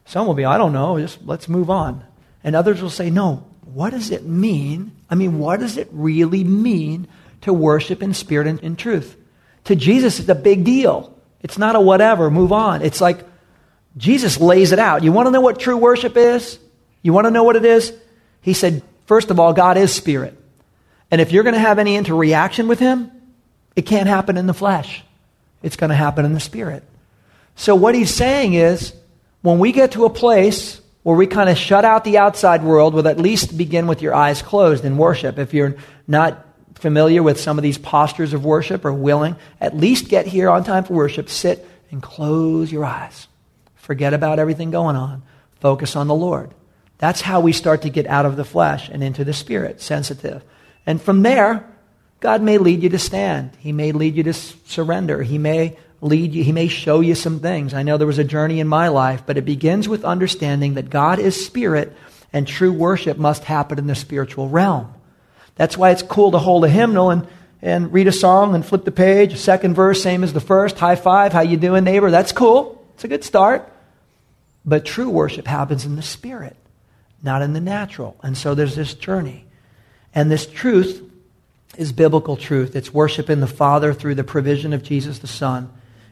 Some 0.06 0.26
will 0.26 0.34
be, 0.34 0.44
I 0.44 0.58
don't 0.58 0.72
know, 0.72 0.98
just 0.98 1.18
let's 1.24 1.48
move 1.48 1.70
on. 1.70 2.04
And 2.42 2.56
others 2.56 2.80
will 2.82 2.90
say, 2.90 3.10
no, 3.10 3.46
what 3.64 3.90
does 3.90 4.10
it 4.10 4.24
mean? 4.24 4.92
I 5.08 5.14
mean, 5.14 5.38
what 5.38 5.60
does 5.60 5.76
it 5.76 5.88
really 5.92 6.44
mean 6.44 7.08
to 7.42 7.52
worship 7.52 8.02
in 8.02 8.14
spirit 8.14 8.46
and 8.46 8.58
in 8.60 8.76
truth? 8.76 9.16
To 9.64 9.76
Jesus, 9.76 10.18
it's 10.18 10.28
a 10.28 10.34
big 10.34 10.64
deal. 10.64 11.16
It's 11.40 11.58
not 11.58 11.76
a 11.76 11.80
whatever, 11.80 12.30
move 12.30 12.52
on. 12.52 12.82
It's 12.82 13.00
like 13.00 13.24
Jesus 13.96 14.40
lays 14.40 14.72
it 14.72 14.78
out. 14.78 15.04
You 15.04 15.12
want 15.12 15.26
to 15.26 15.30
know 15.30 15.40
what 15.40 15.60
true 15.60 15.76
worship 15.76 16.16
is? 16.16 16.58
You 17.02 17.12
want 17.12 17.26
to 17.26 17.30
know 17.30 17.44
what 17.44 17.56
it 17.56 17.64
is? 17.64 17.92
He 18.40 18.54
said, 18.54 18.82
First 19.06 19.30
of 19.30 19.40
all, 19.40 19.52
God 19.52 19.76
is 19.76 19.92
spirit. 19.92 20.38
And 21.10 21.20
if 21.20 21.32
you're 21.32 21.42
going 21.42 21.54
to 21.54 21.60
have 21.60 21.78
any 21.78 21.96
interaction 21.96 22.68
with 22.68 22.78
him, 22.78 23.10
it 23.76 23.82
can't 23.82 24.08
happen 24.08 24.36
in 24.36 24.46
the 24.46 24.54
flesh. 24.54 25.02
It's 25.62 25.76
going 25.76 25.90
to 25.90 25.96
happen 25.96 26.24
in 26.24 26.34
the 26.34 26.40
spirit. 26.40 26.82
So 27.56 27.74
what 27.74 27.94
he's 27.94 28.12
saying 28.12 28.54
is, 28.54 28.94
when 29.42 29.58
we 29.58 29.72
get 29.72 29.92
to 29.92 30.04
a 30.04 30.10
place 30.10 30.80
where 31.02 31.16
we 31.16 31.26
kind 31.26 31.50
of 31.50 31.58
shut 31.58 31.84
out 31.84 32.04
the 32.04 32.18
outside 32.18 32.62
world, 32.62 32.94
we'll 32.94 33.08
at 33.08 33.18
least 33.18 33.58
begin 33.58 33.86
with 33.86 34.02
your 34.02 34.14
eyes 34.14 34.40
closed 34.40 34.84
in 34.84 34.96
worship. 34.96 35.38
If 35.38 35.52
you're 35.52 35.76
not 36.06 36.46
familiar 36.76 37.22
with 37.22 37.40
some 37.40 37.58
of 37.58 37.62
these 37.62 37.78
postures 37.78 38.32
of 38.32 38.44
worship 38.44 38.84
or 38.84 38.92
willing, 38.92 39.36
at 39.60 39.76
least 39.76 40.08
get 40.08 40.26
here 40.26 40.48
on 40.48 40.64
time 40.64 40.84
for 40.84 40.94
worship, 40.94 41.28
sit 41.28 41.68
and 41.90 42.02
close 42.02 42.72
your 42.72 42.84
eyes. 42.84 43.28
Forget 43.74 44.14
about 44.14 44.38
everything 44.38 44.70
going 44.70 44.96
on. 44.96 45.22
Focus 45.60 45.96
on 45.96 46.06
the 46.08 46.14
Lord. 46.14 46.52
That's 47.02 47.20
how 47.20 47.40
we 47.40 47.52
start 47.52 47.82
to 47.82 47.90
get 47.90 48.06
out 48.06 48.26
of 48.26 48.36
the 48.36 48.44
flesh 48.44 48.88
and 48.88 49.02
into 49.02 49.24
the 49.24 49.32
spirit, 49.32 49.80
sensitive. 49.80 50.44
And 50.86 51.02
from 51.02 51.22
there, 51.22 51.68
God 52.20 52.42
may 52.42 52.58
lead 52.58 52.84
you 52.84 52.90
to 52.90 52.98
stand. 53.00 53.50
He 53.58 53.72
may 53.72 53.90
lead 53.90 54.14
you 54.14 54.22
to 54.22 54.32
surrender. 54.32 55.20
He 55.20 55.36
may 55.36 55.76
lead 56.00 56.32
you, 56.32 56.44
He 56.44 56.52
may 56.52 56.68
show 56.68 57.00
you 57.00 57.16
some 57.16 57.40
things. 57.40 57.74
I 57.74 57.82
know 57.82 57.96
there 57.96 58.06
was 58.06 58.20
a 58.20 58.24
journey 58.24 58.60
in 58.60 58.68
my 58.68 58.86
life, 58.86 59.24
but 59.26 59.36
it 59.36 59.44
begins 59.44 59.88
with 59.88 60.04
understanding 60.04 60.74
that 60.74 60.90
God 60.90 61.18
is 61.18 61.44
spirit 61.44 61.92
and 62.32 62.46
true 62.46 62.72
worship 62.72 63.18
must 63.18 63.42
happen 63.42 63.80
in 63.80 63.88
the 63.88 63.96
spiritual 63.96 64.48
realm. 64.48 64.94
That's 65.56 65.76
why 65.76 65.90
it's 65.90 66.04
cool 66.04 66.30
to 66.30 66.38
hold 66.38 66.64
a 66.64 66.68
hymnal 66.68 67.10
and, 67.10 67.26
and 67.62 67.92
read 67.92 68.06
a 68.06 68.12
song 68.12 68.54
and 68.54 68.64
flip 68.64 68.84
the 68.84 68.92
page. 68.92 69.36
Second 69.38 69.74
verse, 69.74 70.00
same 70.00 70.22
as 70.22 70.32
the 70.32 70.40
first. 70.40 70.78
High 70.78 70.94
five. 70.94 71.32
How 71.32 71.40
you 71.40 71.56
doing, 71.56 71.82
neighbor? 71.82 72.12
That's 72.12 72.30
cool. 72.30 72.86
It's 72.94 73.02
a 73.02 73.08
good 73.08 73.24
start. 73.24 73.68
But 74.64 74.84
true 74.84 75.10
worship 75.10 75.48
happens 75.48 75.84
in 75.84 75.96
the 75.96 76.02
spirit 76.02 76.56
not 77.22 77.42
in 77.42 77.52
the 77.52 77.60
natural. 77.60 78.16
And 78.22 78.36
so 78.36 78.54
there's 78.54 78.74
this 78.74 78.94
journey. 78.94 79.46
And 80.14 80.30
this 80.30 80.46
truth 80.46 81.02
is 81.76 81.92
biblical 81.92 82.36
truth. 82.36 82.76
It's 82.76 82.92
worshiping 82.92 83.40
the 83.40 83.46
Father 83.46 83.94
through 83.94 84.16
the 84.16 84.24
provision 84.24 84.72
of 84.72 84.82
Jesus 84.82 85.20
the 85.20 85.26
Son 85.26 85.70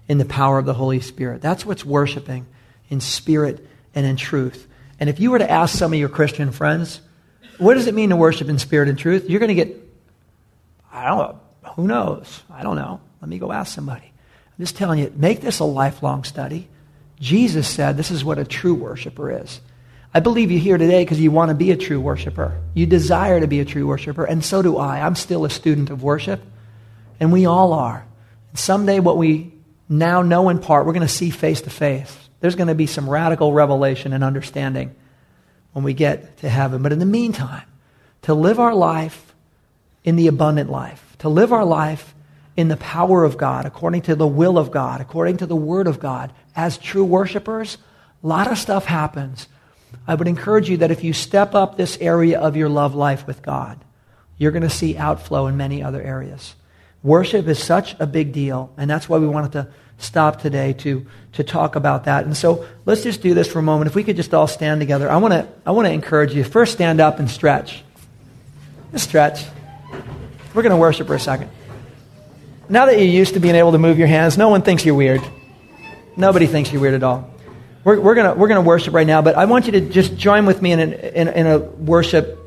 in 0.09 0.19
the 0.19 0.25
power 0.25 0.59
of 0.59 0.65
the 0.65 0.75
Holy 0.75 1.01
Spirit. 1.01 1.43
That's 1.43 1.67
what's 1.67 1.85
worshiping 1.85 2.47
in 2.89 3.01
spirit 3.01 3.67
and 3.95 4.07
in 4.07 4.17
truth. 4.17 4.67
And 4.99 5.09
if 5.09 5.21
you 5.21 5.31
were 5.31 5.39
to 5.39 5.51
ask 5.51 5.77
some 5.77 5.93
of 5.93 5.99
your 5.99 6.09
Christian 6.09 6.53
friends, 6.53 7.01
what 7.59 7.75
does 7.75 7.87
it 7.87 7.95
mean 7.95 8.11
to 8.11 8.17
worship 8.17 8.49
in 8.49 8.59
spirit 8.59 8.89
and 8.89 8.99
truth? 8.99 9.29
You're 9.29 9.41
going 9.41 9.49
to 9.49 9.55
get, 9.55 9.77
I 10.93 11.07
don't 11.07 11.19
know, 11.19 11.41
who 11.77 11.87
knows? 11.87 12.43
I 12.51 12.63
don't 12.63 12.77
know. 12.77 13.01
Let 13.21 13.29
me 13.29 13.39
go 13.39 13.53
ask 13.53 13.75
somebody. 13.75 14.07
I'm 14.07 14.65
just 14.65 14.77
telling 14.77 14.99
you, 14.99 15.13
make 15.15 15.41
this 15.41 15.59
a 15.59 15.65
lifelong 15.65 16.25
study. 16.25 16.69
Jesus 17.19 17.69
said 17.69 17.97
this 17.97 18.11
is 18.11 18.25
what 18.25 18.39
a 18.39 18.45
true 18.45 18.75
worshiper 18.75 19.43
is. 19.43 19.61
I 20.13 20.19
believe 20.19 20.51
you're 20.51 20.61
here 20.61 20.79
today 20.79 21.05
because 21.05 21.21
you 21.21 21.31
want 21.31 21.51
to 21.51 21.55
be 21.55 21.71
a 21.71 21.77
true 21.77 22.01
worshiper. 22.01 22.61
You 22.75 22.85
desire 22.85 23.39
to 23.39 23.47
be 23.47 23.61
a 23.61 23.65
true 23.65 23.87
worshiper, 23.87 24.25
and 24.25 24.45
so 24.45 24.61
do 24.61 24.77
I. 24.77 25.01
I'm 25.01 25.15
still 25.15 25.45
a 25.45 25.51
student 25.51 25.91
of 25.91 26.03
worship, 26.03 26.43
and 27.21 27.33
we 27.33 27.47
all 27.47 27.73
are. 27.73 28.05
And 28.51 28.59
someday, 28.59 28.99
what 28.99 29.17
we 29.17 29.53
now 29.89 30.23
know 30.23 30.49
in 30.49 30.59
part, 30.59 30.85
we're 30.85 30.95
going 30.95 31.07
to 31.07 31.13
see 31.13 31.31
face 31.31 31.61
to 31.63 31.71
face. 31.71 32.17
There's 32.41 32.57
going 32.57 32.69
to 32.69 32.75
be 32.75 32.87
some 32.87 33.09
radical 33.09 33.53
revelation 33.53 34.13
and 34.13 34.25
understanding 34.25 34.97
when 35.73 35.85
we 35.85 35.95
get 35.95 36.39
to 36.39 36.49
heaven. 36.49 36.83
But 36.83 36.93
in 36.93 36.99
the 36.99 37.07
meantime, 37.07 37.67
to 38.23 38.35
live 38.35 38.59
our 38.59 38.75
life 38.75 39.33
in 40.03 40.17
the 40.17 40.27
abundant 40.27 40.71
life, 40.71 41.17
to 41.19 41.29
live 41.29 41.53
our 41.53 41.65
life 41.65 42.17
in 42.57 42.67
the 42.67 42.77
power 42.77 43.23
of 43.25 43.37
God, 43.37 43.65
according 43.65 44.03
to 44.03 44.17
the 44.17 44.27
will 44.27 44.59
of 44.59 44.73
God, 44.73 45.01
according 45.01 45.37
to 45.37 45.47
the 45.47 45.55
Word 45.55 45.87
of 45.87 46.01
God, 46.01 46.33
as 46.57 46.79
true 46.79 47.05
worshipers, 47.05 47.79
a 48.25 48.27
lot 48.27 48.51
of 48.51 48.59
stuff 48.59 48.87
happens 48.87 49.47
I 50.07 50.15
would 50.15 50.29
encourage 50.29 50.69
you 50.69 50.79
that 50.79 50.91
if 50.91 51.05
you 51.05 51.13
step 51.13 51.55
up 51.55 51.77
this 51.77 51.99
area 52.01 52.41
of 52.41 52.57
your 52.57 52.69
love 52.69 52.95
life 52.95 53.27
with 53.27 53.43
God, 53.43 53.79
you're 54.39 54.53
going 54.53 54.63
to 54.63 54.71
see 54.71 54.97
outflow 54.97 55.47
in 55.47 55.57
many 55.57 55.83
other 55.83 56.03
areas. 56.03 56.55
Worship 57.03 57.47
is 57.47 57.63
such 57.63 57.95
a 57.99 58.07
big 58.07 58.33
deal, 58.33 58.73
and 58.77 58.91
that's 58.91 59.09
why 59.09 59.19
we 59.19 59.27
wanted 59.27 59.53
to 59.53 59.69
stop 59.99 60.41
today 60.41 60.73
to, 60.73 61.07
to 61.35 61.45
talk 61.45 61.77
about 61.77 62.05
that. 62.05 62.25
And 62.25 62.37
so 62.37 62.67
let's 62.87 63.03
just 63.03 63.23
do 63.23 63.35
this 63.35 63.49
for 63.49 63.59
a 63.59 63.63
moment. 63.63 63.89
If 63.89 63.95
we 63.95 64.05
could 64.05 64.17
just 64.17 64.35
all 64.35 64.47
stand 64.47 64.81
together, 64.81 65.11
I 65.11 65.17
want 65.19 65.33
to 65.33 65.49
I 65.65 65.71
want 65.71 65.87
to 65.87 65.93
encourage 65.93 66.35
you. 66.35 66.43
First, 66.45 66.73
stand 66.73 67.01
up 67.01 67.19
and 67.19 67.31
stretch. 67.31 67.85
Just 68.93 69.09
stretch. 69.09 69.45
We're 70.55 70.63
going 70.63 70.71
to 70.71 70.77
worship 70.77 71.07
for 71.07 71.15
a 71.15 71.21
second. 71.21 71.51
Now 72.69 72.87
that 72.87 72.97
you're 72.99 73.07
used 73.07 73.35
to 73.35 73.41
being 73.41 73.55
able 73.55 73.73
to 73.73 73.79
move 73.79 73.99
your 73.99 74.09
hands, 74.09 74.37
no 74.37 74.49
one 74.49 74.63
thinks 74.63 74.85
you're 74.85 74.95
weird. 74.95 75.23
Nobody 76.17 76.47
thinks 76.47 76.73
you're 76.73 76.81
weird 76.81 76.95
at 76.95 77.03
all. 77.03 77.31
We're, 77.83 77.99
we're 77.99 78.15
going 78.15 78.39
we're 78.39 78.49
gonna 78.49 78.61
worship 78.61 78.93
right 78.93 79.07
now, 79.07 79.23
but 79.23 79.37
I 79.37 79.47
want 79.47 79.67
you 79.67 79.73
to 79.73 79.81
just 79.81 80.17
join 80.17 80.45
with 80.45 80.61
me 80.61 80.73
in, 80.73 80.81
an, 80.81 80.93
in, 80.93 81.29
in 81.29 81.47
a 81.47 81.59
worship 81.59 82.39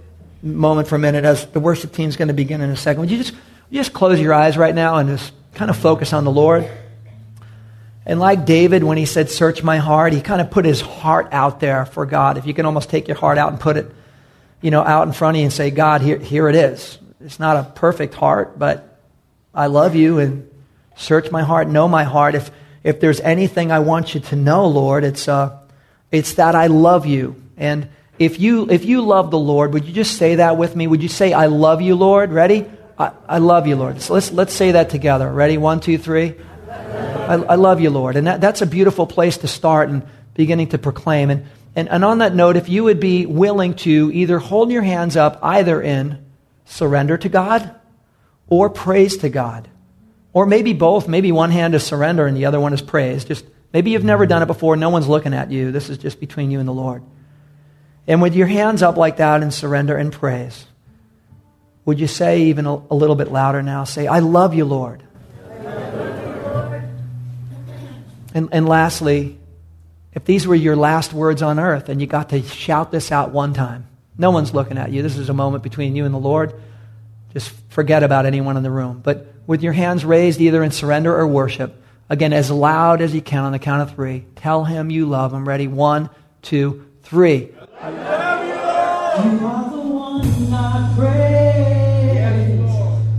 moment 0.43 0.88
for 0.88 0.95
a 0.95 0.99
minute 0.99 1.26
as 1.26 1.45
the 1.47 1.60
worship 1.60 1.93
team 1.93 2.10
is 2.10 2.18
going 2.18 2.28
to 2.28 2.34
begin 2.34 2.62
in 2.62 2.70
a 2.70 2.76
second. 2.76 3.01
Would 3.01 3.12
you 3.12 3.18
just, 3.18 3.34
just 3.72 3.93
close 3.93 4.20
your 4.20 4.34
eyes 4.34 4.57
right 4.57 4.76
now 4.76 4.97
and 4.97 5.10
just 5.10 5.34
kind 5.55 5.72
of 5.72 5.78
focus 5.78 6.14
on 6.14 6.24
the 6.26 6.32
Lord? 6.32 6.70
And 8.05 8.20
like 8.20 8.45
David, 8.45 8.84
when 8.84 8.97
he 8.97 9.05
said, 9.05 9.30
Search 9.30 9.64
my 9.64 9.78
heart, 9.78 10.14
he 10.14 10.22
kind 10.22 10.41
of 10.41 10.51
put 10.51 10.66
his 10.66 10.82
heart 10.82 11.30
out 11.32 11.60
there 11.60 11.86
for 11.86 12.05
God. 12.05 12.38
If 12.38 12.45
you 12.45 12.53
can 12.53 12.66
almost 12.66 12.89
take 12.89 13.07
your 13.07 13.18
heart 13.18 13.38
out 13.38 13.51
and 13.51 13.60
put 13.60 13.78
it, 13.78 13.89
you 14.62 14.72
know, 14.72 14.84
out 14.84 15.07
in 15.07 15.14
front 15.14 15.38
of 15.38 15.39
you 15.39 15.45
and 15.45 15.53
say, 15.53 15.72
God, 15.72 16.01
here, 16.01 16.20
here 16.20 16.49
it 16.49 16.55
is. 16.55 16.99
It's 17.22 17.39
not 17.39 17.57
a 17.57 17.64
perfect 17.64 18.14
heart, 18.14 18.60
but 18.60 18.99
I 19.53 19.68
love 19.68 19.95
you 19.95 20.20
and 20.20 20.49
search 20.95 21.32
my 21.32 21.41
heart, 21.41 21.70
know 21.70 21.88
my 21.88 22.03
heart. 22.03 22.36
If, 22.36 22.51
if 22.84 22.99
there's 22.99 23.19
anything 23.21 23.71
I 23.71 23.79
want 23.79 24.13
you 24.13 24.19
to 24.21 24.36
know, 24.36 24.67
Lord, 24.67 25.03
it's, 25.03 25.27
uh, 25.27 25.57
it's 26.11 26.34
that 26.34 26.55
I 26.55 26.67
love 26.67 27.05
you. 27.05 27.41
And 27.57 27.89
if 28.19 28.39
you, 28.39 28.69
if 28.69 28.86
you 28.86 29.01
love 29.01 29.31
the 29.31 29.39
Lord, 29.39 29.73
would 29.73 29.86
you 29.86 29.93
just 29.93 30.17
say 30.17 30.36
that 30.36 30.57
with 30.57 30.75
me? 30.75 30.88
Would 30.88 31.01
you 31.01 31.09
say, 31.09 31.34
I 31.34 31.47
love 31.47 31.81
you, 31.81 31.95
Lord? 31.95 32.31
Ready? 32.31 32.69
I, 32.97 33.11
I 33.27 33.38
love 33.39 33.67
you, 33.67 33.75
Lord. 33.75 34.01
So 34.01 34.13
let's, 34.13 34.31
let's 34.31 34.53
say 34.53 34.73
that 34.73 34.89
together. 34.89 35.31
Ready? 35.31 35.57
One, 35.57 35.79
two, 35.79 35.97
three. 35.97 36.36
I, 36.69 37.36
I 37.36 37.55
love 37.55 37.79
you, 37.79 37.89
Lord. 37.89 38.15
And 38.15 38.27
that, 38.27 38.41
that's 38.41 38.61
a 38.61 38.65
beautiful 38.65 39.07
place 39.07 39.38
to 39.38 39.47
start 39.47 39.89
and 39.89 40.05
beginning 40.34 40.69
to 40.69 40.77
proclaim. 40.77 41.29
And, 41.29 41.45
and, 41.75 41.89
and 41.89 42.05
on 42.05 42.19
that 42.19 42.36
note, 42.36 42.57
if 42.57 42.69
you 42.69 42.84
would 42.84 42.99
be 42.99 43.25
willing 43.25 43.75
to 43.77 44.11
either 44.13 44.39
hold 44.39 44.71
your 44.71 44.84
hands 44.84 45.15
up 45.15 45.39
either 45.41 45.81
in 45.81 46.23
surrender 46.65 47.17
to 47.17 47.29
God 47.29 47.73
or 48.47 48.69
praise 48.69 49.17
to 49.17 49.29
God, 49.29 49.69
or 50.34 50.45
maybe 50.45 50.73
both. 50.73 51.07
Maybe 51.07 51.31
one 51.31 51.51
hand 51.51 51.75
is 51.75 51.84
surrender 51.84 52.27
and 52.27 52.36
the 52.36 52.45
other 52.45 52.59
one 52.59 52.73
is 52.73 52.81
praise. 52.81 53.23
Just 53.23 53.45
maybe 53.71 53.91
you've 53.91 54.03
never 54.03 54.25
done 54.25 54.41
it 54.41 54.47
before. 54.47 54.75
No 54.75 54.89
one's 54.89 55.07
looking 55.07 55.34
at 55.34 55.51
you. 55.51 55.71
This 55.71 55.89
is 55.89 55.97
just 55.97 56.19
between 56.19 56.51
you 56.51 56.59
and 56.59 56.67
the 56.67 56.73
Lord. 56.73 57.03
And 58.07 58.21
with 58.21 58.36
your 58.36 58.47
hands 58.47 58.84
up 58.84 58.97
like 58.97 59.17
that 59.17 59.41
in 59.41 59.51
surrender 59.51 59.95
and 59.95 60.11
praise, 60.11 60.65
would 61.86 61.99
you 61.99 62.07
say 62.07 62.43
even 62.43 62.65
a, 62.65 62.73
a 62.75 62.95
little 62.95 63.15
bit 63.15 63.31
louder 63.31 63.61
now? 63.61 63.84
Say, 63.86 64.07
I 64.07 64.19
love 64.19 64.53
you, 64.53 64.65
Lord. 64.65 65.03
And, 68.34 68.49
and 68.51 68.67
lastly, 68.67 69.38
if 70.13 70.25
these 70.25 70.47
were 70.47 70.55
your 70.55 70.75
last 70.75 71.13
words 71.13 71.41
on 71.41 71.59
earth 71.59 71.89
and 71.89 72.01
you 72.01 72.07
got 72.07 72.29
to 72.29 72.41
shout 72.41 72.91
this 72.91 73.11
out 73.11 73.31
one 73.31 73.53
time, 73.53 73.88
no 74.17 74.31
one's 74.31 74.53
looking 74.53 74.77
at 74.77 74.91
you. 74.91 75.01
This 75.01 75.17
is 75.17 75.29
a 75.29 75.34
moment 75.34 75.63
between 75.63 75.95
you 75.95 76.05
and 76.05 76.13
the 76.13 76.19
Lord. 76.19 76.53
Just 77.34 77.51
forget 77.69 78.03
about 78.03 78.25
anyone 78.25 78.57
in 78.57 78.63
the 78.63 78.71
room. 78.71 79.01
But 79.03 79.32
with 79.46 79.62
your 79.62 79.74
hands 79.74 80.06
raised, 80.06 80.39
either 80.39 80.64
in 80.64 80.72
surrender 80.72 81.16
or 81.16 81.28
worship, 81.28 81.82
again, 82.10 82.34
as 82.34 82.50
loud 82.50 83.02
as 83.02 83.14
you 83.14 83.22
can 83.22 83.44
on 83.44 83.52
the 83.52 83.60
count 83.60 83.82
of 83.82 83.96
three, 83.96 84.26
tell 84.36 84.64
him 84.64 84.89
you 84.89 85.06
love 85.06 85.34
him. 85.34 85.48
Ready? 85.48 85.68
One, 85.68 86.10
two, 86.41 86.86
three. 87.04 87.52
I 87.82 87.89
love 87.89 88.46
you, 88.46 88.56
Lord. 88.56 89.39
You 89.39 89.46
are 89.46 89.70
the 89.70 89.82
one 89.82 90.54
I 90.54 90.94
praise. 90.96 91.44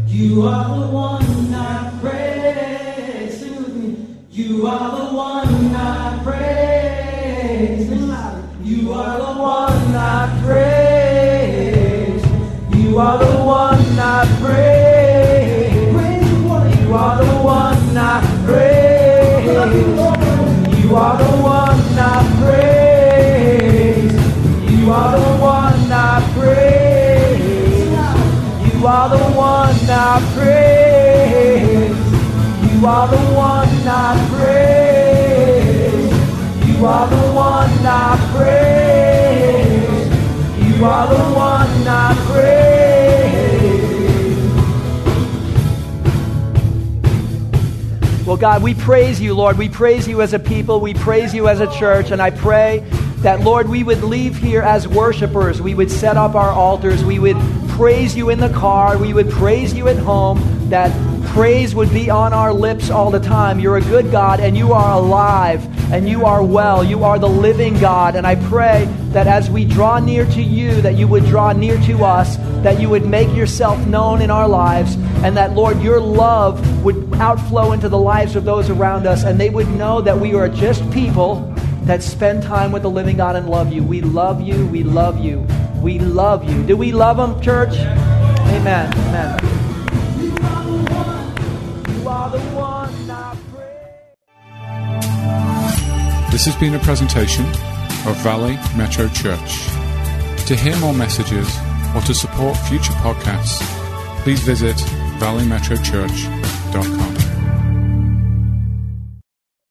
You 0.09 0.47
are 0.47 0.81
the 0.81 0.87
one 0.93 1.55
I 1.55 1.91
praise. 2.01 3.39
Sing 3.41 3.57
with 3.57 3.75
me. 3.77 4.17
You 4.31 4.67
are 4.67 4.97
the 4.97 5.05
one 5.15 5.75
I 5.75 6.21
praise. 6.23 7.91
You 8.63 8.93
are 8.93 9.19
the 9.19 9.41
one 9.41 9.95
I 9.95 10.41
praise. 10.45 12.25
You 12.77 12.99
are 12.99 13.19
the 13.19 13.37
one 13.45 13.99
I 13.99 14.39
praise. 14.41 14.74
Are 20.97 21.19
the 21.19 21.25
one 21.43 21.99
I 21.99 22.23
praise. 22.41 24.13
You 24.71 24.93
are 24.93 25.13
the 25.19 25.25
one 25.43 25.93
I 25.93 26.21
praise. 26.35 27.81
You 28.73 28.87
are 28.87 29.09
the 29.09 29.25
one 29.35 29.91
I 29.91 30.21
praise. 30.35 31.97
You 32.73 32.87
are 32.87 33.09
the 33.09 33.17
one 33.35 33.89
I 33.89 33.99
praise. 34.31 36.13
You 36.69 36.87
are 36.87 37.09
the 37.09 37.23
one 37.33 37.87
I 37.87 38.17
praise. 38.35 40.09
You 40.79 40.85
are 40.85 41.07
the 41.09 41.23
one 41.35 41.89
I 41.89 42.15
praise. 42.29 42.64
Well, 48.35 48.41
God, 48.41 48.65
we 48.65 48.75
praise 48.75 49.21
you, 49.21 49.33
Lord. 49.33 49.59
We 49.59 49.69
praise 49.69 50.09
you 50.09 50.21
as 50.21 50.33
a 50.33 50.41
people. 50.41 50.81
We 50.81 50.93
praise 50.93 51.33
you 51.33 51.47
as 51.47 51.61
a 51.61 51.73
church. 51.79 52.11
And 52.11 52.21
I 52.21 52.31
pray 52.31 52.81
that, 53.19 53.43
Lord, 53.43 53.69
we 53.69 53.85
would 53.85 54.03
leave 54.03 54.37
here 54.37 54.61
as 54.61 54.89
worshipers. 54.89 55.63
We 55.63 55.77
would 55.77 55.89
set 55.89 56.17
up 56.17 56.35
our 56.35 56.51
altars. 56.51 57.05
We 57.05 57.21
would 57.21 57.37
praise 57.69 58.17
you 58.17 58.31
in 58.31 58.41
the 58.41 58.49
car. 58.49 58.99
We 58.99 59.13
would 59.15 59.31
praise 59.31 59.73
you 59.73 59.87
at 59.87 59.99
home. 59.99 60.69
That 60.69 60.91
praise 61.29 61.77
would 61.77 61.91
be 61.91 62.11
on 62.11 62.33
our 62.33 62.53
lips 62.53 62.91
all 62.91 63.13
the 63.13 63.21
time. 63.21 63.61
You're 63.61 63.77
a 63.77 63.83
good 63.83 64.11
God 64.11 64.41
and 64.41 64.57
you 64.57 64.73
are 64.73 64.95
alive 64.95 65.65
and 65.93 66.09
you 66.09 66.25
are 66.25 66.43
well. 66.43 66.83
You 66.83 67.05
are 67.05 67.21
the 67.21 67.29
living 67.29 67.79
God. 67.79 68.17
And 68.17 68.27
I 68.27 68.35
pray 68.35 68.87
that 69.11 69.29
as 69.29 69.49
we 69.49 69.65
draw 69.65 70.01
near 70.01 70.27
to 70.27 70.43
you, 70.43 70.81
that 70.81 70.97
you 70.97 71.07
would 71.07 71.25
draw 71.27 71.53
near 71.53 71.81
to 71.83 72.05
us, 72.05 72.37
that 72.65 72.81
you 72.81 72.89
would 72.89 73.07
make 73.07 73.33
yourself 73.37 73.79
known 73.87 74.23
in 74.23 74.31
our 74.31 74.49
lives, 74.49 74.97
and 75.25 75.39
that, 75.39 75.55
Lord, 75.55 75.81
your 75.81 76.01
love 76.01 76.85
would 76.85 77.15
outflow 77.15 77.73
into 77.73 77.89
the 77.89 77.99
lives 77.99 78.37
of 78.37 78.45
those 78.45 78.69
around 78.69 79.07
us, 79.07 79.25
and 79.25 79.41
they 79.41 79.49
would 79.49 79.69
know 79.71 80.03
that 80.03 80.19
we 80.21 80.35
are 80.35 80.51
just 80.51 80.89
people 80.91 81.51
that 81.85 82.03
spend 82.03 82.43
time 82.43 82.73
with 82.73 82.83
the 82.83 82.91
living 82.91 83.17
God 83.17 83.35
and 83.35 83.49
love 83.49 83.73
you. 83.73 83.83
We 83.83 84.03
love 84.03 84.43
you. 84.43 84.67
We 84.67 84.83
love 84.83 85.19
you. 85.19 85.47
We 85.81 85.99
love 85.99 86.45
you. 86.45 86.63
Do 86.65 86.77
we 86.77 86.93
love 86.93 87.17
them, 87.17 87.41
church? 87.41 87.73
Amen. 87.73 88.93
Amen. 88.93 89.39
This 96.31 96.45
has 96.45 96.57
been 96.57 96.75
a 96.75 96.81
presentation 96.81 97.47
of 98.07 98.15
Valley 98.19 98.59
Metro 98.77 99.09
Church. 99.09 99.69
To 100.49 100.55
hear 100.55 100.77
more 100.81 100.93
messages 100.93 101.49
or 101.95 102.03
to 102.03 102.13
support 102.13 102.59
future 102.59 102.93
podcasts, 102.95 103.63
please 104.23 104.41
visit 104.41 104.77
valleymetrochurch.com. 105.19 107.34